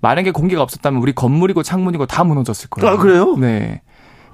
[0.00, 2.90] 만약에 공기가 없었다면 우리 건물이고 창문이고 다 무너졌을 거예요.
[2.90, 3.36] 아 그래요?
[3.36, 3.82] 네.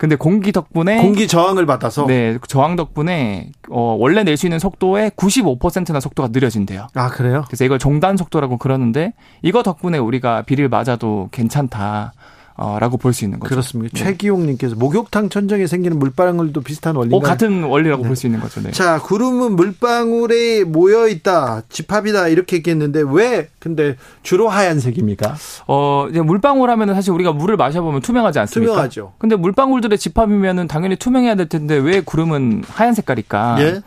[0.03, 5.13] 근데 공기 덕분에 공기 저항을 받아서 네 저항 덕분에 어, 원래 낼 수 있는 속도의
[5.13, 6.89] 95%나 속도가 느려진대요.
[6.95, 7.45] 아 그래요?
[7.47, 9.13] 그래서 이걸 종단 속도라고 그러는데
[9.43, 12.15] 이거 덕분에 우리가 비를 맞아도 괜찮다.
[12.57, 13.51] 어, 라고 볼 수 있는 거죠.
[13.51, 13.97] 그렇습니다.
[13.97, 14.05] 네.
[14.05, 18.09] 최기용님께서 목욕탕 천정에 생기는 물방울도 비슷한 원리가 어, 같은 원리라고 네.
[18.09, 18.61] 볼수 있는 거죠.
[18.61, 18.71] 네.
[18.73, 25.35] 자, 구름은 물방울에 모여 있다, 집합이다 이렇게 얘기했는데 왜 근데 주로 하얀색입니까?
[25.67, 28.73] 어, 이제 물방울 하면은 사실 우리가 물을 마셔보면 투명하지 않습니까?
[28.73, 29.15] 투명하죠.
[29.19, 33.57] 근데 물방울들의 집합이면은 당연히 투명해야 될 텐데 왜 구름은 하얀 색깔일까?
[33.61, 33.81] 예?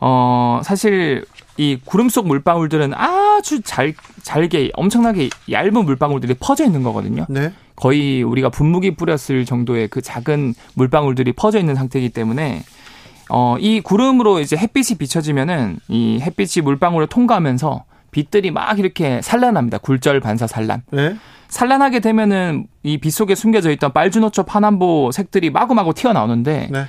[0.00, 1.24] 어, 사실
[1.56, 7.26] 이 구름 속 물방울들은 아 주 잘, 잘게 엄청나게 얇은 물방울들이 퍼져 있는 거거든요.
[7.28, 7.52] 네.
[7.76, 12.62] 거의 우리가 분무기 뿌렸을 정도의 그 작은 물방울들이 퍼져 있는 상태이기 때문에
[13.30, 19.78] 어, 이 구름으로 이제 햇빛이 비춰지면은 이 햇빛이 물방울을 통과하면서 빛들이 막 이렇게 산란합니다.
[19.78, 20.82] 굴절 반사 산란.
[20.90, 21.16] 네?
[21.48, 26.84] 산란하게 되면은 이 빛 속에 숨겨져 있던 빨주노초 파남보 색들이 마구마구 튀어나오는데 네.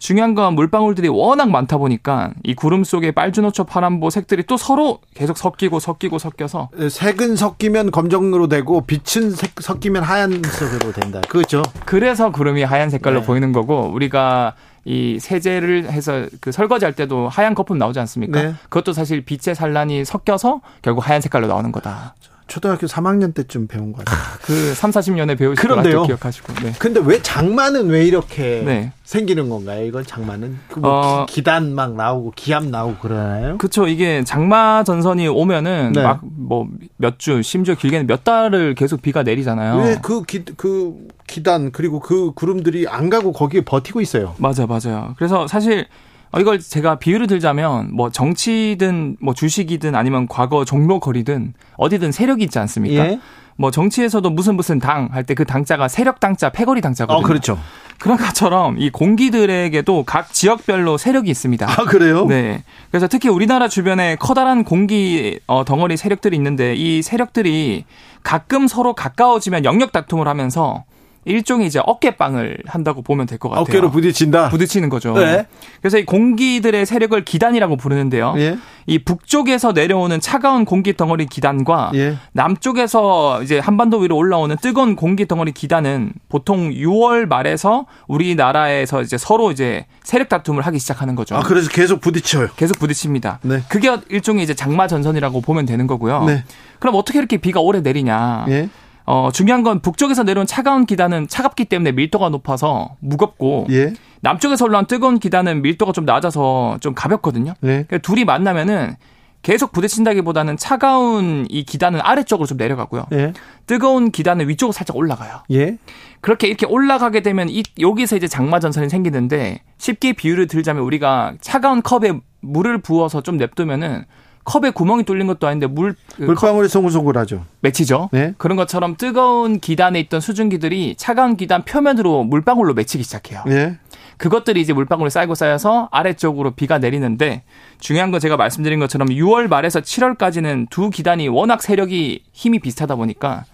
[0.00, 5.36] 중요한 건 물방울들이 워낙 많다 보니까 이 구름 속에 빨주노초 파란보 색들이 또 서로 계속
[5.36, 11.20] 섞이고 섞이고 섞여서 네, 색은 섞이면 검정으로 되고 빛은 색, 섞이면 하얀색으로 된다.
[11.28, 11.62] 그렇죠.
[11.84, 13.26] 그래서 구름이 하얀 색깔로 네.
[13.26, 14.54] 보이는 거고 우리가
[14.86, 18.42] 이 세제를 해서 그 설거지 할 때도 하얀 거품 나오지 않습니까?
[18.42, 18.54] 네.
[18.70, 22.14] 그것도 사실 빛의 산란이 섞여서 결국 하얀 색깔로 나오는 거다.
[22.50, 24.18] 초등학교 3학년 때쯤 배운 거 같아요.
[24.42, 26.52] 그 3, 40년에 배우실 것 기억하시고.
[26.64, 26.72] 네.
[26.80, 28.92] 근데 왜 장마는 왜 이렇게 네.
[29.04, 29.86] 생기는 건가요?
[29.86, 33.56] 이건 장마는 그뭐 어, 기단 막 나오고 기압 나오고 그러나요?
[33.56, 33.86] 그렇죠.
[33.86, 36.02] 이게 장마 전선이 오면은 네.
[36.02, 39.84] 막뭐 몇 주, 심지어 길게는 몇 달을 계속 비가 내리잖아요.
[39.84, 44.34] 왜그 기, 그 기단 그리고 그 구름들이 안 가고 거기에 버티고 있어요.
[44.38, 45.14] 맞아, 맞아요.
[45.16, 52.12] 그래서 사실 어, 이걸 제가 비유를 들자면 뭐 정치든 뭐 주식이든 아니면 과거 종로거리든 어디든
[52.12, 53.04] 세력이 있지 않습니까?
[53.06, 53.20] 예.
[53.56, 57.18] 뭐 정치에서도 무슨 무슨 당 할 때 그 당자가 세력 당자, 패거리 당자거든요.
[57.24, 57.58] 어, 그렇죠.
[57.98, 61.66] 그런 것처럼 이 공기들에게도 각 지역별로 세력이 있습니다.
[61.68, 62.24] 아, 그래요?
[62.26, 62.62] 네.
[62.90, 67.84] 그래서 특히 우리나라 주변에 커다란 공기 어, 덩어리 세력들이 있는데 이 세력들이
[68.22, 70.84] 가끔 서로 가까워지면 영역 다툼을 하면서
[71.24, 73.62] 일종의 이제 어깨빵을 한다고 보면 될 것 같아요.
[73.62, 74.48] 어깨로 부딪힌다.
[74.48, 75.12] 부딪히는 거죠.
[75.14, 75.46] 네.
[75.80, 78.34] 그래서 이 공기들의 세력을 기단이라고 부르는데요.
[78.38, 78.56] 예.
[78.86, 82.16] 이 북쪽에서 내려오는 차가운 공기 덩어리 기단과 예.
[82.32, 89.50] 남쪽에서 이제 한반도 위로 올라오는 뜨거운 공기 덩어리 기단은 보통 6월 말에서 우리나라에서 이제 서로
[89.50, 91.36] 이제 세력 다툼을 하기 시작하는 거죠.
[91.36, 92.48] 아, 그래서 계속 부딪혀요.
[92.56, 93.40] 계속 부딪힙니다.
[93.42, 93.62] 네.
[93.68, 96.24] 그게 일종의 이제 장마 전선이라고 보면 되는 거고요.
[96.24, 96.44] 네.
[96.78, 98.46] 그럼 어떻게 이렇게 비가 오래 내리냐?
[98.48, 98.68] 예.
[99.10, 103.92] 어, 중요한 건 북쪽에서 내려온 차가운 기단은 차갑기 때문에 밀도가 높아서 무겁고 예.
[104.20, 107.54] 남쪽에서 올라온 뜨거운 기단은 밀도가 좀 낮아서 좀 가볍거든요.
[107.64, 107.66] 예.
[107.66, 108.94] 그러니까 둘이 만나면은
[109.42, 113.06] 계속 부딪힌다기보다는 차가운 이 기단은 아래쪽으로 좀 내려가고요.
[113.10, 113.32] 예.
[113.66, 115.42] 뜨거운 기단은 위쪽으로 살짝 올라가요.
[115.50, 115.78] 예.
[116.20, 121.82] 그렇게 이렇게 올라가게 되면 이 여기서 이제 장마 전선이 생기는데 쉽게 비유를 들자면 우리가 차가운
[121.82, 122.12] 컵에
[122.42, 124.04] 물을 부어서 좀 냅두면은
[124.44, 127.44] 컵에 구멍이 뚫린 것도 아닌데 물그 물방울이 송글송글하죠.
[127.60, 128.08] 맺히죠.
[128.12, 128.34] 네.
[128.38, 133.42] 그런 것처럼 뜨거운 기단에 있던 수증기들이 차가운 기단 표면으로 물방울로 맺히기 시작해요.
[133.46, 133.78] 네.
[134.16, 137.42] 그것들이 이제 물방울이 쌓이고 쌓여서 아래쪽으로 비가 내리는데
[137.78, 143.44] 중요한 건 제가 말씀드린 것처럼 6월 말에서 7월까지는 두 기단이 워낙 세력이 힘이 비슷하다 보니까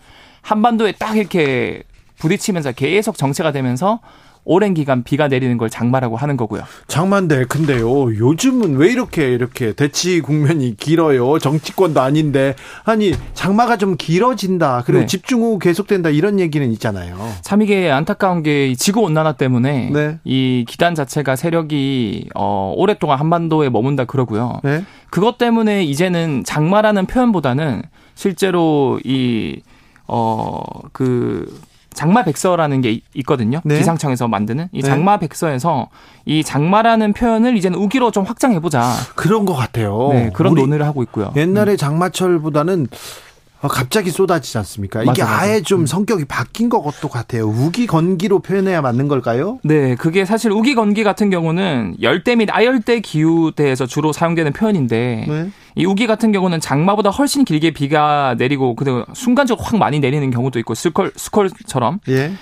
[0.43, 1.83] 한반도에 딱 이렇게
[2.19, 4.01] 부딪히면서 계속 정체가 되면서
[4.47, 6.63] 오랜 기간 비가 내리는 걸 장마라고 하는 거고요.
[6.89, 8.17] 장마인데 근데요.
[8.17, 11.39] 요즘은 왜 이렇게 이렇게 대치 국면이 길어요?
[11.39, 12.55] 정치권도 아닌데
[12.85, 14.85] 아니 장마가 좀 길어진다.
[14.87, 15.07] 그리고 네.
[15.07, 17.17] 집중호우 계속된다 이런 얘기는 있잖아요.
[17.43, 20.19] 참 이게 안타까운 게 지구 온난화 때문에 네.
[20.25, 24.61] 이 기단 자체가 세력이 어 오랫동안 한반도에 머문다 그러고요.
[24.63, 24.85] 네.
[25.11, 27.83] 그것 때문에 이제는 장마라는 표현보다는
[28.15, 29.61] 실제로 이
[30.09, 30.63] 어,
[30.93, 31.53] 그,
[31.97, 33.61] 장마 백서라는 게 있거든요.
[33.65, 33.79] 네.
[33.79, 34.87] 기상청에서 만드는 이 네.
[34.87, 35.89] 장마 백서에서
[36.27, 38.93] 이 장마라는 표현을 이제는 우기로 좀 확장해 보자.
[39.15, 40.11] 그런 것 같아요.
[40.13, 41.33] 네, 그런 논의를 하고 있고요.
[41.37, 41.77] 옛날에 음.
[41.77, 42.97] 장마철보다는 어,
[43.69, 45.03] 갑자기 쏟아지지 않습니까?
[45.03, 45.41] 이게 맞아, 맞아.
[45.41, 45.87] 아예 좀 음.
[45.87, 47.45] 성격이 바뀐 것도 같아요.
[47.47, 49.59] 우기 건기로 표현해야 맞는 걸까요?
[49.63, 55.51] 네, 그게 사실 우기 건기 같은 경우는 열대 및 아열대 기후대에서 주로 사용되는 표현인데 네.
[55.75, 60.59] 이 우기 같은 경우는 장마보다 훨씬 길게 비가 내리고 그 순간적으로 확 많이 내리는 경우도
[60.61, 62.01] 있고 스콜 스콜처럼.
[62.09, 62.33] 예.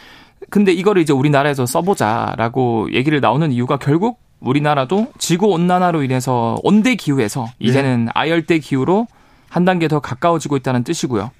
[0.51, 7.47] 근데 이거를 이제 우리나라에서 써보자라고 얘기를 나오는 이유가 결국 우리나라도 지구 온난화로 인해서 온대 기후에서
[7.59, 8.11] 이제는 예.
[8.15, 9.07] 아열대 기후로
[9.55, 11.31] 한 단계 더 가까워지고 있다는 뜻이고요.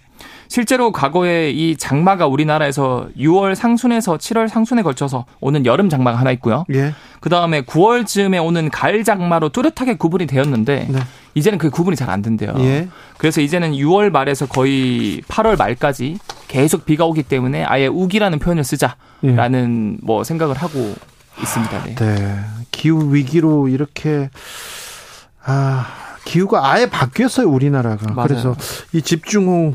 [0.47, 6.65] 실제로 과거에 이 장마가 우리나라에서 6월 상순에서 7월 상순에 걸쳐서 오는 여름 장마가 하나 있고요.
[6.73, 6.95] 예.
[7.19, 11.01] 그 다음에 9월쯤에 오는 가을 장마로 뚜렷하게 구분이 되었는데 네.
[11.35, 12.55] 이제는 그 구분이 잘 안 된대요.
[12.59, 12.89] 예.
[13.19, 19.99] 그래서 이제는 6월 말에서 거의 8월 말까지 계속 비가 오기 때문에 아예 우기라는 표현을 쓰자라는
[20.01, 20.07] 예.
[20.07, 20.95] 뭐 생각을 하고
[21.43, 21.83] 있습니다.
[21.83, 21.95] 네.
[21.97, 22.41] 네.
[22.71, 24.31] 기후 위기로 이렇게
[25.45, 28.13] 아 기후가 아예 바뀌었어요 우리나라가.
[28.13, 28.29] 맞아요.
[28.29, 28.57] 그래서
[28.93, 29.75] 이 집중호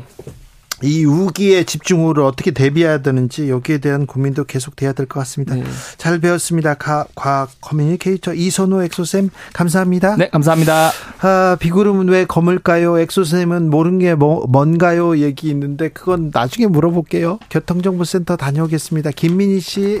[0.82, 5.54] 이 우기의 집중호우를 어떻게 대비해야 되는지 여기에 대한 고민도 계속 돼야 될 것 같습니다.
[5.54, 5.62] 네.
[5.98, 6.72] 잘 배웠습니다.
[6.72, 10.16] 가, 과학 커뮤니케이터 이선호 엑소쌤 감사합니다.
[10.16, 10.90] 네, 감사합니다.
[11.20, 12.98] 아, 비구름은 왜 검을까요?
[12.98, 15.18] 엑소쌤은 모르는 게 뭐, 뭔가요?
[15.18, 17.38] 얘기 있는데 그건 나중에 물어볼게요.
[17.50, 19.10] 교통정보센터 다녀오겠습니다.
[19.10, 20.00] 김민희 씨.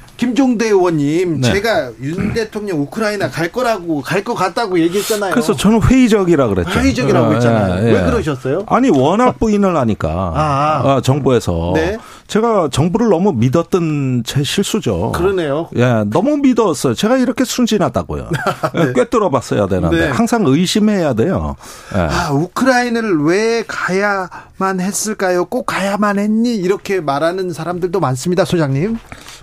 [0.25, 1.51] 김종대 의원님, 네.
[1.51, 5.31] 제가 윤 대통령 우크라이나 갈 거라고 갈 것 같다고 얘기했잖아요.
[5.31, 6.69] 그래서 저는 회의적이라 그랬죠.
[6.79, 7.83] 회의적이라고 예, 했잖아요.
[7.83, 7.93] 예, 예.
[7.93, 8.65] 왜 그러셨어요?
[8.67, 11.01] 아니 워낙 부인을 하니까 아, 아.
[11.01, 11.97] 정부에서 네?
[12.27, 15.11] 제가 정부를 너무 믿었던 제 실수죠.
[15.13, 15.69] 그러네요.
[15.75, 16.93] 예, 너무 믿었어요.
[16.93, 18.29] 제가 이렇게 순진하다고요.
[18.75, 18.93] 네.
[18.93, 20.07] 꿰뚫어봤어야 되는데 네.
[20.09, 21.55] 항상 의심해야 돼요.
[21.95, 21.99] 예.
[21.99, 24.29] 아, 우크라이나를 왜 가야
[24.61, 25.45] 만 했을까요?
[25.45, 26.55] 꼭 가야만 했니?
[26.55, 28.95] 이렇게 말하는 사람들도 많습니다, 소장님.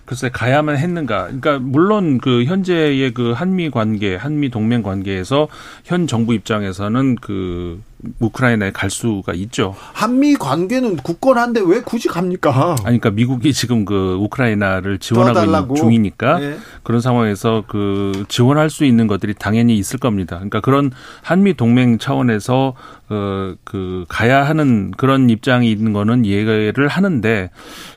[0.05, 1.25] 글쎄 가야만 했는가?
[1.25, 5.49] 그러니까 물론 그 현재의 그 한미 관계, 한미 동맹 관계에서
[5.83, 7.83] 현 정부 입장에서는 그
[8.21, 9.75] 우크라이나에 갈 수가 있죠.
[9.93, 12.71] 한미 관계는 굳건한데 왜 굳이 갑니까?
[12.85, 16.59] 아니, 그러니까 미국이 지금 그 우크라이나를 지원하고 있는 중이니까 네.
[16.85, 20.37] 그런 상황에서 그 지원할 수 있는 것들이 당연히 있을 겁니다.
[20.37, 20.93] 그러니까 그런
[21.23, 22.75] 한미 동맹 차원에서
[23.09, 27.51] 어그 가야 하는 그런 입장이 있는 거는 이해를 하는데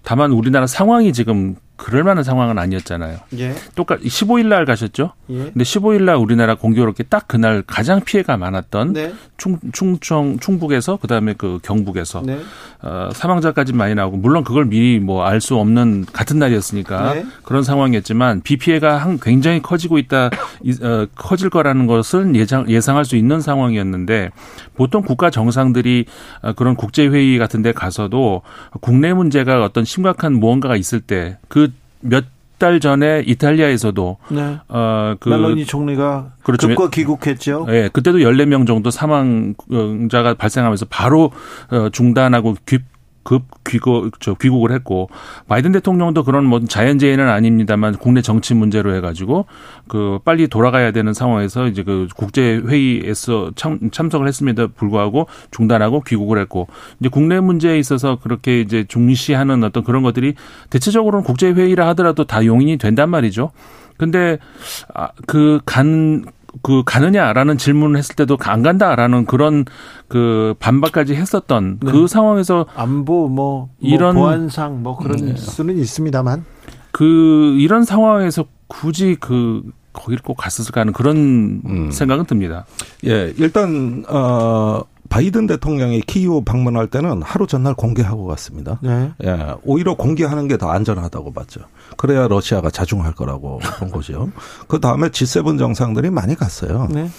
[0.04, 3.18] 다만 우리나라 상황이 지금 그럴 만한 상황은 아니었잖아요.
[3.40, 3.56] 예.
[3.76, 5.14] 똑같 15일 날 가셨죠?
[5.32, 5.36] 예.
[5.36, 9.14] 근데 15일 날 우리나라 공교롭게 딱 그날 가장 피해가 많았던 네.
[9.38, 12.38] 충 충청 충북에서 그다음에 그 경북에서 네.
[12.84, 17.26] 어, 사망자까지 많이 나오고 물론 그걸 미리 뭐 알 수 없는 같은 날이었으니까 네.
[17.44, 23.16] 그런 상황이었지만 비 피해가 한 굉장히 커지고 있다 어, 커질 거라는 것을 예상 예상할 수
[23.16, 24.30] 있는 상황이었는데
[24.76, 26.06] 보통 국가 정상들이
[26.44, 28.44] 어, 그런 국제 회의 같은 데 가서도
[28.82, 31.71] 국내 문제가 어떤 심각한 무언가가 있을 때그
[32.02, 32.26] 몇
[32.62, 34.60] 달 전에 이탈리아에서도 네.
[34.68, 36.68] 어그 멜로니 총리가 그렇죠.
[36.68, 37.66] 급거 귀국했죠.
[37.70, 41.32] 예, 네, 그때도 14명 정도 사망자가 발생하면서 바로
[41.72, 42.56] 어, 중단하고
[43.24, 45.10] 급 귀국 저 귀국을 했고
[45.48, 49.46] 바이든 대통령도 그런 뭐 자연재해는 아닙니다만 국내 정치 문제로 해가지고
[49.88, 56.40] 그 빨리 돌아가야 되는 상황에서 이제 그 국제 회의에서 참, 참석을 했음에도 불구하고 중단하고 귀국을
[56.40, 56.68] 했고
[57.00, 60.36] 이제 국내 문제에 있어서 그렇게 이제 중시하는 어떤 그런 것들이
[60.70, 63.52] 대체적으로는 국제 회의라 하더라도 다 용인이 된단 말이죠.
[63.98, 64.40] 근데
[64.96, 66.26] 아, 그간
[66.62, 69.66] 그 가느냐라는 질문을 했을 때도 안 간다라는 그런
[70.08, 71.92] 그 반박까지 했었던 네.
[71.92, 75.36] 그 상황에서 안보 뭐, 뭐 이런 보안상 뭐 그런 네.
[75.36, 76.46] 수는 있습니다만
[76.92, 79.64] 그 이런 상황에서 굳이 그
[79.94, 81.92] 거기를 꼭 갔었을까 하는 그런 음.
[81.92, 82.66] 생각은 듭니다.
[83.06, 84.82] 예, 일단 어
[85.12, 88.80] 바이든 대통령이 키이우 방문할 때는 하루 전날 공개하고 갔습니다.
[88.82, 89.12] 네.
[89.26, 91.62] 예, 오히려 공개하는 게 더 안전하다고 봤죠.
[91.98, 94.30] 그래야 러시아가 자중할 거라고 본 거죠.
[94.70, 96.88] 그 다음에 G7 정상들이 많이 갔어요.
[96.92, 97.10] 네.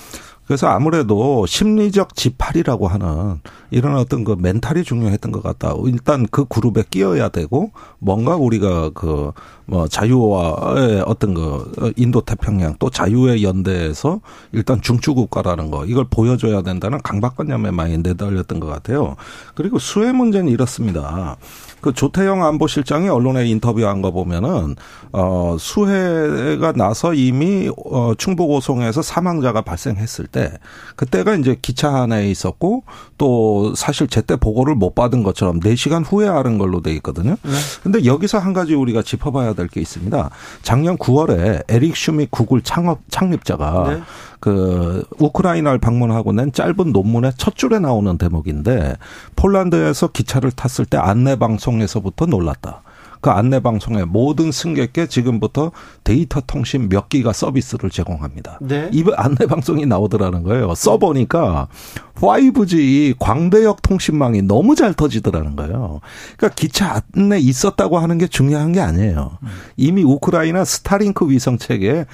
[0.47, 3.40] 그래서 아무래도 심리적 지팔이라고 하는
[3.70, 5.74] 이런 어떤 그 멘탈이 중요했던 것 같다.
[5.86, 9.32] 일단 그 그룹에 끼어야 되고 뭔가 우리가 그
[9.72, 14.20] 뭐 자유와의 어떤 그 인도 태평양 또 자유의 연대에서
[14.52, 19.16] 일단 중추 국가라는 거 이걸 보여줘야 된다는 강박관념에 많이 내달렸던 것 같아요.
[19.54, 21.38] 그리고 수혜 문제는 이렇습니다.
[21.82, 24.76] 그 조태영 안보실장이 언론에 인터뷰한 거 보면은
[25.10, 30.52] 어 수해가 나서 이미 어 충북 오송에서 사망자가 발생했을 때
[30.94, 32.84] 그때가 이제 기차 안에 있었고
[33.18, 37.36] 또 사실 제때 보고를 못 받은 것처럼 4시간 후에 하는 걸로 돼 있거든요.
[37.42, 37.50] 네.
[37.82, 40.30] 근데 여기서 한 가지 우리가 짚어봐야 될게 있습니다.
[40.62, 44.02] 작년 9월에 에릭 슈미 구글 창업 창립자가 네.
[44.40, 48.97] 그 우크라이나를 방문하고 낸 짧은 논문의 첫 줄에 나오는 대목인데
[49.36, 52.82] 폴란드에서 기차를 탔을 때 안내 방송에서부터 놀랐다.
[53.22, 55.70] 그 안내 방송의 모든 승객께 지금부터
[56.04, 58.58] 데이터 통신 몇 기가 서비스를 제공합니다.
[58.60, 58.90] 네.
[58.92, 60.74] 이 안내 방송이 나오더라는 거예요.
[60.74, 61.68] 써보니까
[62.16, 66.00] 5G 광대역 통신망이 너무 잘 터지더라는 거예요.
[66.36, 69.38] 그러니까 기차 안에 있었다고 하는 게 중요한 게 아니에요.
[69.76, 72.06] 이미 우크라이나 스타링크 위성 체계에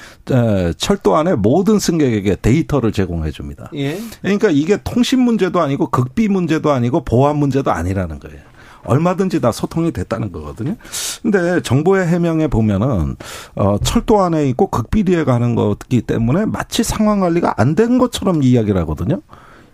[0.77, 3.71] 철도 안에 모든 승객에게 데이터를 제공해 줍니다.
[3.75, 3.99] 예.
[4.21, 8.41] 그러니까 이게 통신 문제도 아니고 극비 문제도 아니고 보안 문제도 아니라는 거예요.
[8.89, 10.75] 얼마든지 다 소통이 됐다는 거거든요.
[11.23, 13.17] 근데 정보의 해명에 보면은
[13.55, 18.81] 어 철도 안에 있고 극비리에 가는 거기 때문에 마치 상황 관리가 안 된 것처럼 이야기를
[18.81, 19.21] 하거든요.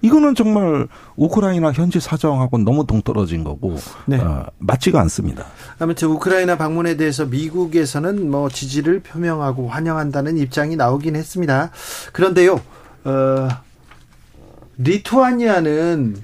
[0.03, 0.87] 이거는 정말
[1.17, 4.19] 우크라이나 현지 사정하고 너무 동떨어진 거고 네.
[4.19, 5.47] 어, 맞지가 않습니다.
[5.79, 11.71] 아무튼 우크라이나 방문에 대해서 미국에서는 뭐 지지를 표명하고 환영한다는 입장이 나오긴 했습니다.
[12.13, 12.61] 그런데요,
[13.05, 13.49] 어,
[14.77, 16.17] 리투아니아는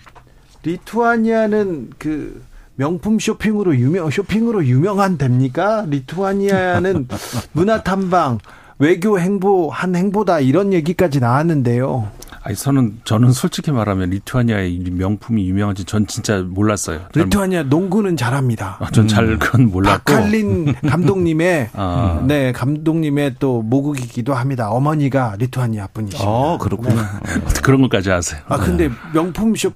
[0.62, 2.42] 리투아니아는 그
[2.80, 5.84] 명품 쇼핑으로 유명 쇼핑으로 유명한 됩니까?
[5.86, 7.08] 리투아니아는
[7.52, 8.38] 문화 탐방,
[8.78, 12.10] 외교 행보 한 행보다 이런 얘기까지 나왔는데요.
[12.42, 17.00] 아니 저는 저는 솔직히 말하면 리투아니아의 명품이 유명한지 전 진짜 몰랐어요.
[17.14, 18.78] 리투아니아 농구는 잘합니다.
[18.80, 19.38] 아, 전잘 음.
[19.38, 20.12] 그건 몰랐고.
[20.12, 22.24] 박칼린 감독님의 아.
[22.26, 24.70] 네 감독님의 또 모국이기도 합니다.
[24.70, 26.30] 어머니가 리투아니아 분이십니다.
[26.30, 27.20] 어 그렇구나.
[27.24, 27.60] 네.
[27.62, 28.40] 그런 것까지 아세요.
[28.48, 28.94] 아 근데 네.
[29.12, 29.70] 명품 쇼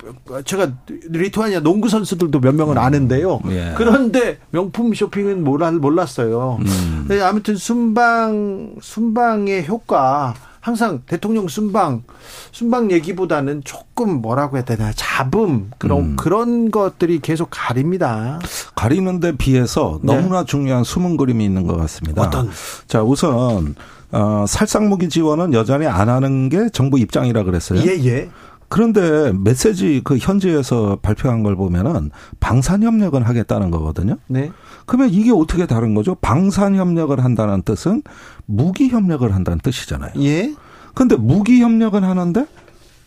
[0.44, 0.72] 제가
[1.10, 3.40] 리투아니아 농구 선수들도 몇 명은 아는데요.
[3.50, 3.74] 예.
[3.76, 6.58] 그런데 명품 쇼핑은 몰랐어요.
[6.60, 7.04] 음.
[7.08, 10.34] 네, 아무튼 순방 순방의 효과.
[10.64, 12.04] 항상 대통령 순방
[12.50, 16.16] 순방 얘기보다는 조금 뭐라고 해야 되나 잡음 그런 음.
[16.16, 18.38] 그런 것들이 계속 가립니다.
[18.74, 20.14] 가리는데 비해서 네.
[20.14, 20.46] 너무나 네.
[20.46, 22.22] 중요한 숨은 그림이 있는 것 같습니다.
[22.22, 22.48] 어떤?
[22.86, 23.74] 자 우선
[24.10, 27.80] 어, 살상무기 지원은 여전히 안 하는 게 정부 입장이라 그랬어요.
[27.80, 28.30] 예 예.
[28.70, 32.10] 그런데 메시지 그 현지에서 발표한 걸 보면은
[32.40, 34.16] 방산 협력을 하겠다는 거거든요.
[34.28, 34.50] 네.
[34.86, 36.14] 그러면 이게 어떻게 다른 거죠?
[36.16, 38.02] 방산 협력을 한다는 뜻은
[38.46, 40.12] 무기 협력을 한다는 뜻이잖아요.
[40.20, 40.54] 예.
[40.94, 42.46] 근데 무기 협력은 하는데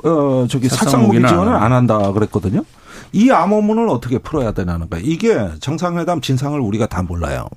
[0.04, 2.64] 어 저기 살상 무기 지원을 안 한다 그랬거든요.
[3.14, 5.06] 이 암호문을 어떻게 풀어야 되냐는 거예요.
[5.06, 7.48] 이게 정상회담 진상을 우리가 다 몰라요.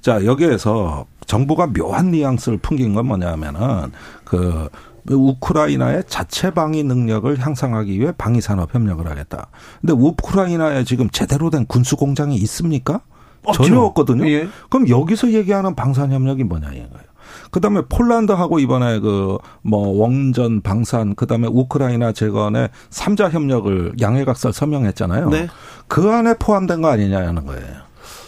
[0.00, 3.90] 자, 여기에서 정부가 묘한 뉘앙스를 풍긴 건 뭐냐면은
[4.24, 4.68] 그
[5.08, 9.48] 우크라이나의 자체 방위 능력을 향상하기 위해 방위 산업 협력을 하겠다.
[9.80, 13.00] 근데 우크라이나에 지금 제대로 된 군수 공장이 있습니까?
[13.46, 13.64] 없죠.
[13.64, 14.28] 전혀 없거든요.
[14.28, 14.48] 예.
[14.70, 17.06] 그럼 여기서 얘기하는 방산 협력이 뭐냐 이거예요.
[17.50, 25.28] 그다음에 폴란드하고 이번에 그 뭐 원전 방산 그다음에 우크라이나 재건의 삼자 협력을 양해각설 서명했잖아요.
[25.30, 25.48] 네.
[25.88, 27.85] 그 안에 포함된 거 아니냐는 거예요.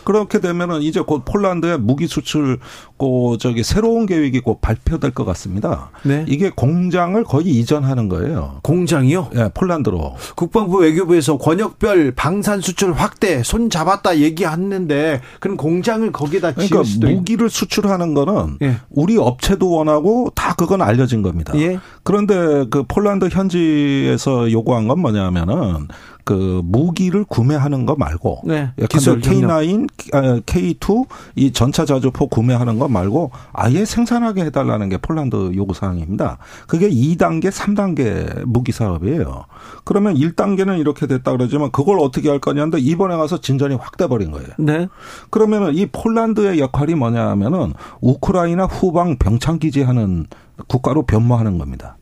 [0.08, 2.58] 그렇게 되면은 이제 곧 폴란드의 무기 수출
[2.96, 5.90] 고 저기 새로운 계획이 곧 발표될 것 같습니다.
[6.02, 6.24] 네.
[6.26, 8.60] 이게 공장을 거의 이전하는 거예요.
[8.62, 9.28] 공장이요?
[9.34, 10.14] 예, 네, 폴란드로.
[10.34, 18.14] 국방부 외교부에서 권역별 방산 수출 확대 손 잡았다 얘기했는데 그럼 공장을 거기다 그러니까 무기를 수출하는
[18.14, 18.76] 거는 예.
[18.88, 21.52] 우리 업체도 원하고 다 그건 알려진 겁니다.
[21.56, 21.78] 예.
[22.02, 25.86] 그런데 그 폴란드 현지에서 요구한 건 뭐냐면은
[26.28, 28.70] 그 무기를 구매하는 거 말고 네.
[28.90, 29.88] 기술 K9,
[30.44, 31.06] K2
[31.36, 36.36] 이 전차 자주포 구매하는 거 말고 아예 생산하게 해달라는 게 폴란드 요구 사항입니다.
[36.66, 39.46] 그게 2단계, 3단계 무기 사업이에요.
[39.84, 44.48] 그러면 1단계는 이렇게 됐다 그러지만 그걸 어떻게 할 거냐는데 이번에 가서 진전이 확 돼버린 거예요.
[44.58, 44.88] 네.
[45.30, 47.72] 그러면은 이 폴란드의 역할이 뭐냐면은
[48.02, 50.26] 우크라이나 후방 병창 기지하는
[50.66, 51.96] 국가로 변모하는 겁니다.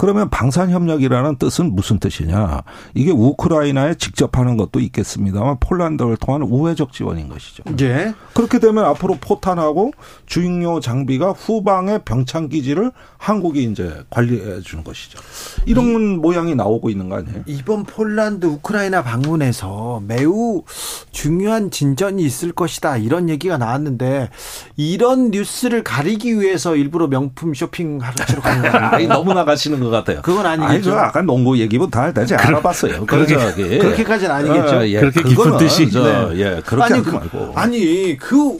[0.00, 2.62] 그러면 방산 협력이라는 뜻은 무슨 뜻이냐?
[2.94, 7.64] 이게 우크라이나에 직접 하는 것도 있겠습니다만 폴란드를 통한 우회적 지원인 것이죠.
[7.82, 8.14] 예.
[8.32, 9.92] 그렇게 되면 앞으로 포탄하고
[10.24, 15.18] 주익료 장비가 후방의 병창 기지를 한국이 이제 관리해 주는 것이죠.
[15.66, 17.42] 이런 이, 모양이 나오고 있는 거 아니에요?
[17.44, 20.62] 이번 폴란드 우크라이나 방문에서 매우
[21.10, 24.30] 중요한 진전이 있을 것이다 이런 얘기가 나왔는데
[24.76, 29.08] 이런 뉴스를 가리기 위해서 일부러 명품 쇼핑 하러 가는 거 아니에요?
[29.12, 30.22] 너무 나가시는 것 같아요.
[30.22, 30.92] 그건 아니겠죠.
[30.92, 33.06] 아니, 아까 농구 얘기부터 할 때지 알아봤어요.
[33.06, 33.34] 그렇게,
[33.78, 34.76] 그렇게까지는 아니겠죠.
[34.76, 35.90] 어, 예, 그렇게 깊은 뜻이.
[35.90, 36.38] 저, 네.
[36.40, 37.52] 예, 그렇게 아니, 그, 말고.
[37.54, 38.58] 아니, 그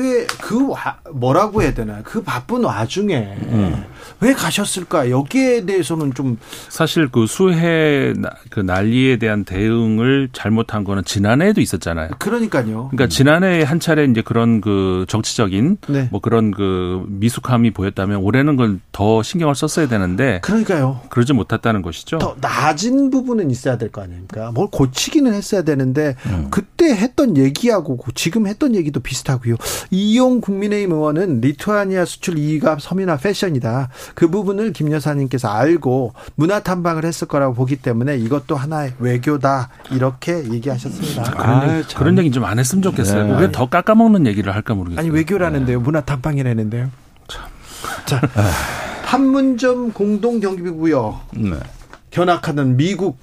[0.00, 0.72] 수해 그
[1.12, 3.84] 뭐라고 해야 되나 그 바쁜 와중에 음.
[4.20, 8.14] 왜 가셨을까 여기에 대해서는 좀 사실 그 수해
[8.50, 12.10] 그 난리에 대한 대응을 잘못한 거는 지난해에도 있었잖아요.
[12.18, 12.88] 그러니까요.
[12.90, 13.08] 그러니까 음.
[13.08, 16.08] 지난해에 한 차례 이제 그런 그 정치적인 네.
[16.10, 21.00] 뭐 그런 그 미숙함이 보였다면 올해는 그걸 더 신경을 썼어야 되는데 그러니까요.
[21.10, 22.18] 그러지 못했다는 것이죠.
[22.18, 24.52] 더 낮은 부분은 있어야 될 거 아닙니까?
[24.54, 26.46] 뭘 고치기는 했어야 되는데 음.
[26.50, 29.56] 그때 했던 얘기하고 지금 했던 얘기도 비슷하고요.
[29.90, 33.88] 이용 국민의힘 의원은 리투아니아 수출 2위가 섬유나 패션이다.
[34.14, 40.44] 그 부분을 김 여사님께서 알고 문화 탐방을 했을 거라고 보기 때문에 이것도 하나의 외교다 이렇게
[40.50, 41.22] 얘기하셨습니다.
[41.36, 43.26] 아, 그런, 얘기, 그런 얘기 좀 안 했으면 좋겠어요.
[43.26, 43.40] 네.
[43.42, 45.00] 왜더 깎아먹는 얘기를 할까 모르겠어요.
[45.00, 45.78] 아니 외교라는데요.
[45.78, 45.84] 네.
[45.84, 46.90] 문화 탐방이라는데요.
[47.28, 47.44] 참.
[48.06, 48.20] 자,
[49.04, 51.20] 판문점 공동 경비구역.
[51.32, 51.56] 네.
[52.10, 53.18] 견학하던 미국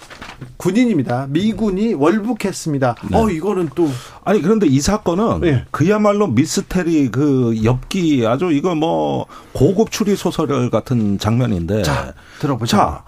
[0.58, 1.28] 군인입니다.
[1.30, 2.96] 미군이 월북했습니다.
[3.12, 3.18] 네.
[3.18, 3.90] 어 이거는 또
[4.24, 5.66] 아니 그런데 이 사건은 네.
[5.72, 12.78] 그야말로 미스테리 그 엽기 아주 이거 뭐 고급 추리 소설 같은 장면인데 자 들어보자.
[12.78, 13.04] 자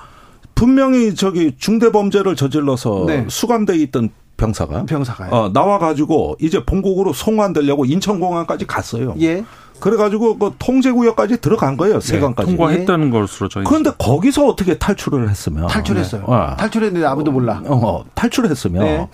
[0.56, 3.26] 분명히 저기 중대 범죄를 저질러서 네.
[3.30, 9.14] 수감돼 있던 병사가 병사가 어, 나와 가지고 이제 본국으로 송환되려고 인천공항까지 갔어요.
[9.22, 9.44] 예.
[9.80, 12.00] 그래가지고 그 통제구역까지 들어간 거예요.
[12.00, 12.52] 네, 세관까지.
[12.52, 13.64] 네, 통과했다는 것으로 저희.
[13.64, 16.22] 그런데 거기서 어떻게 탈출을 했으면 탈출했어요.
[16.22, 16.28] 네.
[16.34, 16.56] 어.
[16.58, 17.62] 탈출했는데 아무도 몰라.
[17.66, 19.08] 어, 탈출했으면 네.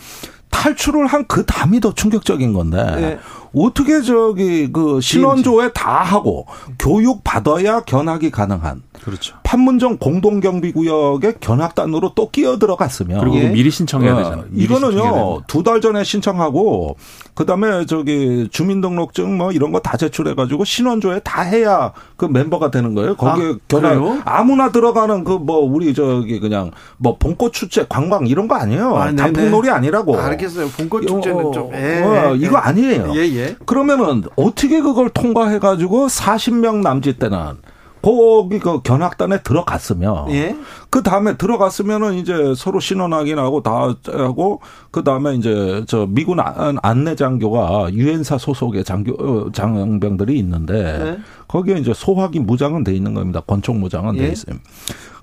[0.49, 3.19] 탈출을 한 그 다음이 더 충격적인 건데 네.
[3.55, 6.45] 어떻게 저기 그 신원조회 다 하고
[6.77, 9.35] 교육 받아야 견학이 가능한 그렇죠.
[9.43, 13.49] 판문점 공동 경비 구역에 견학단으로 또 끼어 들어갔으면 그리고 예.
[13.49, 14.45] 미리 신청해야 어, 되잖아요.
[14.49, 16.95] 미리 이거는요 두 달 전에 신청하고
[17.35, 22.95] 그다음에 저기 주민등록증 뭐 이런 거 다 제출해 가지고 신원조회 다 해야 그 멤버가 되는
[22.95, 23.15] 거예요.
[23.15, 24.19] 거기에 아, 견학 그래요?
[24.25, 28.95] 아무나 들어가는 그 뭐 우리 저기 그냥 뭐 봄꽃 축제 관광 이런 거 아니에요.
[28.95, 30.17] 아, 단풍놀이 아니라고.
[30.19, 30.69] 알겠어요.
[30.69, 33.11] 봄꽃 축제는 어, 좀 예, 어, 예, 이거 아니에요.
[33.15, 33.44] 예, 예.
[33.65, 37.57] 그러면은 어떻게 그걸 통과해 가지고 40명 남짓 때는
[38.05, 40.55] 거기 그 견학단에 들어갔으면 예?
[40.91, 44.61] 그 다음에 들어갔으면은 이제 서로 신원 확인하고 다 하고
[44.91, 46.37] 그 다음에 이제 저 미군
[46.83, 51.17] 안내 장교가 유엔사 소속의 장교 어, 장병들이 있는데 네?
[51.47, 53.39] 거기에 이제 소확인 무장은 돼 있는 겁니다.
[53.39, 54.19] 권총 무장은 예?
[54.19, 54.55] 돼 있어요.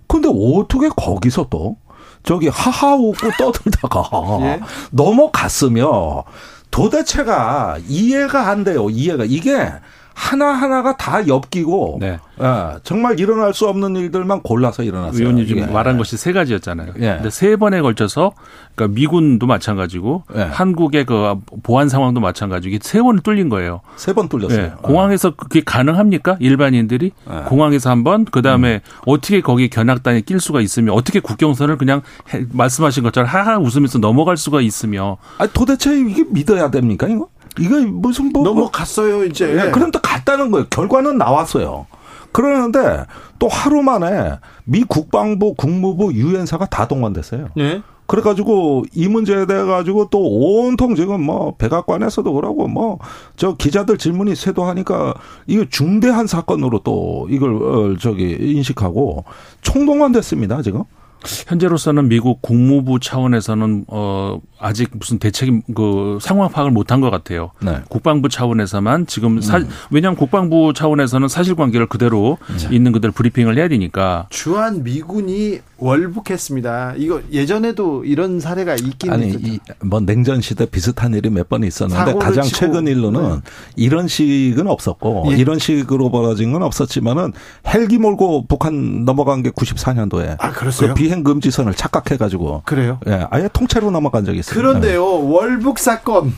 [0.09, 1.77] 근데 어떻게 거기서 또
[2.24, 4.03] 저기 하하 웃고 떠들다가
[4.43, 4.61] 예?
[4.90, 6.24] 넘어갔으며
[6.73, 8.90] 도대체가 이해가 안 돼요.
[8.90, 9.73] 이해가 이게
[10.14, 12.18] 하나하나가 다 엮이고 네.
[12.40, 15.20] 예, 정말 일어날 수 없는 일들만 골라서 일어났어요.
[15.20, 15.66] 의원님 지금 예.
[15.66, 16.94] 말한 것이 세 가지였잖아요.
[17.01, 17.14] 예.
[17.16, 18.32] 근데 세 번에 걸쳐서
[18.74, 20.40] 그러니까 미군도 마찬가지고 예.
[20.43, 23.80] 한국의 그 보안 상황도 마찬가지고 세 번을 뚫린 거예요.
[23.97, 24.60] 세 번 뚫렸어요.
[24.62, 24.72] 예.
[24.82, 26.36] 공항에서 그게 가능합니까?
[26.40, 27.43] 일반인들이 예.
[27.47, 28.80] 공항에서 한 번, 그 다음에 음.
[29.06, 32.02] 어떻게 거기 견학단에 낄 수가 있으며 어떻게 국경선을 그냥
[32.34, 35.16] 해, 말씀하신 것처럼 하하 웃으면서 넘어갈 수가 있으며.
[35.39, 37.28] 아 도대체 이게 믿어야 됩니까 이거?
[37.59, 39.47] 이거 무슨 뭐 넘어갔어요 이제.
[39.47, 40.66] 네, 그럼 또 갔다는 거예요.
[40.70, 41.87] 결과는 나왔어요.
[42.33, 43.05] 그러는데
[43.39, 47.49] 또 하루 만에 미 국방부, 국무부, 유엔사가 다 동원됐어요.
[47.57, 47.83] 네.
[48.07, 52.99] 그래가지고 이 문제에 대해 가지고 또 온통 지금 뭐 백악관에서도 그러고 뭐
[53.37, 55.15] 저 기자들 질문이 쇄도하니까
[55.47, 59.24] 이거 중대한 사건으로 또 이걸 어, 저기 인식하고
[59.62, 60.83] 총동원됐습니다 지금.
[61.24, 67.51] 현재로서는 미국 국무부 차원에서는 어 아직 무슨 대책 그 상황 파악을 못한 것 같아요.
[67.61, 67.78] 네.
[67.89, 69.69] 국방부 차원에서만 지금 사, 음.
[69.90, 72.74] 왜냐하면 국방부 차원에서는 사실관계를 그대로 네.
[72.74, 74.27] 있는 그대로 브리핑을 해야 되니까.
[74.31, 76.94] 주한 미군이 월북했습니다.
[76.96, 82.14] 이거 예전에도 이런 사례가 있긴 아니 이, 뭐 냉전 시대 비슷한 일이 몇 번 있었는데
[82.14, 82.56] 가장 치고.
[82.56, 83.40] 최근 일로는 네.
[83.76, 85.36] 이런 식은 없었고 예.
[85.36, 87.32] 이런 식으로 벌어진 건 없었지만은
[87.66, 90.88] 헬기 몰고 북한 넘어간 게 94년도에 아 그랬어요?
[90.90, 93.00] 그 비행 금지선을 착각해 가지고 그래요?
[93.09, 94.54] 예, 아예 통째로 넘어간 적이 있어요.
[94.56, 95.32] 그런데요 네.
[95.32, 96.32] 월북 사건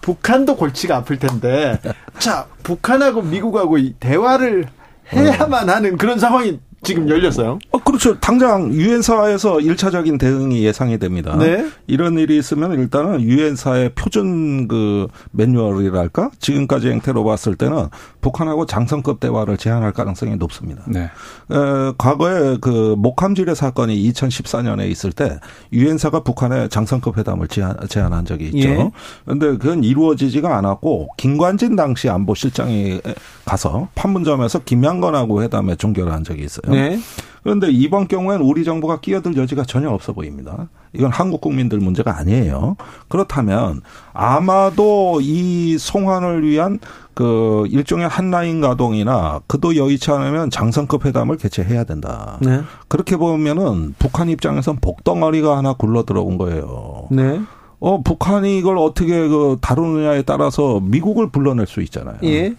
[0.00, 1.78] 북한도 골치가 아플 텐데
[2.18, 4.66] 자 북한하고 미국하고 대화를
[5.12, 7.60] 해야만 하는 그런 상황이 지금 열렸어요?
[7.70, 8.18] 어, 그렇죠.
[8.18, 11.36] 당장 유엔사에서 1차적인 대응이 예상이 됩니다.
[11.36, 11.68] 네.
[11.86, 16.30] 이런 일이 있으면 일단은 유엔사의 표준 그 매뉴얼이랄까?
[16.40, 17.86] 지금까지 행태로 봤을 때는
[18.20, 20.82] 북한하고 장성급 대화를 제한할 가능성이 높습니다.
[20.88, 21.02] 네.
[21.02, 25.38] 에, 과거에 그 목함지뢰 사건이 2014년에 있을 때
[25.72, 28.68] 유엔사가 북한에 장성급 회담을 제한, 제한한 적이 있죠.
[28.68, 28.90] 예.
[29.26, 33.00] 그건 이루어지지가 않았고 김관진 당시 안보실장이
[33.44, 36.71] 가서 판문점에서 김양건하고 회담에 종결한 적이 있어요.
[36.72, 36.98] 네.
[37.42, 40.68] 그런데 이번 경우엔 우리 정부가 끼어들 여지가 전혀 없어 보입니다.
[40.92, 42.76] 이건 한국 국민들 문제가 아니에요.
[43.08, 43.80] 그렇다면
[44.12, 46.78] 아마도 이 송환을 위한
[47.14, 52.38] 그 일종의 한라인 가동이나 그도 여의치 않으면 장성급 회담을 개최해야 된다.
[52.40, 52.60] 네.
[52.88, 57.08] 그렇게 보면은 북한 입장에선 복덩어리가 하나 굴러 들어온 거예요.
[57.10, 57.40] 네.
[57.80, 62.18] 어 북한이 이걸 어떻게 그 다루느냐에 따라서 미국을 불러낼 수 있잖아요.
[62.22, 62.54] 예.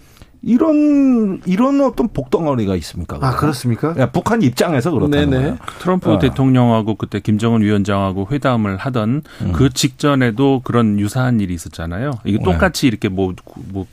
[0.46, 3.18] 이런 이런 어떤 복덩어리가 있습니까?
[3.22, 3.94] 아 그렇습니까?
[3.98, 5.42] 야, 북한 입장에서 그렇다는 네네.
[5.42, 5.58] 거예요.
[5.78, 6.18] 트럼프 어.
[6.18, 9.52] 대통령하고 그때 김정은 위원장하고 회담을 하던 음.
[9.52, 12.12] 그 직전에도 그런 유사한 일이 있었잖아요.
[12.24, 12.44] 이게 네.
[12.44, 13.34] 똑같이 이렇게 뭐,
[13.72, 13.86] 뭐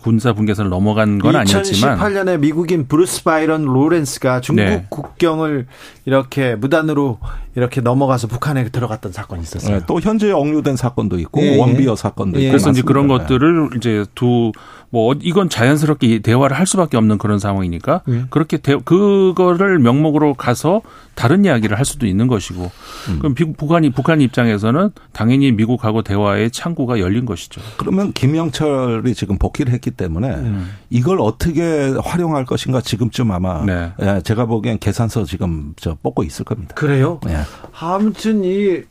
[0.00, 4.86] 군사 분계선을 넘어간 건 아니었지만 2018년에 미국인 브루스 바이런 로렌스가 중국 네.
[4.88, 5.66] 국경을
[6.06, 7.18] 이렇게 무단으로
[7.56, 9.78] 이렇게 넘어가서 북한에 들어갔던 사건이 있었어요.
[9.78, 11.58] 네, 또 현재 억류된 사건도 있고 예.
[11.58, 12.44] 웜비어 사건도 예.
[12.44, 14.52] 있고 그래서 이제 그런 것들을 이제 두
[14.94, 18.26] 뭐 이건 자연스럽게 대화를 할 수밖에 없는 그런 상황이니까 네.
[18.30, 20.82] 그렇게 대, 그거를 명목으로 가서
[21.16, 22.70] 다른 이야기를 할 수도 있는 것이고
[23.08, 23.18] 음.
[23.18, 27.60] 그럼 북한이 북한 입장에서는 당연히 미국하고 대화의 창구가 열린 것이죠.
[27.76, 30.70] 그러면 김영철이 지금 복귀를 했기 때문에 음.
[30.90, 33.92] 이걸 어떻게 활용할 것인가 지금쯤 아마 네.
[34.00, 36.72] 예, 제가 보기엔 계산서 지금 저 뽑고 있을 겁니다.
[36.76, 37.18] 그래요?
[37.26, 37.36] 네.
[37.80, 38.84] 아무튼 이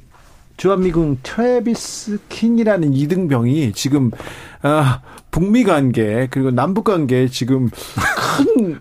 [0.63, 4.11] 주한미군 트래비스 킹이라는 이등병이 지금
[4.61, 7.69] 아, 북미 관계 그리고 남북 관계 지금
[8.55, 8.79] 큰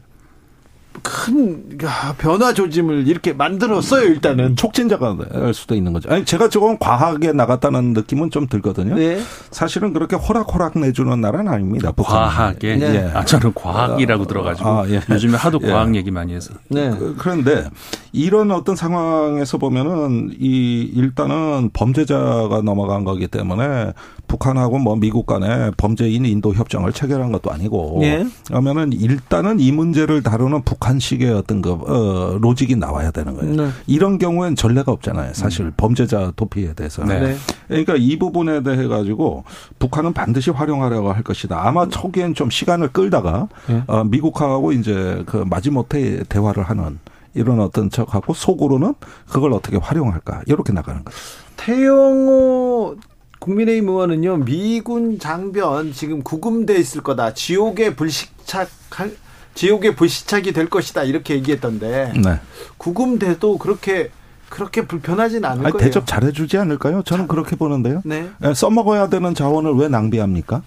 [1.03, 1.79] 큰
[2.19, 6.09] 변화 조짐을 이렇게 만들었어요 일단은 촉진자가 될 수도 있는 거죠.
[6.11, 8.95] 아니 제가 조금 과하게 나갔다는 느낌은 좀 들거든요.
[8.95, 9.21] 네.
[9.51, 11.93] 사실은 그렇게 호락호락 내주는 나라는 아닙니다.
[11.97, 12.77] 과하게.
[12.77, 12.95] 네.
[12.95, 13.11] 예.
[13.15, 15.01] 아 저는 과학이라고 아, 들어가지고 아, 예.
[15.11, 15.71] 요즘에 하도 예.
[15.71, 16.55] 과학 얘기 많이 해서.
[16.69, 16.91] 네.
[16.91, 17.69] 그, 그런데
[18.13, 23.93] 이런 어떤 상황에서 보면은 이 일단은 범죄자가 넘어간 거기 때문에
[24.29, 28.27] 북한하고 뭐 미국 간에 범죄인 인도 협정을 체결한 것도 아니고 예.
[28.47, 33.55] 그러면은 일단은 이 문제를 다루는 북한 식의 어떤 그 어, 로직이 나와야 되는 거예요.
[33.55, 33.71] 네.
[33.87, 35.35] 이런 경우엔 전례가 없잖아요.
[35.35, 35.73] 사실 음.
[35.77, 37.05] 범죄자 도피에 대해서.
[37.05, 37.21] 네.
[37.21, 37.37] 네.
[37.69, 39.45] 그러니까 이 부분에 대해 가지고
[39.79, 41.67] 북한은 반드시 활용하려고 할 것이다.
[41.67, 43.83] 아마 초기엔 좀 시간을 끌다가 예.
[43.87, 46.99] 어, 미국하고 이제 그 마지못해 대화를 하는
[47.35, 48.95] 이런 어떤 척하고 속으로는
[49.29, 51.17] 그걸 어떻게 활용할까 이렇게 나가는 거죠.
[51.57, 52.97] 태영호
[53.39, 59.11] 국민의힘 의원은요 미군 장변 지금 구금돼 있을 거다 지옥에 불시착할
[59.55, 62.41] 지옥에 불시착이 될 것이다 이렇게 얘기했던데 네.
[62.79, 64.11] 구금돼도 그렇게
[64.49, 65.85] 그렇게 불편하진 않을 아니, 거예요.
[65.85, 67.03] 대접 잘해주지 않을까요?
[67.03, 68.03] 저는 그렇게 보는데요.
[68.05, 68.29] 네.
[68.39, 70.63] 네 써먹어야 되는 자원을 왜 낭비합니까?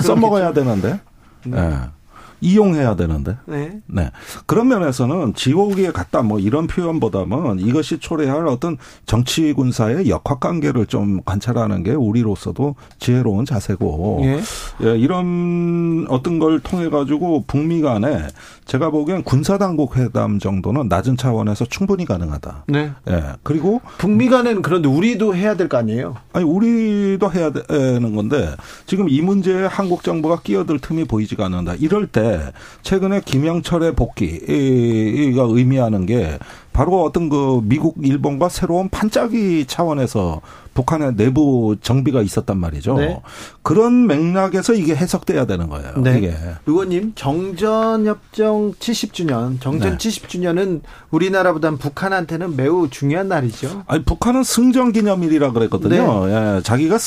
[0.00, 1.00] 써먹어야 되는데.
[1.46, 1.78] 네.
[2.40, 2.48] 네.
[2.48, 3.36] 이용해야 되는데.
[3.46, 3.80] 네.
[3.86, 4.10] 네.
[4.46, 8.76] 그런 면에서는 지옥에 갔다 뭐 이런 표현보다는 이것이 초래할 어떤
[9.06, 14.20] 정치 군사의 역학 관계를 좀 관찰하는 게 우리로서도 지혜로운 자세고.
[14.24, 14.40] 예.
[14.84, 18.26] 예 이런 어떤 걸 통해 가지고 북미 간에
[18.66, 22.64] 제가 보기엔 군사 당국 회담 정도는 낮은 차원에서 충분히 가능하다.
[22.68, 22.92] 네.
[23.08, 23.22] 예.
[23.42, 26.16] 그리고 북미 간에는 그런데 우리도 해야 될 거 아니에요?
[26.32, 28.54] 아니 우리도 해야 되는 건데
[28.86, 31.74] 지금 이 문제에 한국 정부가 끼어들 틈이 보이지가 않는다.
[31.74, 32.29] 이럴 때
[32.82, 36.38] 최근에 김영철의 복귀가 의미하는 게
[36.72, 40.40] 바로 어떤 그 미국, 일본과 새로운 판짜기 차원에서
[40.72, 42.94] 북한의 내부 정비가 있었단 말이죠.
[42.94, 43.20] 네.
[43.62, 45.94] 그런 맥락에서 이게 해석돼야 되는 거예요.
[45.96, 46.18] 네.
[46.18, 46.34] 이게.
[46.66, 49.98] 의원님, 정전협정 70주년, 정전 네.
[49.98, 53.82] 70주년은 우리나라보다는 북한한테는 매우 중요한 날이죠.
[53.88, 56.26] 아니, 북한은 승전 기념일이라 그랬거든요.
[56.26, 56.56] 네.
[56.56, 56.98] 예, 자기가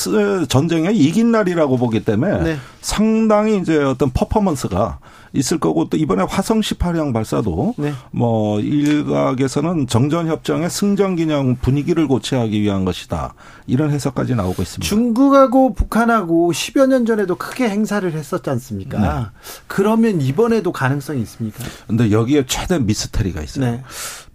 [0.46, 2.56] 전쟁에 이긴 날이라고 보기 때문에 네.
[2.82, 4.98] 상당히 이제 어떤 퍼포먼스가
[5.34, 7.92] 있을 거고 또 이번에 화성 18형 발사도 네.
[8.12, 13.34] 뭐 일각에서는 정전 협정의 승전 기념 분위기를 고취하기 위한 것이다.
[13.66, 14.88] 이런 해석까지 나오고 있습니다.
[14.88, 18.98] 중국하고 북한하고 10여 년 전에도 크게 행사를 했었지 않습니까?
[18.98, 19.26] 네.
[19.66, 21.64] 그러면 이번에도 가능성이 있습니까?
[21.86, 23.64] 근데 여기에 최대 미스터리가 있어요.
[23.64, 23.82] 네.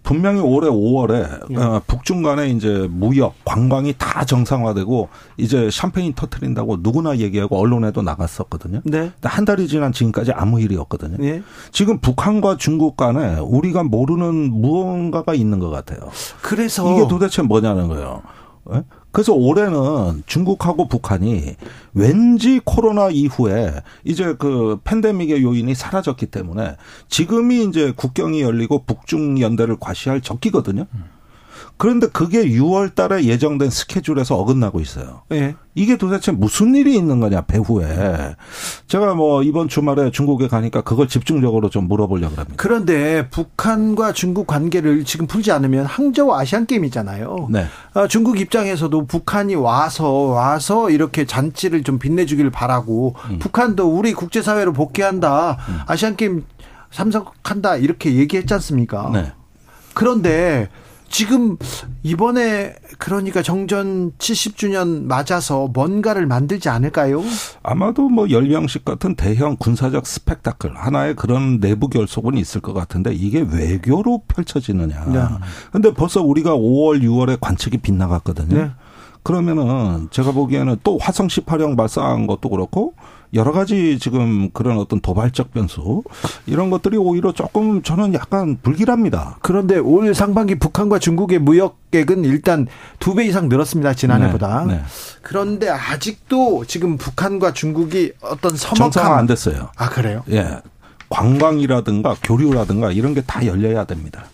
[0.02, 1.56] 분명히 올해 5월에 예.
[1.56, 8.80] 어, 북중 간에 이제 무역, 관광이 다 정상화되고 이제 샴페인 터트린다고 누구나 얘기하고 언론에도 나갔었거든요.
[8.84, 9.12] 네.
[9.22, 11.24] 한 달이 지난 지금까지 아무 일이 없거든요.
[11.24, 11.42] 예.
[11.70, 16.00] 지금 북한과 중국 간에 우리가 모르는 무언가가 있는 것 같아요.
[16.42, 18.22] 그래서 이게 도대체 뭐냐는 거예요.
[18.74, 18.82] 예?
[19.12, 21.56] 그래서 올해는 중국하고 북한이
[21.94, 23.72] 왠지 코로나 이후에
[24.04, 26.76] 이제 그 팬데믹의 요인이 사라졌기 때문에
[27.08, 30.86] 지금이 이제 국경이 열리고 북중 연대를 과시할 적기거든요.
[30.94, 31.04] 음.
[31.80, 35.22] 그런데 그게 6월 달에 예정된 스케줄에서 어긋나고 있어요.
[35.30, 35.54] 네.
[35.74, 38.36] 이게 도대체 무슨 일이 있는 거냐, 배후에.
[38.86, 42.52] 제가 뭐 이번 주말에 중국에 가니까 그걸 집중적으로 좀 물어보려고 합니다.
[42.58, 47.48] 그런데 북한과 중국 관계를 지금 풀지 않으면 항저우 아시안 게임이잖아요.
[47.50, 47.64] 네.
[47.94, 53.38] 아, 중국 입장에서도 북한이 와서 와서 이렇게 잔치를 좀 빛내주길 바라고 음.
[53.38, 55.56] 북한도 우리 국제사회로 복귀한다.
[55.66, 55.78] 음.
[55.86, 56.44] 아시안 게임
[56.90, 59.10] 참석한다 이렇게 얘기했지 않습니까?
[59.14, 59.32] 네.
[59.94, 60.68] 그런데
[61.10, 61.56] 지금
[62.04, 67.22] 이번에 그러니까 정전 70주년 맞아서 뭔가를 만들지 않을까요?
[67.62, 73.40] 아마도 뭐 열병식 같은 대형 군사적 스펙타클 하나의 그런 내부 결속은 있을 것 같은데 이게
[73.40, 75.04] 외교로 펼쳐지느냐.
[75.06, 75.20] 네.
[75.72, 78.56] 근데 벌써 우리가 5월, 6월에 관측이 빗나갔거든요.
[78.56, 78.70] 네.
[79.22, 82.94] 그러면은 제가 보기에는 또 화성 18형 발사한 것도 그렇고
[83.32, 86.02] 여러 가지 지금 그런 어떤 도발적 변수
[86.46, 89.38] 이런 것들이 오히려 조금 저는 약간 불길합니다.
[89.40, 92.66] 그런데 올 상반기 북한과 중국의 무역액은 일단
[92.98, 94.64] 두 배 이상 늘었습니다 지난해보다.
[94.66, 94.82] 네, 네.
[95.22, 99.70] 그런데 아직도 지금 북한과 중국이 어떤 서먹함 정상 안 됐어요.
[99.76, 100.24] 아 그래요?
[100.30, 100.60] 예,
[101.08, 104.24] 관광이라든가 교류라든가 이런 게 다 열려야 됩니다.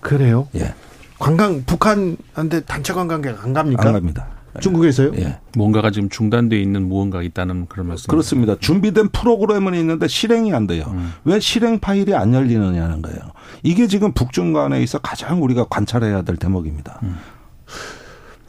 [0.00, 0.48] 그래요?
[0.56, 0.74] 예.
[1.18, 3.86] 관광 북한한테 단체 관광객 안 갑니까?
[3.86, 4.26] 안 갑니다.
[4.60, 5.12] 중국에서요?
[5.16, 5.38] 예.
[5.56, 8.08] 뭔가가 지금 중단돼 있는 무언가 있다는 그런 말씀.
[8.08, 8.56] 그렇습니다.
[8.58, 10.84] 준비된 프로그램은 있는데 실행이 안 돼요.
[10.88, 11.12] 음.
[11.24, 13.18] 왜 실행 파일이 안 열리느냐는 거예요.
[13.62, 17.00] 이게 지금 북중 간에 있어 가장 우리가 관찰해야 될 대목입니다.
[17.02, 17.16] 음.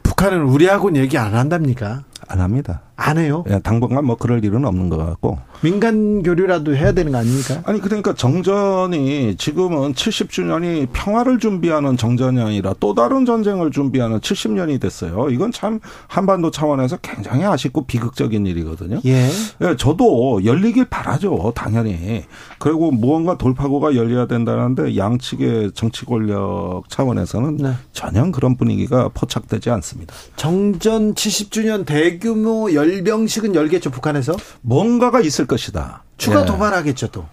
[0.02, 2.04] 북한은 우리하고는 얘기 안 한답니까?
[2.28, 2.82] 안 합니다.
[2.96, 3.44] 안 해요?
[3.50, 5.38] 예, 당분간 뭐 그럴 일은 없는 것 같고.
[5.62, 7.62] 민간 교류라도 해야 되는 거 아닙니까?
[7.64, 15.28] 아니 그러니까 정전이 지금은 70주년이 평화를 준비하는 정전이 아니라 또 다른 전쟁을 준비하는 70년이 됐어요.
[15.30, 19.00] 이건 참 한반도 차원에서 굉장히 아쉽고 비극적인 일이거든요.
[19.06, 19.28] 예.
[19.62, 21.52] 예 저도 열리길 바라죠.
[21.56, 22.24] 당연히.
[22.58, 27.72] 그리고 무언가 돌파구가 열려야 된다는데 양측의 정치 권력 차원에서는 네.
[27.92, 30.14] 전혀 그런 분위기가 포착되지 않습니다.
[30.36, 34.34] 정전 70주년 대 규모 열병식은 열겠죠, 북한에서?
[34.62, 36.02] 뭔가가 있을 것이다.
[36.16, 36.44] 추가 예.
[36.44, 37.26] 도발하겠죠, 또.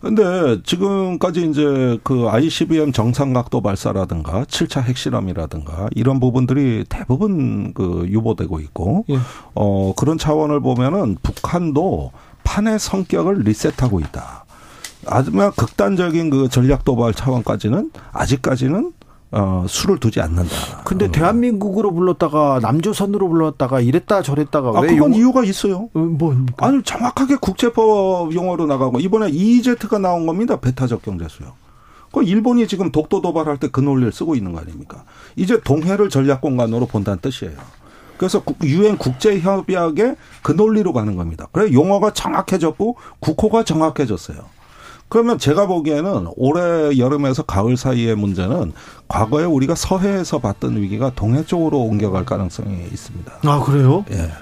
[0.00, 9.04] 근데 지금까지 이제 그 ICBM 정상각도 발사라든가 7차 핵실험이라든가 이런 부분들이 대부분 그 유보되고 있고
[9.10, 9.18] 예.
[9.54, 12.12] 어 그런 차원을 보면은 북한도
[12.44, 14.44] 판의 성격을 리셋하고 있다.
[15.06, 18.92] 아주 극단적인 그 전략 도발 차원까지는 아직까지는
[19.36, 20.82] 어, 수를 두지 않는다.
[20.84, 21.10] 근데 어.
[21.10, 25.18] 대한민국으로 불렀다가 남조선으로 불렀다가 이랬다 저랬다가 아, 왜 그건 용...
[25.18, 25.88] 이유가 있어요.
[25.92, 30.60] 어, 뭐 아니 정확하게 국제법 용어로 나가고 이번에 EEZ가 나온 겁니다.
[30.60, 31.52] 배타적 경제수요.
[32.12, 35.02] 그 일본이 지금 독도 도발할 때 그 논리를 쓰고 있는 거 아닙니까?
[35.34, 37.56] 이제 동해를 전략 공간으로 본다는 뜻이에요.
[38.16, 41.48] 그래서 유엔 국제 협약의 그 논리로 가는 겁니다.
[41.50, 44.38] 그래 용어가 정확해졌고 국호가 정확해졌어요.
[45.14, 48.72] 그러면 제가 보기에는 올해 여름에서 가을 사이의 문제는
[49.06, 53.32] 과거에 우리가 서해에서 봤던 위기가 동해 쪽으로 옮겨갈 가능성이 있습니다.
[53.44, 54.04] 아 그래요?
[54.10, 54.32] 예.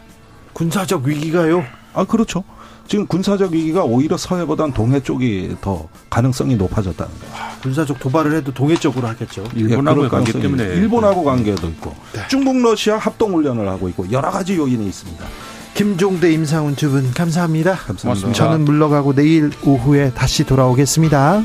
[0.55, 1.63] 군사적 위기가요?
[1.93, 2.43] 아 그렇죠.
[2.89, 7.35] 지금 군사적 위기가 오히려 서해보단 동해 쪽이 더 가능성이 높아졌다는 거예요.
[7.35, 9.45] 아, 군사적 도발을 해도 동해 쪽으로 하겠죠.
[9.55, 12.23] 일본하고 예, 관계 때문에 일본하고 관계도 있고 네.
[12.31, 15.23] 중국 러시아 합동 훈련을 하고 있고 여러 가지 요인이 있습니다.
[15.75, 17.75] 김종대 임상훈 두 분 감사합니다.
[17.75, 18.33] 감사합니다.
[18.33, 21.43] 저는 물러가고 내일 오후에 다시 돌아오겠습니다.